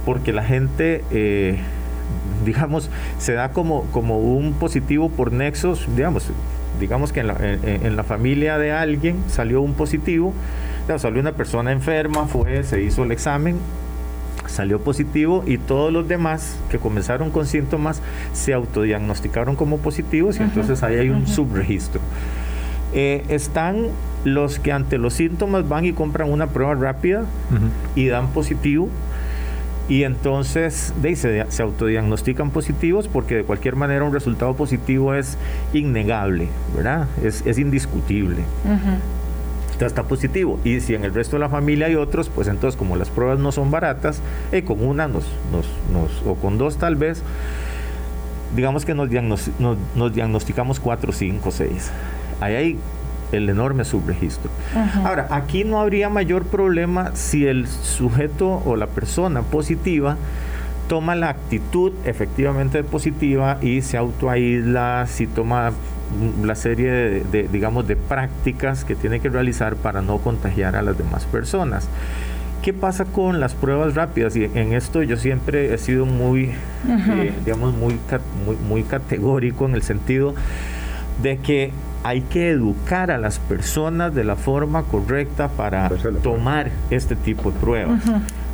porque 0.06 0.32
la 0.32 0.46
gente, 0.46 1.04
eh, 1.12 1.58
digamos, 2.46 2.90
se 3.18 3.34
da 3.34 3.52
como, 3.52 3.84
como 3.92 4.20
un 4.20 4.54
positivo 4.54 5.10
por 5.10 5.34
nexos, 5.34 5.86
digamos, 5.94 6.32
digamos 6.80 7.12
que 7.12 7.22
en 7.22 7.28
la, 7.28 7.36
en, 7.42 7.96
la 7.96 8.04
familia 8.04 8.58
de 8.58 8.72
alguien 8.72 9.18
salió 9.28 9.62
un 9.62 9.74
positivo, 9.74 10.34
salió 10.98 11.22
una 11.22 11.34
persona 11.34 11.72
enferma, 11.72 12.28
fue, 12.28 12.64
se 12.64 12.82
hizo 12.82 13.04
el 13.04 13.12
examen, 13.12 13.58
salió 14.48 14.80
positivo 14.82 15.44
y 15.46 15.58
todos 15.58 15.92
los 15.94 16.08
demás 16.08 16.58
que 16.70 16.80
comenzaron 16.80 17.32
con 17.32 17.46
síntomas 17.46 18.02
se 18.34 18.54
autodiagnosticaron 18.54 19.56
como 19.56 19.78
positivos 19.78 20.40
y 20.40 20.44
entonces 20.44 20.84
ahí 20.84 20.96
hay 20.96 21.10
un 21.10 21.28
subregistro. 21.28 22.02
Eh, 22.94 23.24
están 23.30 23.88
los 24.26 24.60
que 24.60 24.72
ante 24.72 24.98
los 24.98 25.14
síntomas 25.14 25.68
van 25.68 25.86
y 25.86 25.94
compran 25.94 26.32
una 26.32 26.48
prueba 26.48 26.76
rápida 26.76 27.26
y 27.96 28.08
dan 28.08 28.28
positivo 28.28 28.90
y 29.92 30.06
entonces 30.06 30.94
de, 31.02 31.18
se, 31.18 31.46
se, 31.52 31.62
autodiagnostican 31.62 32.50
positivos 32.52 33.10
porque 33.10 33.36
de 33.36 33.44
cualquier 33.44 33.76
manera 33.76 34.06
un 34.06 34.14
resultado 34.14 34.54
positivo 34.54 35.14
es 35.14 35.38
innegable, 35.74 36.48
¿verdad? 36.74 37.10
Es, 37.22 37.46
es 37.46 37.58
indiscutible. 37.58 38.38
está 39.82 40.04
positivo. 40.04 40.62
Y 40.64 40.80
si 40.80 40.96
en 40.96 41.04
el 41.04 41.14
resto 41.14 41.36
de 41.36 41.42
la 41.42 41.50
familia 41.50 41.88
hay 41.88 41.96
otros, 41.96 42.30
pues 42.30 42.48
entonces 42.48 42.78
como 42.78 42.96
las 42.96 43.10
pruebas 43.10 43.40
no 43.40 43.52
son 43.52 43.70
baratas, 43.70 44.22
eh, 44.54 44.64
con 44.64 44.82
una 44.82 45.10
nos, 45.10 45.26
nos, 45.52 45.68
nos, 45.92 46.26
o 46.26 46.36
con 46.36 46.58
dos 46.58 46.78
tal 46.78 46.96
vez, 46.96 47.22
digamos 48.56 48.86
que 48.86 48.94
nos, 48.94 49.10
nos, 49.60 50.14
diagnosticamos 50.14 50.80
cuatro, 50.80 51.12
cinco, 51.12 51.52
seis. 51.52 51.92
Ahí 52.40 52.56
hay 52.56 52.80
el 53.32 53.50
enorme 53.50 53.86
subregistro. 53.86 54.50
Ahora, 55.04 55.28
aquí 55.32 55.64
no 55.64 55.80
habría 55.80 56.10
mayor 56.10 56.46
problema 56.46 57.12
si 57.16 57.48
el 57.48 57.68
sujeto 57.68 58.62
o 58.66 58.76
la 58.76 58.88
persona 58.88 59.42
positiva 59.42 60.18
toma 60.88 61.16
la 61.16 61.30
actitud 61.30 61.94
efectivamente 62.04 62.84
positiva 62.84 63.58
y 63.62 63.82
se 63.82 63.98
autoaísla, 63.98 65.06
si 65.08 65.26
toma 65.26 65.72
la 66.44 66.56
serie 66.56 66.92
de, 66.92 67.48
digamos, 67.50 67.88
de 67.88 67.96
prácticas 67.96 68.84
que 68.84 68.96
tiene 68.96 69.22
que 69.22 69.30
realizar 69.30 69.76
para 69.78 70.02
no 70.02 70.18
contagiar 70.18 70.76
a 70.76 70.82
las 70.82 70.98
demás 70.98 71.26
personas. 71.26 71.88
¿Qué 72.62 72.74
pasa 72.74 73.06
con 73.06 73.40
las 73.40 73.56
pruebas 73.56 73.96
rápidas? 73.96 74.36
Y 74.36 74.44
en 74.44 74.74
esto 74.74 75.02
yo 75.02 75.18
siempre 75.18 75.74
he 75.74 75.78
sido 75.78 76.06
muy, 76.06 76.52
eh, 76.88 77.34
digamos, 77.44 77.74
muy, 77.74 77.98
muy, 78.46 78.56
muy 78.68 78.84
categórico 78.84 79.66
en 79.66 79.76
el 79.76 79.82
sentido 79.82 80.36
de 81.22 81.38
que 81.38 81.72
hay 82.04 82.22
que 82.22 82.50
educar 82.50 83.12
a 83.12 83.18
las 83.18 83.40
personas 83.40 84.16
de 84.16 84.24
la 84.24 84.36
forma 84.36 84.84
correcta 84.84 85.50
para 85.50 85.90
tomar 86.24 86.72
este 86.90 87.16
tipo 87.16 87.52
de 87.52 87.60
pruebas. 87.60 88.02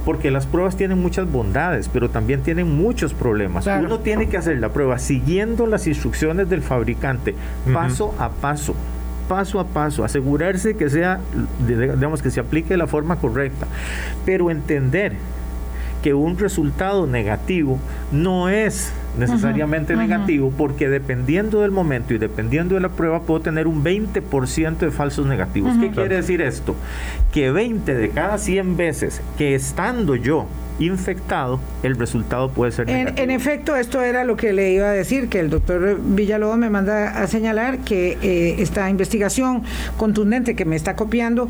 Porque 0.03 0.31
las 0.31 0.45
pruebas 0.45 0.77
tienen 0.77 0.99
muchas 0.99 1.29
bondades, 1.29 1.89
pero 1.91 2.09
también 2.09 2.41
tienen 2.41 2.77
muchos 2.77 3.13
problemas. 3.13 3.67
Uno 3.67 3.99
tiene 3.99 4.29
que 4.29 4.37
hacer 4.37 4.57
la 4.59 4.69
prueba 4.69 4.99
siguiendo 4.99 5.67
las 5.67 5.85
instrucciones 5.87 6.49
del 6.49 6.61
fabricante, 6.61 7.35
paso 7.73 8.13
a 8.19 8.29
paso 8.29 8.75
paso 9.27 9.59
a 9.59 9.65
paso, 9.65 10.05
asegurarse 10.05 10.77
que 10.77 10.89
sea, 10.89 11.19
digamos, 11.67 12.21
que 12.21 12.31
se 12.31 12.39
aplique 12.39 12.69
de 12.69 12.77
la 12.77 12.87
forma 12.87 13.17
correcta, 13.17 13.67
pero 14.25 14.49
entender 14.49 15.13
que 16.01 16.13
un 16.13 16.37
resultado 16.37 17.07
negativo 17.07 17.79
no 18.11 18.49
es 18.49 18.93
necesariamente 19.17 19.95
negativo 19.95 20.51
porque 20.55 20.89
dependiendo 20.89 21.61
del 21.61 21.71
momento 21.71 22.13
y 22.13 22.17
dependiendo 22.17 22.75
de 22.75 22.81
la 22.81 22.89
prueba 22.89 23.21
puedo 23.21 23.41
tener 23.41 23.67
un 23.67 23.83
20% 23.83 24.77
de 24.77 24.91
falsos 24.91 25.25
negativos. 25.25 25.75
¿Qué 25.79 25.89
quiere 25.89 26.17
decir 26.17 26.41
esto? 26.41 26.75
Que 27.31 27.51
20 27.51 27.93
de 27.93 28.09
cada 28.09 28.37
100 28.37 28.77
veces 28.77 29.21
que 29.37 29.55
estando 29.55 30.15
yo 30.15 30.47
infectado, 30.79 31.59
el 31.83 31.95
resultado 31.95 32.51
puede 32.51 32.71
ser 32.71 32.87
negativo. 32.87 33.17
En, 33.17 33.31
efecto, 33.31 33.75
esto 33.75 34.01
era 34.01 34.23
lo 34.23 34.37
que 34.37 34.53
le 34.53 34.71
iba 34.71 34.87
a 34.87 34.91
decir, 34.91 35.27
que 35.29 35.39
el 35.39 35.49
doctor 35.49 35.99
Villalobos 35.99 36.57
me 36.57 36.69
manda 36.69 37.21
a 37.21 37.27
señalar 37.27 37.79
que 37.79 38.17
eh, 38.21 38.55
esta 38.59 38.89
investigación 38.89 39.63
contundente 39.97 40.55
que 40.55 40.65
me 40.65 40.75
está 40.75 40.95
copiando 40.95 41.47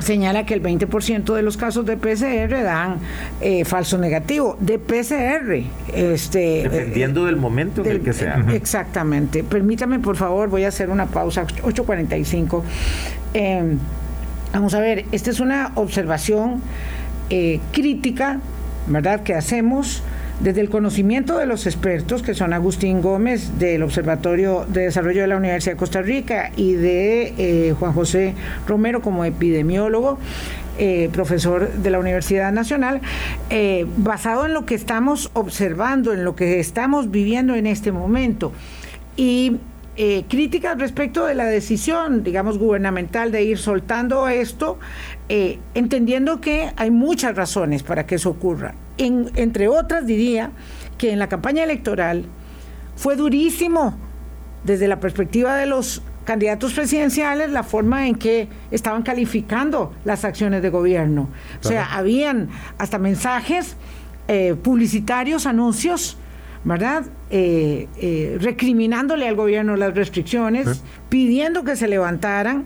señala 0.00 0.44
que 0.44 0.54
el 0.54 0.62
20% 0.62 1.34
de 1.34 1.42
los 1.42 1.56
casos 1.56 1.86
de 1.86 1.96
PCR 1.96 2.62
dan 2.62 2.98
eh, 3.40 3.64
falso 3.64 3.98
negativo. 3.98 4.56
De 4.60 4.78
PCR. 4.78 5.64
Este, 5.92 6.68
Dependiendo 6.68 7.26
del 7.26 7.36
momento 7.36 7.84
en 7.84 7.90
el 7.90 8.00
que 8.00 8.12
sea. 8.12 8.44
Exactamente. 8.52 9.44
Permítame, 9.44 9.98
por 10.00 10.16
favor, 10.16 10.48
voy 10.48 10.64
a 10.64 10.68
hacer 10.68 10.90
una 10.90 11.06
pausa. 11.06 11.46
8.45. 11.46 12.62
Em, 13.34 13.78
vamos 14.52 14.74
a 14.74 14.80
ver, 14.80 15.04
esta 15.12 15.30
es 15.30 15.40
una 15.40 15.72
observación 15.74 16.62
eh, 17.30 17.60
crítica, 17.72 18.40
¿verdad?, 18.86 19.22
que 19.22 19.34
hacemos 19.34 20.02
desde 20.40 20.60
el 20.60 20.68
conocimiento 20.68 21.38
de 21.38 21.46
los 21.46 21.66
expertos, 21.66 22.22
que 22.22 22.34
son 22.34 22.52
Agustín 22.52 23.00
Gómez 23.00 23.58
del 23.58 23.82
Observatorio 23.82 24.66
de 24.68 24.82
Desarrollo 24.82 25.22
de 25.22 25.28
la 25.28 25.36
Universidad 25.36 25.74
de 25.74 25.78
Costa 25.78 26.02
Rica 26.02 26.50
y 26.56 26.72
de 26.72 27.34
eh, 27.38 27.74
Juan 27.78 27.92
José 27.92 28.34
Romero 28.66 29.00
como 29.00 29.24
epidemiólogo, 29.24 30.18
eh, 30.78 31.08
profesor 31.12 31.72
de 31.72 31.90
la 31.90 32.00
Universidad 32.00 32.52
Nacional, 32.52 33.00
eh, 33.50 33.86
basado 33.96 34.44
en 34.46 34.54
lo 34.54 34.66
que 34.66 34.74
estamos 34.74 35.30
observando, 35.34 36.12
en 36.12 36.24
lo 36.24 36.34
que 36.34 36.58
estamos 36.58 37.10
viviendo 37.10 37.54
en 37.54 37.66
este 37.66 37.92
momento. 37.92 38.52
Y 39.16 39.58
críticas 40.28 40.76
respecto 40.76 41.24
de 41.24 41.36
la 41.36 41.44
decisión, 41.44 42.24
digamos, 42.24 42.58
gubernamental 42.58 43.30
de 43.30 43.44
ir 43.44 43.58
soltando 43.58 44.26
esto, 44.26 44.80
entendiendo 45.28 46.40
que 46.40 46.72
hay 46.74 46.90
muchas 46.90 47.36
razones 47.36 47.84
para 47.84 48.04
que 48.04 48.16
eso 48.16 48.30
ocurra 48.30 48.74
entre 48.98 49.68
otras 49.68 50.06
diría 50.06 50.50
que 50.98 51.12
en 51.12 51.18
la 51.18 51.28
campaña 51.28 51.64
electoral 51.64 52.26
fue 52.96 53.16
durísimo 53.16 53.98
desde 54.64 54.88
la 54.88 55.00
perspectiva 55.00 55.56
de 55.56 55.66
los 55.66 56.02
candidatos 56.24 56.72
presidenciales 56.72 57.50
la 57.50 57.62
forma 57.62 58.08
en 58.08 58.14
que 58.14 58.48
estaban 58.70 59.02
calificando 59.02 59.92
las 60.04 60.24
acciones 60.24 60.62
de 60.62 60.70
gobierno. 60.70 61.28
O 61.62 61.68
sea, 61.68 61.94
habían 61.94 62.48
hasta 62.78 62.98
mensajes 62.98 63.76
eh, 64.26 64.54
publicitarios, 64.60 65.46
anuncios, 65.46 66.16
¿verdad? 66.64 67.04
Eh, 67.30 67.88
eh, 67.98 68.38
recriminándole 68.40 69.28
al 69.28 69.36
gobierno 69.36 69.76
las 69.76 69.94
restricciones, 69.94 70.82
pidiendo 71.10 71.62
que 71.62 71.76
se 71.76 71.88
levantaran. 71.88 72.64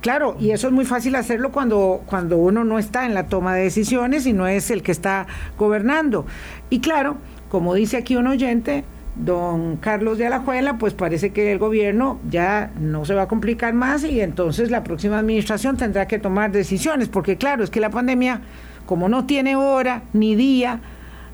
Claro, 0.00 0.36
y 0.38 0.50
eso 0.50 0.68
es 0.68 0.72
muy 0.72 0.84
fácil 0.84 1.16
hacerlo 1.16 1.50
cuando, 1.50 2.02
cuando 2.06 2.38
uno 2.38 2.62
no 2.62 2.78
está 2.78 3.04
en 3.04 3.14
la 3.14 3.26
toma 3.26 3.54
de 3.54 3.64
decisiones 3.64 4.26
y 4.26 4.32
no 4.32 4.46
es 4.46 4.70
el 4.70 4.82
que 4.82 4.92
está 4.92 5.26
gobernando. 5.58 6.24
Y 6.70 6.80
claro, 6.80 7.16
como 7.48 7.74
dice 7.74 7.96
aquí 7.96 8.14
un 8.16 8.28
oyente, 8.28 8.84
don 9.16 9.76
Carlos 9.76 10.18
de 10.18 10.26
Alajuela, 10.26 10.78
pues 10.78 10.94
parece 10.94 11.30
que 11.30 11.50
el 11.50 11.58
gobierno 11.58 12.20
ya 12.30 12.70
no 12.78 13.04
se 13.04 13.14
va 13.14 13.22
a 13.22 13.28
complicar 13.28 13.74
más 13.74 14.04
y 14.04 14.20
entonces 14.20 14.70
la 14.70 14.84
próxima 14.84 15.18
administración 15.18 15.76
tendrá 15.76 16.06
que 16.06 16.18
tomar 16.18 16.52
decisiones, 16.52 17.08
porque 17.08 17.36
claro, 17.36 17.64
es 17.64 17.70
que 17.70 17.80
la 17.80 17.90
pandemia, 17.90 18.40
como 18.86 19.08
no 19.08 19.26
tiene 19.26 19.56
hora 19.56 20.02
ni 20.12 20.36
día 20.36 20.80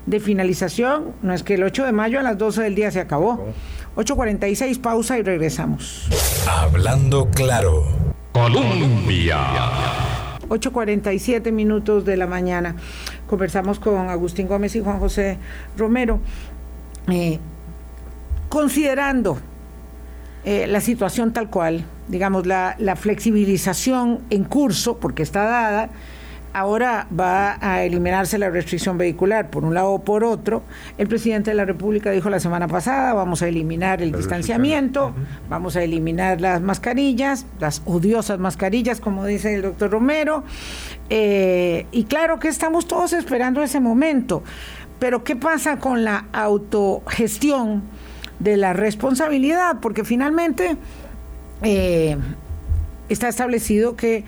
de 0.07 0.19
finalización, 0.19 1.11
no 1.21 1.33
es 1.33 1.43
que 1.43 1.55
el 1.55 1.63
8 1.63 1.85
de 1.85 1.91
mayo 1.91 2.19
a 2.19 2.23
las 2.23 2.37
12 2.37 2.63
del 2.63 2.75
día 2.75 2.91
se 2.91 2.99
acabó. 2.99 3.47
8.46, 3.95 4.81
pausa 4.81 5.17
y 5.17 5.21
regresamos. 5.21 6.09
Hablando 6.47 7.29
claro. 7.29 7.85
Colombia. 8.35 9.37
8.47 10.49 11.53
minutos 11.53 12.03
de 12.03 12.17
la 12.17 12.27
mañana. 12.27 12.75
Conversamos 13.27 13.79
con 13.79 14.09
Agustín 14.09 14.49
Gómez 14.49 14.75
y 14.75 14.81
Juan 14.81 14.99
José 14.99 15.37
Romero. 15.77 16.19
Eh, 17.09 17.39
considerando 18.49 19.37
eh, 20.43 20.67
la 20.67 20.81
situación 20.81 21.31
tal 21.31 21.49
cual, 21.49 21.85
digamos, 22.09 22.45
la, 22.45 22.75
la 22.77 22.97
flexibilización 22.97 24.19
en 24.29 24.43
curso, 24.43 24.97
porque 24.97 25.23
está 25.23 25.45
dada, 25.45 25.89
ahora 26.55 27.05
va 27.11 27.57
a 27.59 27.83
eliminarse 27.83 28.37
la 28.37 28.49
restricción 28.49 28.97
vehicular 28.97 29.49
por 29.49 29.65
un 29.65 29.73
lado 29.73 29.91
o 29.91 30.03
por 30.05 30.23
otro. 30.23 30.63
El 30.97 31.09
presidente 31.09 31.51
de 31.51 31.55
la 31.57 31.65
República 31.65 32.11
dijo 32.11 32.29
la 32.29 32.39
semana 32.39 32.69
pasada, 32.69 33.13
vamos 33.13 33.41
a 33.41 33.49
eliminar 33.49 34.01
el 34.01 34.13
distanciamiento, 34.13 35.13
vamos 35.49 35.75
a 35.75 35.83
eliminar 35.83 36.39
las 36.39 36.61
mascarillas, 36.61 37.45
las 37.59 37.81
odiosas 37.85 38.39
mascarillas, 38.39 39.01
como 39.01 39.25
dice 39.25 39.55
el 39.55 39.63
doctor 39.63 39.91
Romero. 39.91 40.45
Eh, 41.09 41.87
y 41.91 42.05
claro 42.05 42.39
que 42.39 42.47
estamos 42.47 42.87
todos 42.87 43.11
esperando 43.11 43.61
ese 43.61 43.81
momento. 43.81 44.41
Pero 44.97 45.25
¿qué 45.25 45.35
pasa 45.35 45.79
con 45.79 46.05
la 46.05 46.27
autogestión 46.31 47.83
de 48.39 48.55
la 48.55 48.71
responsabilidad? 48.71 49.81
Porque 49.81 50.05
finalmente 50.05 50.77
eh, 51.63 52.15
está 53.09 53.27
establecido 53.27 53.97
que 53.97 54.23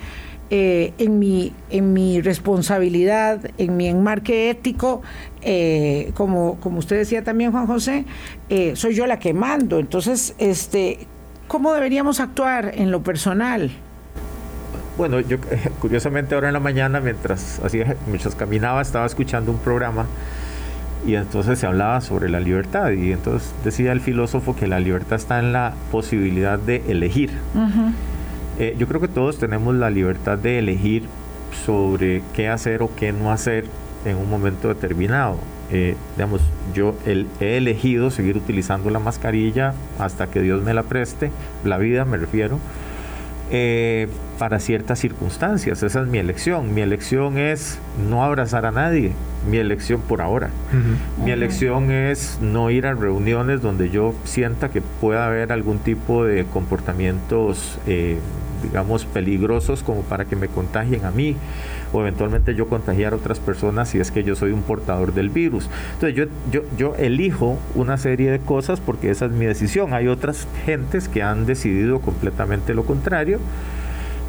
eh, 0.50 0.94
en, 0.98 1.20
mi, 1.20 1.54
en 1.70 1.94
mi 1.94 2.22
responsabilidad, 2.22 3.40
en 3.58 3.78
mi 3.78 3.88
enmarque 3.88 4.50
ético, 4.50 5.02
eh, 5.42 6.12
como, 6.16 6.60
como 6.60 6.80
usted 6.80 6.98
decía 6.98 7.24
también, 7.24 7.52
Juan 7.52 7.68
José, 7.68 8.06
eh, 8.50 8.76
soy 8.76 8.96
yo 8.96 9.08
la 9.08 9.20
que 9.20 9.34
mando. 9.34 9.80
Entonces, 9.80 10.36
este, 10.38 11.00
¿cómo 11.48 11.74
deberíamos 11.74 12.20
actuar 12.20 12.72
en 12.76 12.92
lo 12.92 13.04
personal? 13.04 13.72
bueno, 14.98 15.20
yo 15.20 15.38
curiosamente 15.80 16.36
ahora 16.36 16.48
en 16.48 16.54
la 16.54 16.60
mañana, 16.60 17.00
mientras, 17.00 17.62
hacía, 17.64 17.96
mientras 18.08 18.36
caminaba, 18.36 18.82
estaba 18.82 19.06
escuchando 19.06 19.52
un 19.52 19.60
programa 19.60 20.06
y 21.06 21.16
entonces 21.16 21.60
se 21.60 21.68
hablaba 21.68 22.02
sobre 22.02 22.30
la 22.30 22.40
libertad 22.40 22.92
y 22.92 23.12
entonces 23.12 23.54
decía 23.64 23.92
el 23.92 24.02
filósofo 24.02 24.56
que 24.56 24.68
la 24.68 24.80
libertad 24.80 25.16
está 25.16 25.40
en 25.40 25.54
la 25.54 25.74
posibilidad 25.92 26.58
de 26.58 26.84
elegir. 26.88 27.32
Eh, 28.60 28.76
yo 28.78 28.88
creo 28.88 29.00
que 29.00 29.08
todos 29.08 29.38
tenemos 29.38 29.76
la 29.76 29.90
libertad 29.90 30.38
de 30.38 30.60
elegir 30.60 31.04
sobre 31.66 32.24
qué 32.34 32.48
hacer 32.48 32.82
o 32.82 32.90
qué 32.96 33.12
no 33.12 33.32
hacer 33.32 33.66
en 34.06 34.18
un 34.18 34.30
momento 34.30 34.68
determinado. 34.68 35.38
Eh, 35.70 35.96
digamos, 36.16 36.42
yo 36.74 36.96
he 37.06 37.58
elegido 37.58 38.10
seguir 38.10 38.38
utilizando 38.38 38.90
la 38.90 39.00
mascarilla 39.00 39.74
hasta 40.00 40.28
que 40.28 40.42
Dios 40.42 40.64
me 40.64 40.74
la 40.74 40.84
preste, 40.84 41.30
la 41.66 41.78
vida 41.78 42.06
me 42.06 42.18
refiero, 42.18 42.60
eh, 43.50 44.08
para 44.40 44.60
ciertas 44.60 45.00
circunstancias. 45.00 45.82
Esa 45.82 46.02
es 46.02 46.08
mi 46.08 46.20
elección. 46.20 46.74
Mi 46.74 46.82
elección 46.82 47.38
es 47.38 47.80
no 48.10 48.24
abrazar 48.24 48.66
a 48.66 48.72
nadie. 48.72 49.12
Mi 49.50 49.58
elección 49.58 50.02
por 50.02 50.22
ahora. 50.22 50.50
Mi 51.24 51.32
elección 51.32 51.92
es 51.92 52.38
no 52.42 52.70
ir 52.70 52.86
a 52.86 52.94
reuniones 52.94 53.62
donde 53.62 53.90
yo 53.90 54.14
sienta 54.26 54.70
que 54.70 54.82
pueda 54.82 55.26
haber 55.26 55.54
algún 55.54 55.80
tipo 55.80 56.26
de 56.26 56.46
comportamientos 56.46 57.80
eh, 57.88 58.20
digamos, 58.64 59.06
peligrosos 59.06 59.84
como 59.84 60.02
para 60.02 60.26
que 60.26 60.36
me 60.36 60.48
contagien 60.48 61.06
a 61.06 61.12
mí 61.12 61.36
o 61.94 62.02
eventualmente 62.02 62.56
yo 62.56 62.68
contagiar 62.68 63.14
a 63.14 63.16
otras 63.16 63.40
personas 63.40 63.90
si 63.90 64.00
es 64.00 64.12
que 64.12 64.24
yo 64.24 64.36
soy 64.36 64.52
un 64.52 64.62
portador 64.62 65.14
del 65.14 65.30
virus. 65.30 65.70
Entonces 65.94 66.30
yo, 66.52 66.62
yo, 66.78 66.96
elijo 66.96 67.58
una 67.76 67.98
serie 67.98 68.32
de 68.32 68.40
cosas 68.40 68.80
porque 68.80 69.10
esa 69.10 69.26
es 69.26 69.32
mi 69.32 69.46
decisión. 69.46 69.94
Hay 69.94 70.08
otras 70.08 70.48
gentes 70.66 71.08
que 71.08 71.24
han 71.24 71.46
decidido 71.46 72.00
completamente 72.00 72.74
lo 72.74 72.84
contrario 72.84 73.40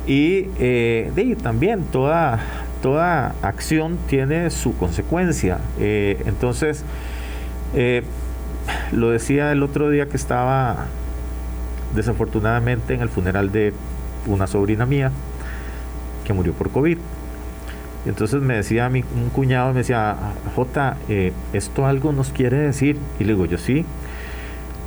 y 0.06 0.46
eh, 0.58 1.36
también 1.42 1.82
toda, 1.92 2.40
toda 2.82 3.34
acción 3.42 3.98
tiene 4.08 4.50
su 4.50 4.76
consecuencia. 4.76 5.58
Eh, 5.78 6.22
entonces, 6.26 6.84
eh, 7.74 8.02
lo 8.92 9.10
decía 9.10 9.52
el 9.52 9.62
otro 9.62 9.90
día 9.90 10.08
que 10.08 10.16
estaba 10.16 10.86
desafortunadamente 11.94 12.94
en 12.94 13.00
el 13.00 13.08
funeral 13.08 13.52
de 13.52 13.72
una 14.28 14.46
sobrina 14.46 14.86
mía 14.86 15.10
que 16.24 16.32
murió 16.32 16.52
por 16.52 16.70
COVID. 16.70 16.98
Y 18.06 18.08
entonces 18.08 18.40
me 18.40 18.54
decía 18.54 18.88
mi, 18.88 19.00
un 19.00 19.30
cuñado, 19.30 19.72
me 19.72 19.78
decía, 19.78 20.16
J, 20.54 20.96
eh, 21.08 21.32
¿esto 21.52 21.86
algo 21.86 22.12
nos 22.12 22.30
quiere 22.30 22.58
decir? 22.58 22.96
Y 23.18 23.24
le 23.24 23.32
digo, 23.32 23.46
yo 23.46 23.58
sí. 23.58 23.84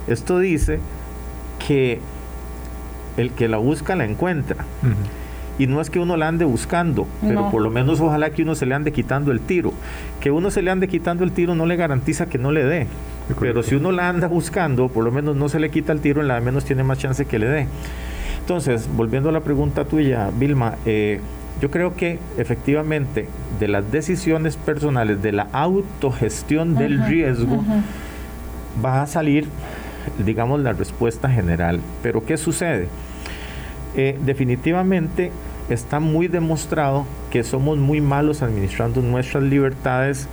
Esto 0.08 0.40
dice 0.40 0.80
que 1.68 2.00
el 3.18 3.32
que 3.32 3.48
la 3.48 3.58
busca 3.58 3.96
la 3.96 4.06
encuentra. 4.06 4.66
Y 5.60 5.68
no 5.68 5.82
es 5.82 5.90
que 5.90 6.00
uno 6.00 6.18
la 6.18 6.28
ande 6.28 6.46
buscando, 6.46 7.06
pero 7.22 7.52
por 7.52 7.62
lo 7.62 7.70
menos 7.70 8.00
ojalá 8.00 8.32
que 8.32 8.42
uno 8.42 8.56
se 8.56 8.66
le 8.66 8.74
ande 8.74 8.92
quitando 8.92 9.32
el 9.32 9.42
tiro. 9.42 9.74
Que 10.20 10.32
uno 10.32 10.50
se 10.50 10.62
le 10.62 10.72
ande 10.72 10.88
quitando 10.88 11.24
el 11.24 11.34
tiro 11.34 11.54
no 11.54 11.66
le 11.66 11.76
garantiza 11.76 12.28
que 12.28 12.38
no 12.38 12.52
le 12.52 12.64
dé. 12.64 12.88
Pero 13.40 13.62
si 13.62 13.76
uno 13.76 13.92
la 13.92 14.10
anda 14.10 14.28
buscando, 14.28 14.88
por 14.90 15.04
lo 15.04 15.12
menos 15.12 15.36
no 15.36 15.50
se 15.50 15.60
le 15.60 15.70
quita 15.70 15.94
el 15.94 16.00
tiro, 16.00 16.22
en 16.22 16.30
la 16.30 16.42
menos 16.42 16.66
tiene 16.66 16.84
más 16.84 16.98
chance 16.98 17.26
que 17.26 17.38
le 17.38 17.48
dé. 17.48 17.68
Entonces, 18.42 18.90
volviendo 18.96 19.30
a 19.30 19.32
la 19.32 19.42
pregunta 19.42 19.86
tuya, 19.86 20.30
Vilma, 20.38 20.76
eh, 20.86 21.22
yo 21.62 21.70
creo 21.70 21.96
que 21.96 22.20
efectivamente 22.38 23.28
de 23.60 23.68
las 23.68 23.92
decisiones 23.92 24.58
personales, 24.58 25.22
de 25.22 25.32
la 25.32 25.48
autogestión 25.54 26.76
del 26.76 27.06
riesgo, 27.06 27.64
va 28.84 29.04
a 29.04 29.08
salir, 29.08 29.48
digamos, 30.26 30.60
la 30.62 30.74
respuesta 30.74 31.30
general. 31.30 31.80
Pero 32.02 32.26
¿qué 32.26 32.38
sucede? 32.38 32.88
Eh, 33.96 34.18
definitivamente 34.26 35.32
está 35.70 36.00
muy 36.00 36.28
demostrado 36.28 37.06
que 37.30 37.44
somos 37.44 37.78
muy 37.78 38.02
malos 38.02 38.42
administrando 38.42 39.02
nuestras 39.02 39.44
libertades 39.44 40.28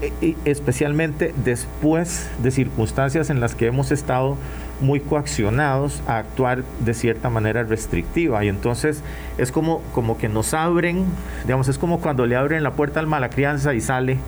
e, 0.00 0.34
especialmente 0.44 1.34
después 1.44 2.30
de 2.42 2.50
circunstancias 2.50 3.30
en 3.30 3.40
las 3.40 3.54
que 3.54 3.66
hemos 3.66 3.92
estado 3.92 4.36
muy 4.82 5.00
coaccionados 5.00 6.02
a 6.06 6.18
actuar 6.18 6.64
de 6.80 6.94
cierta 6.94 7.30
manera 7.30 7.62
restrictiva 7.62 8.44
y 8.44 8.48
entonces 8.48 9.02
es 9.38 9.52
como, 9.52 9.80
como 9.94 10.18
que 10.18 10.28
nos 10.28 10.54
abren, 10.54 11.04
digamos, 11.44 11.68
es 11.68 11.78
como 11.78 12.00
cuando 12.00 12.26
le 12.26 12.36
abren 12.36 12.62
la 12.62 12.72
puerta 12.72 13.00
al 13.00 13.06
mala 13.06 13.30
crianza 13.30 13.74
y 13.74 13.80
sale, 13.80 14.18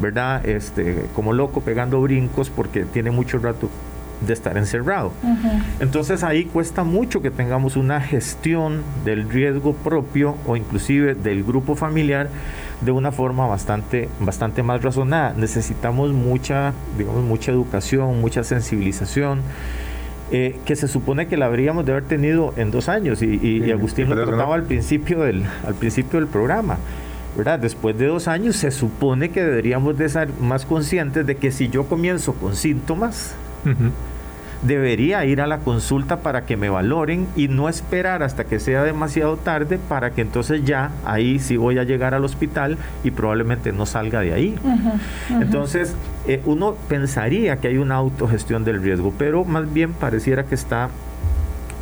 ¿verdad? 0.00 0.46
Este, 0.46 1.06
como 1.14 1.32
loco 1.32 1.62
pegando 1.62 2.00
brincos 2.00 2.50
porque 2.50 2.84
tiene 2.84 3.10
mucho 3.10 3.38
rato 3.38 3.68
de 4.20 4.32
estar 4.32 4.56
encerrado. 4.56 5.12
Entonces 5.80 6.22
ahí 6.22 6.44
cuesta 6.44 6.84
mucho 6.84 7.20
que 7.20 7.30
tengamos 7.30 7.76
una 7.76 8.00
gestión 8.00 8.82
del 9.04 9.28
riesgo 9.28 9.74
propio 9.74 10.36
o 10.46 10.56
inclusive 10.56 11.14
del 11.14 11.44
grupo 11.44 11.74
familiar 11.74 12.28
de 12.80 12.90
una 12.90 13.12
forma 13.12 13.46
bastante, 13.46 14.08
bastante 14.20 14.62
más 14.62 14.82
razonada. 14.82 15.34
Necesitamos 15.36 16.12
mucha, 16.12 16.72
digamos, 16.98 17.22
mucha 17.24 17.52
educación, 17.52 18.20
mucha 18.20 18.44
sensibilización. 18.44 19.40
Eh, 20.36 20.56
que 20.64 20.74
se 20.74 20.88
supone 20.88 21.28
que 21.28 21.36
la 21.36 21.46
habríamos 21.46 21.86
de 21.86 21.92
haber 21.92 22.02
tenido 22.06 22.54
en 22.56 22.72
dos 22.72 22.88
años 22.88 23.22
y, 23.22 23.70
Agustín 23.70 24.08
lo 24.08 24.16
trataba 24.16 24.56
al 24.56 24.64
principio 24.64 25.20
del 25.20 25.44
al 25.64 25.76
principio 25.76 26.18
del 26.18 26.28
programa 26.28 26.76
¿verdad? 27.36 27.60
después 27.60 27.96
de 27.96 28.06
dos 28.06 28.26
años 28.26 28.56
se 28.56 28.72
supone 28.72 29.28
que 29.28 29.44
deberíamos 29.44 29.96
de 29.96 30.08
ser 30.08 30.30
más 30.40 30.66
conscientes 30.66 31.24
de 31.24 31.36
que 31.36 31.52
si 31.52 31.68
yo 31.68 31.84
comienzo 31.84 32.32
con 32.32 32.56
síntomas 32.56 33.36
debería 34.64 35.24
ir 35.24 35.40
a 35.40 35.46
la 35.46 35.58
consulta 35.58 36.18
para 36.18 36.46
que 36.46 36.56
me 36.56 36.68
valoren 36.68 37.26
y 37.36 37.48
no 37.48 37.68
esperar 37.68 38.22
hasta 38.22 38.44
que 38.44 38.58
sea 38.58 38.82
demasiado 38.82 39.36
tarde 39.36 39.78
para 39.78 40.10
que 40.10 40.22
entonces 40.22 40.64
ya 40.64 40.90
ahí 41.04 41.38
sí 41.38 41.56
voy 41.56 41.78
a 41.78 41.84
llegar 41.84 42.14
al 42.14 42.24
hospital 42.24 42.78
y 43.04 43.10
probablemente 43.10 43.72
no 43.72 43.86
salga 43.86 44.20
de 44.20 44.32
ahí. 44.32 44.54
Entonces, 45.30 45.94
eh, 46.26 46.40
uno 46.46 46.74
pensaría 46.88 47.56
que 47.56 47.68
hay 47.68 47.76
una 47.76 47.96
autogestión 47.96 48.64
del 48.64 48.82
riesgo, 48.82 49.12
pero 49.16 49.44
más 49.44 49.72
bien 49.72 49.92
pareciera 49.92 50.44
que 50.44 50.54
está 50.54 50.88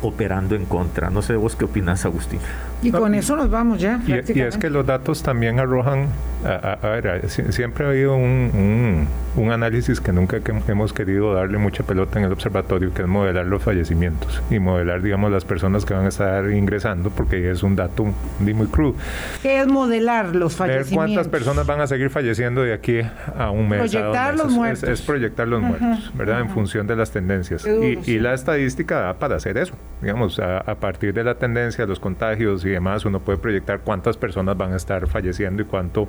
operando 0.01 0.55
en 0.55 0.65
contra. 0.65 1.09
No 1.09 1.21
sé 1.21 1.35
vos 1.35 1.55
qué 1.55 1.65
opinas, 1.65 2.05
Agustín. 2.05 2.39
Y 2.83 2.91
con 2.91 3.15
eso 3.15 3.35
nos 3.35 3.49
vamos 3.49 3.79
ya. 3.79 3.99
Y, 4.05 4.39
es 4.39 4.57
que 4.57 4.69
los 4.69 4.85
datos 4.85 5.23
también 5.23 5.59
arrojan, 5.59 6.07
a, 6.45 6.77
ver, 6.81 7.29
siempre 7.29 7.85
ha 7.85 7.89
habido 7.89 8.15
un, 8.15 9.07
un, 9.35 9.51
análisis 9.51 10.01
que 10.01 10.11
nunca 10.11 10.39
hemos 10.67 10.91
querido 10.91 11.33
darle 11.33 11.57
mucha 11.57 11.83
pelota 11.83 12.19
en 12.19 12.25
el 12.25 12.33
observatorio, 12.33 12.93
que 12.93 13.03
es 13.03 13.07
modelar 13.07 13.45
los 13.45 13.63
fallecimientos 13.63 14.41
y 14.49 14.59
modelar, 14.59 15.01
digamos, 15.01 15.31
las 15.31 15.45
personas 15.45 15.85
que 15.85 15.93
van 15.93 16.05
a 16.05 16.09
estar 16.09 16.49
ingresando, 16.51 17.09
porque 17.09 17.49
es 17.49 17.63
un 17.63 17.75
dato 17.75 18.05
muy 18.39 18.67
crudo. 18.67 18.95
¿Qué 19.41 19.61
es 19.61 19.67
modelar 19.67 20.35
los 20.35 20.55
fallecimientos? 20.55 20.89
Ver 20.89 20.95
cuántas 20.97 21.27
personas 21.29 21.65
van 21.65 21.81
a 21.81 21.87
seguir 21.87 22.09
falleciendo 22.09 22.63
de 22.63 22.73
aquí 22.73 22.99
a 23.37 23.49
un 23.49 23.69
mes. 23.69 23.79
Proyectar 23.79 24.35
los 24.35 24.51
muertos. 24.51 24.89
Es, 24.89 25.01
proyectar 25.01 25.47
los 25.47 25.61
muertos, 25.61 26.11
¿verdad? 26.15 26.41
En 26.41 26.49
función 26.49 26.87
de 26.87 26.95
las 26.95 27.11
tendencias. 27.11 27.65
y, 27.65 28.19
la 28.23 28.33
estadística 28.33 29.01
da 29.01 29.13
para 29.15 29.35
hacer 29.35 29.57
eso. 29.57 29.75
Digamos, 30.01 30.39
a, 30.39 30.59
a 30.59 30.75
partir 30.75 31.13
de 31.13 31.23
la 31.23 31.35
tendencia, 31.35 31.85
los 31.85 31.99
contagios 31.99 32.65
y 32.65 32.72
demás, 32.73 33.05
uno 33.05 33.19
puede 33.19 33.37
proyectar 33.37 33.81
cuántas 33.81 34.17
personas 34.17 34.57
van 34.57 34.73
a 34.73 34.75
estar 34.75 35.07
falleciendo 35.07 35.61
y 35.61 35.65
cuánto, 35.65 36.07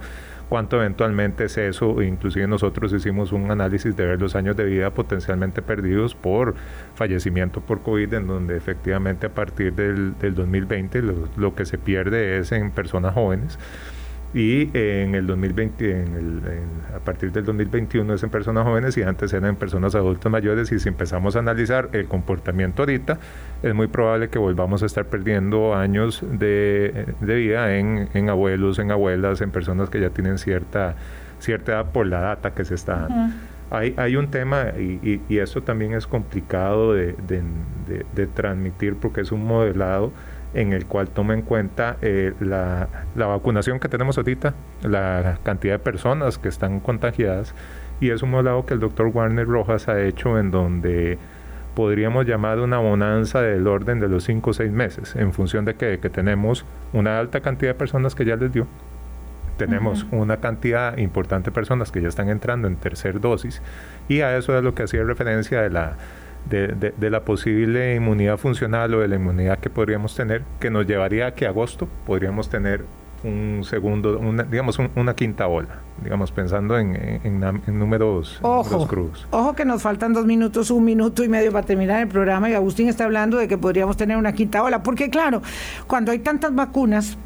cuánto 0.48 0.76
eventualmente 0.76 1.44
es 1.44 1.56
eso. 1.56 2.02
Inclusive 2.02 2.46
nosotros 2.46 2.92
hicimos 2.92 3.32
un 3.32 3.50
análisis 3.50 3.96
de 3.96 4.06
ver 4.06 4.20
los 4.20 4.34
años 4.34 4.56
de 4.56 4.64
vida 4.64 4.90
potencialmente 4.90 5.62
perdidos 5.62 6.14
por 6.14 6.54
fallecimiento 6.94 7.60
por 7.60 7.82
COVID, 7.82 8.14
en 8.14 8.26
donde 8.26 8.56
efectivamente 8.56 9.26
a 9.26 9.34
partir 9.34 9.74
del, 9.74 10.18
del 10.18 10.34
2020 10.34 11.02
lo, 11.02 11.28
lo 11.36 11.54
que 11.54 11.64
se 11.64 11.78
pierde 11.78 12.38
es 12.38 12.52
en 12.52 12.70
personas 12.70 13.14
jóvenes 13.14 13.58
y 14.34 14.68
en 14.76 15.14
el 15.14 15.28
2020, 15.28 16.02
en 16.02 16.16
el, 16.16 16.42
a 16.92 16.98
partir 16.98 17.30
del 17.30 17.44
2021 17.44 18.14
es 18.14 18.22
en 18.24 18.30
personas 18.30 18.64
jóvenes 18.64 18.96
y 18.96 19.02
antes 19.02 19.32
eran 19.32 19.50
en 19.50 19.56
personas 19.56 19.94
adultas 19.94 20.30
mayores 20.30 20.72
y 20.72 20.80
si 20.80 20.88
empezamos 20.88 21.36
a 21.36 21.38
analizar 21.38 21.88
el 21.92 22.06
comportamiento 22.06 22.82
ahorita, 22.82 23.20
es 23.62 23.74
muy 23.74 23.86
probable 23.86 24.30
que 24.30 24.40
volvamos 24.40 24.82
a 24.82 24.86
estar 24.86 25.06
perdiendo 25.06 25.76
años 25.76 26.24
de, 26.28 27.14
de 27.20 27.34
vida 27.36 27.76
en, 27.76 28.08
en, 28.12 28.28
abuelos, 28.28 28.80
en 28.80 28.90
abuelas, 28.90 29.40
en 29.40 29.52
personas 29.52 29.88
que 29.88 30.00
ya 30.00 30.10
tienen 30.10 30.38
cierta, 30.38 30.96
cierta 31.38 31.72
edad 31.72 31.92
por 31.92 32.08
la 32.08 32.18
data 32.18 32.54
que 32.54 32.64
se 32.64 32.74
está 32.74 33.06
dando. 33.06 33.36
Hay, 33.70 33.94
hay, 33.96 34.16
un 34.16 34.30
tema 34.30 34.66
y, 34.76 35.20
y, 35.28 35.38
eso 35.38 35.62
también 35.62 35.94
es 35.94 36.06
complicado 36.06 36.92
de, 36.92 37.14
de, 37.26 37.42
de 38.14 38.26
transmitir 38.26 38.96
porque 38.96 39.22
es 39.22 39.32
un 39.32 39.44
modelado 39.44 40.12
en 40.54 40.72
el 40.72 40.86
cual 40.86 41.08
toma 41.08 41.34
en 41.34 41.42
cuenta 41.42 41.96
eh, 42.00 42.32
la, 42.40 42.88
vacunación 43.14 43.80
que 43.80 43.88
tenemos 43.88 44.16
ahorita, 44.16 44.54
la 44.82 45.38
cantidad 45.42 45.74
de 45.74 45.78
personas 45.80 46.38
que 46.38 46.48
están 46.48 46.80
contagiadas, 46.80 47.54
y 48.00 48.10
es 48.10 48.22
un 48.22 48.30
modelo 48.30 48.64
que 48.64 48.74
el 48.74 48.80
doctor 48.80 49.08
Warner 49.08 49.46
Rojas 49.46 49.88
ha 49.88 50.00
hecho 50.00 50.38
en 50.38 50.50
donde 50.50 51.18
podríamos 51.74 52.24
llamar 52.26 52.60
una 52.60 52.78
bonanza 52.78 53.42
del 53.42 53.66
orden 53.66 53.98
de 53.98 54.08
los 54.08 54.24
5 54.24 54.50
o 54.50 54.52
6 54.52 54.70
meses, 54.70 55.16
en 55.16 55.32
función 55.32 55.64
de 55.64 55.74
que, 55.74 55.98
tenemos 55.98 56.64
una 56.92 57.18
alta 57.18 57.40
cantidad 57.40 57.72
de 57.72 57.78
personas 57.78 58.14
que 58.14 58.24
ya 58.24 58.36
les 58.36 58.52
dio, 58.52 58.68
tenemos 59.56 60.06
una 60.10 60.38
cantidad 60.38 60.96
importante 60.98 61.50
de 61.50 61.54
personas 61.54 61.90
que 61.90 62.00
ya 62.00 62.08
están 62.08 62.28
entrando 62.28 62.68
en 62.68 62.76
tercer 62.76 63.20
dosis, 63.20 63.60
y 64.08 64.20
a 64.20 64.36
eso 64.36 64.56
es 64.56 64.62
lo 64.62 64.74
que 64.74 64.84
hacía 64.84 65.02
referencia 65.02 65.62
de 65.62 65.70
la 65.70 65.96
de, 66.48 67.10
la 67.10 67.24
posible 67.24 67.94
inmunidad 67.94 68.36
funcional 68.36 68.94
o 68.94 69.00
de 69.00 69.08
la 69.08 69.16
inmunidad 69.16 69.58
que 69.58 69.70
podríamos 69.70 70.14
tener, 70.14 70.42
que 70.60 70.70
nos 70.70 70.86
llevaría 70.86 71.28
a 71.28 71.34
que 71.34 71.46
agosto 71.46 71.88
podríamos 72.06 72.48
tener 72.48 72.84
un 73.22 73.62
segundo, 73.64 74.18
una, 74.18 74.42
digamos, 74.42 74.78
una 74.96 75.14
quinta 75.14 75.46
ola, 75.48 75.80
digamos, 76.02 76.30
pensando 76.30 76.78
en, 76.78 77.40
números, 77.66 78.38
ojo, 78.42 78.86
crudos. 78.86 79.26
Ojo 79.30 79.54
que 79.54 79.64
nos 79.64 79.80
faltan 79.80 80.12
dos 80.12 80.26
minutos, 80.26 80.70
un 80.70 80.84
minuto 80.84 81.24
y 81.24 81.28
medio 81.28 81.50
para 81.50 81.66
terminar 81.66 82.02
el 82.02 82.08
programa 82.08 82.50
y 82.50 82.54
Agustín 82.54 82.88
está 82.88 83.04
hablando 83.04 83.38
de 83.38 83.48
que 83.48 83.56
podríamos 83.56 83.96
tener 83.96 84.18
una 84.18 84.32
quinta 84.34 84.62
ola, 84.62 84.82
porque 84.82 85.08
claro, 85.08 85.40
cuando 85.86 86.12
hay 86.12 86.18
tantas 86.18 86.54
vacunas, 86.54 87.16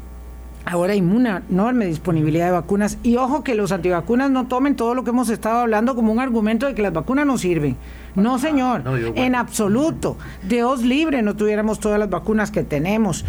Ahora 0.65 0.93
hay 0.93 1.01
una 1.01 1.41
enorme 1.49 1.85
disponibilidad 1.85 2.47
de 2.47 2.51
vacunas 2.51 2.99
y 3.01 3.15
ojo 3.15 3.43
que 3.43 3.55
los 3.55 3.71
antivacunas 3.71 4.29
no 4.29 4.47
tomen 4.47 4.75
todo 4.75 4.93
lo 4.93 5.03
que 5.03 5.09
hemos 5.09 5.29
estado 5.29 5.59
hablando 5.59 5.95
como 5.95 6.11
un 6.11 6.19
argumento 6.19 6.67
de 6.67 6.75
que 6.75 6.81
las 6.81 6.93
vacunas 6.93 7.25
no 7.25 7.37
sirven. 7.37 7.75
No, 8.15 8.39
señor, 8.39 8.83
en 9.15 9.35
absoluto. 9.35 10.17
Dios 10.47 10.83
libre 10.83 11.21
no 11.21 11.35
tuviéramos 11.35 11.79
todas 11.79 11.99
las 11.99 12.09
vacunas 12.09 12.51
que 12.51 12.63
tenemos. 12.63 13.25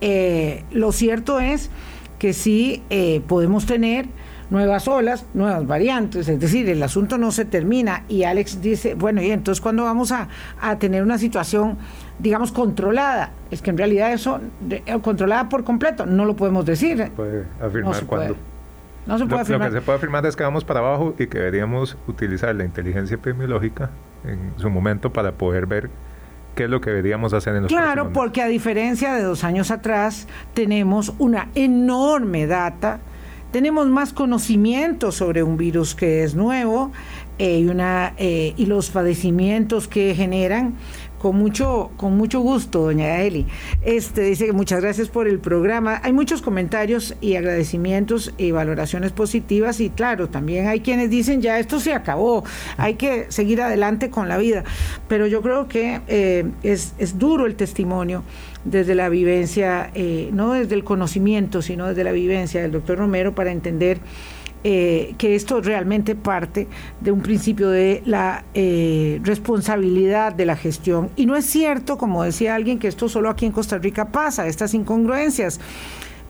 Eh, 0.00 0.64
lo 0.70 0.92
cierto 0.92 1.40
es 1.40 1.70
que 2.18 2.32
sí 2.32 2.82
eh, 2.90 3.22
podemos 3.26 3.66
tener 3.66 4.06
nuevas 4.50 4.88
olas, 4.88 5.26
nuevas 5.32 5.66
variantes, 5.66 6.28
es 6.28 6.40
decir, 6.40 6.68
el 6.68 6.82
asunto 6.82 7.18
no 7.18 7.30
se 7.30 7.44
termina 7.44 8.04
y 8.08 8.24
Alex 8.24 8.60
dice, 8.60 8.94
bueno, 8.94 9.22
y 9.22 9.30
entonces 9.30 9.60
cuando 9.60 9.84
vamos 9.84 10.12
a, 10.12 10.28
tener 10.78 11.02
una 11.02 11.18
situación, 11.18 11.78
digamos, 12.18 12.50
controlada, 12.50 13.32
es 13.50 13.62
que 13.62 13.70
en 13.70 13.78
realidad 13.78 14.12
eso, 14.12 14.40
eh, 14.68 14.82
controlada 15.02 15.48
por 15.48 15.64
completo, 15.64 16.04
no 16.04 16.24
lo 16.24 16.34
podemos 16.34 16.66
decir. 16.66 17.10
puede 17.14 17.46
afirmar 17.60 18.04
cuándo. 18.06 18.36
No 19.06 19.18
se 19.18 19.26
puede 19.26 19.42
afirmar. 19.42 19.68
Lo 19.68 19.74
que 19.74 19.80
se 19.80 19.84
puede 19.84 19.96
afirmar 19.98 20.26
es 20.26 20.36
que 20.36 20.42
vamos 20.42 20.64
para 20.64 20.80
abajo 20.80 21.14
y 21.18 21.26
que 21.28 21.38
deberíamos 21.38 21.96
utilizar 22.06 22.54
la 22.54 22.64
inteligencia 22.64 23.14
epidemiológica 23.14 23.90
en 24.24 24.52
su 24.56 24.70
momento 24.70 25.12
para 25.12 25.32
poder 25.32 25.66
ver 25.66 25.90
qué 26.54 26.64
es 26.64 26.70
lo 26.70 26.80
que 26.80 26.90
deberíamos 26.90 27.32
hacer 27.32 27.54
en 27.54 27.62
los 27.62 27.72
Claro, 27.72 28.12
porque 28.12 28.42
a 28.42 28.46
diferencia 28.46 29.14
de 29.14 29.22
dos 29.22 29.44
años 29.44 29.70
atrás, 29.70 30.26
tenemos 30.54 31.14
una 31.18 31.48
enorme 31.54 32.46
data 32.46 33.00
tenemos 33.50 33.88
más 33.88 34.12
conocimiento 34.12 35.10
sobre 35.10 35.42
un 35.42 35.56
virus 35.56 35.94
que 35.94 36.22
es 36.22 36.34
nuevo 36.34 36.92
eh, 37.38 37.58
y, 37.58 37.66
una, 37.66 38.14
eh, 38.16 38.54
y 38.56 38.66
los 38.66 38.90
padecimientos 38.90 39.88
que 39.88 40.14
generan. 40.14 40.74
Con 41.20 41.36
mucho, 41.36 41.90
con 41.98 42.16
mucho 42.16 42.40
gusto, 42.40 42.80
doña 42.80 43.20
Eli. 43.20 43.46
Este 43.82 44.22
dice 44.22 44.46
que 44.46 44.52
muchas 44.54 44.80
gracias 44.80 45.08
por 45.08 45.28
el 45.28 45.38
programa. 45.38 46.00
Hay 46.02 46.14
muchos 46.14 46.40
comentarios 46.40 47.14
y 47.20 47.36
agradecimientos 47.36 48.32
y 48.38 48.52
valoraciones 48.52 49.12
positivas 49.12 49.80
y 49.80 49.90
claro, 49.90 50.30
también 50.30 50.66
hay 50.66 50.80
quienes 50.80 51.10
dicen 51.10 51.42
ya 51.42 51.58
esto 51.58 51.78
se 51.78 51.92
acabó, 51.92 52.42
hay 52.78 52.94
que 52.94 53.26
seguir 53.28 53.60
adelante 53.60 54.08
con 54.08 54.30
la 54.30 54.38
vida. 54.38 54.64
Pero 55.08 55.26
yo 55.26 55.42
creo 55.42 55.68
que 55.68 56.00
eh, 56.08 56.50
es, 56.62 56.94
es 56.96 57.18
duro 57.18 57.44
el 57.44 57.54
testimonio 57.54 58.24
desde 58.64 58.94
la 58.94 59.10
vivencia, 59.10 59.90
eh, 59.94 60.30
no 60.32 60.54
desde 60.54 60.74
el 60.74 60.84
conocimiento, 60.84 61.60
sino 61.60 61.88
desde 61.88 62.02
la 62.02 62.12
vivencia 62.12 62.62
del 62.62 62.72
doctor 62.72 62.96
Romero 62.96 63.34
para 63.34 63.52
entender 63.52 64.00
eh, 64.62 65.14
que 65.16 65.34
esto 65.34 65.60
realmente 65.60 66.14
parte 66.14 66.68
de 67.00 67.12
un 67.12 67.22
principio 67.22 67.70
de 67.70 68.02
la 68.04 68.44
eh, 68.54 69.18
responsabilidad 69.22 70.34
de 70.34 70.44
la 70.44 70.56
gestión. 70.56 71.10
Y 71.16 71.26
no 71.26 71.36
es 71.36 71.46
cierto, 71.46 71.96
como 71.96 72.22
decía 72.24 72.54
alguien, 72.54 72.78
que 72.78 72.88
esto 72.88 73.08
solo 73.08 73.30
aquí 73.30 73.46
en 73.46 73.52
Costa 73.52 73.78
Rica 73.78 74.08
pasa, 74.08 74.46
estas 74.46 74.74
incongruencias 74.74 75.60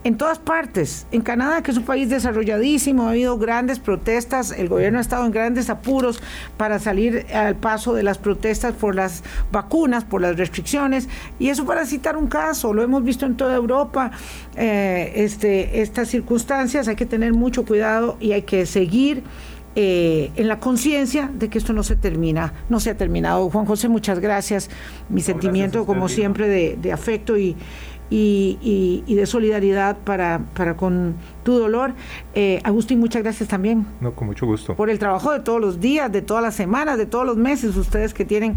en 0.02 0.16
todas 0.16 0.38
partes. 0.38 1.06
En 1.12 1.20
Canadá, 1.20 1.62
que 1.62 1.70
es 1.70 1.76
un 1.76 1.84
país 1.84 2.08
desarrolladísimo, 2.08 3.06
ha 3.06 3.10
habido 3.10 3.38
grandes 3.38 3.78
protestas, 3.78 4.50
el 4.52 4.68
gobierno 4.68 4.98
ha 4.98 5.02
estado 5.02 5.26
en 5.26 5.32
grandes 5.32 5.68
apuros 5.68 6.22
para 6.56 6.78
salir 6.78 7.26
al 7.34 7.56
paso 7.56 7.94
de 7.94 8.02
las 8.02 8.18
protestas 8.18 8.74
por 8.74 8.94
las 8.94 9.22
vacunas, 9.52 10.04
por 10.04 10.22
las 10.22 10.36
restricciones, 10.36 11.08
y 11.38 11.48
eso 11.48 11.66
para 11.66 11.84
citar 11.84 12.16
un 12.16 12.28
caso, 12.28 12.72
lo 12.72 12.82
hemos 12.82 13.04
visto 13.04 13.26
en 13.26 13.36
toda 13.36 13.54
Europa, 13.54 14.10
eh, 14.56 15.12
este, 15.16 15.82
estas 15.82 16.08
circunstancias, 16.08 16.88
hay 16.88 16.96
que 16.96 17.06
tener 17.06 17.32
mucho 17.34 17.64
cuidado 17.64 18.16
y 18.20 18.32
hay 18.32 18.42
que 18.42 18.66
seguir. 18.66 19.22
Eh, 19.76 20.32
en 20.34 20.48
la 20.48 20.58
conciencia 20.58 21.30
de 21.32 21.48
que 21.48 21.56
esto 21.56 21.72
no 21.72 21.84
se 21.84 21.94
termina, 21.94 22.52
no 22.68 22.80
se 22.80 22.90
ha 22.90 22.96
terminado. 22.96 23.48
Juan 23.50 23.66
José, 23.66 23.88
muchas 23.88 24.18
gracias. 24.18 24.68
Mi 25.08 25.20
sentimiento, 25.20 25.86
como 25.86 26.08
siempre, 26.08 26.48
de, 26.48 26.76
de 26.76 26.92
afecto 26.92 27.36
y, 28.10 29.02
y, 29.06 29.14
de 29.14 29.26
solidaridad 29.26 29.96
para, 29.98 30.40
para, 30.54 30.76
con 30.76 31.14
tu 31.44 31.58
dolor. 31.58 31.94
Eh, 32.34 32.60
Agustín, 32.64 32.98
muchas 32.98 33.22
gracias 33.22 33.48
también. 33.48 33.86
No, 34.00 34.12
con 34.12 34.26
mucho 34.26 34.46
gusto. 34.46 34.74
Por 34.74 34.90
el 34.90 34.98
trabajo 34.98 35.32
de 35.32 35.40
todos 35.40 35.60
los 35.60 35.80
días, 35.80 36.10
de 36.10 36.20
todas 36.20 36.42
las 36.42 36.54
semanas, 36.54 36.98
de 36.98 37.06
todos 37.06 37.24
los 37.24 37.36
meses, 37.36 37.76
ustedes 37.76 38.12
que 38.12 38.24
tienen 38.24 38.56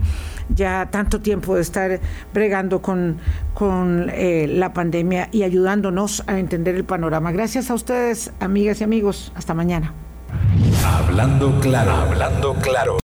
ya 0.50 0.90
tanto 0.90 1.22
tiempo 1.22 1.56
de 1.56 1.62
estar 1.62 2.00
bregando 2.34 2.82
con, 2.82 3.18
con 3.54 4.10
eh, 4.12 4.48
la 4.50 4.74
pandemia 4.74 5.30
y 5.32 5.44
ayudándonos 5.44 6.24
a 6.28 6.40
entender 6.40 6.76
el 6.76 6.84
panorama. 6.84 7.32
Gracias 7.32 7.70
a 7.70 7.76
ustedes, 7.76 8.32
amigas 8.40 8.82
y 8.82 8.84
amigos. 8.84 9.32
Hasta 9.36 9.54
mañana. 9.54 9.94
Hablando 10.84 11.60
claro, 11.60 11.92
hablando 11.92 12.56
claro. 12.56 12.98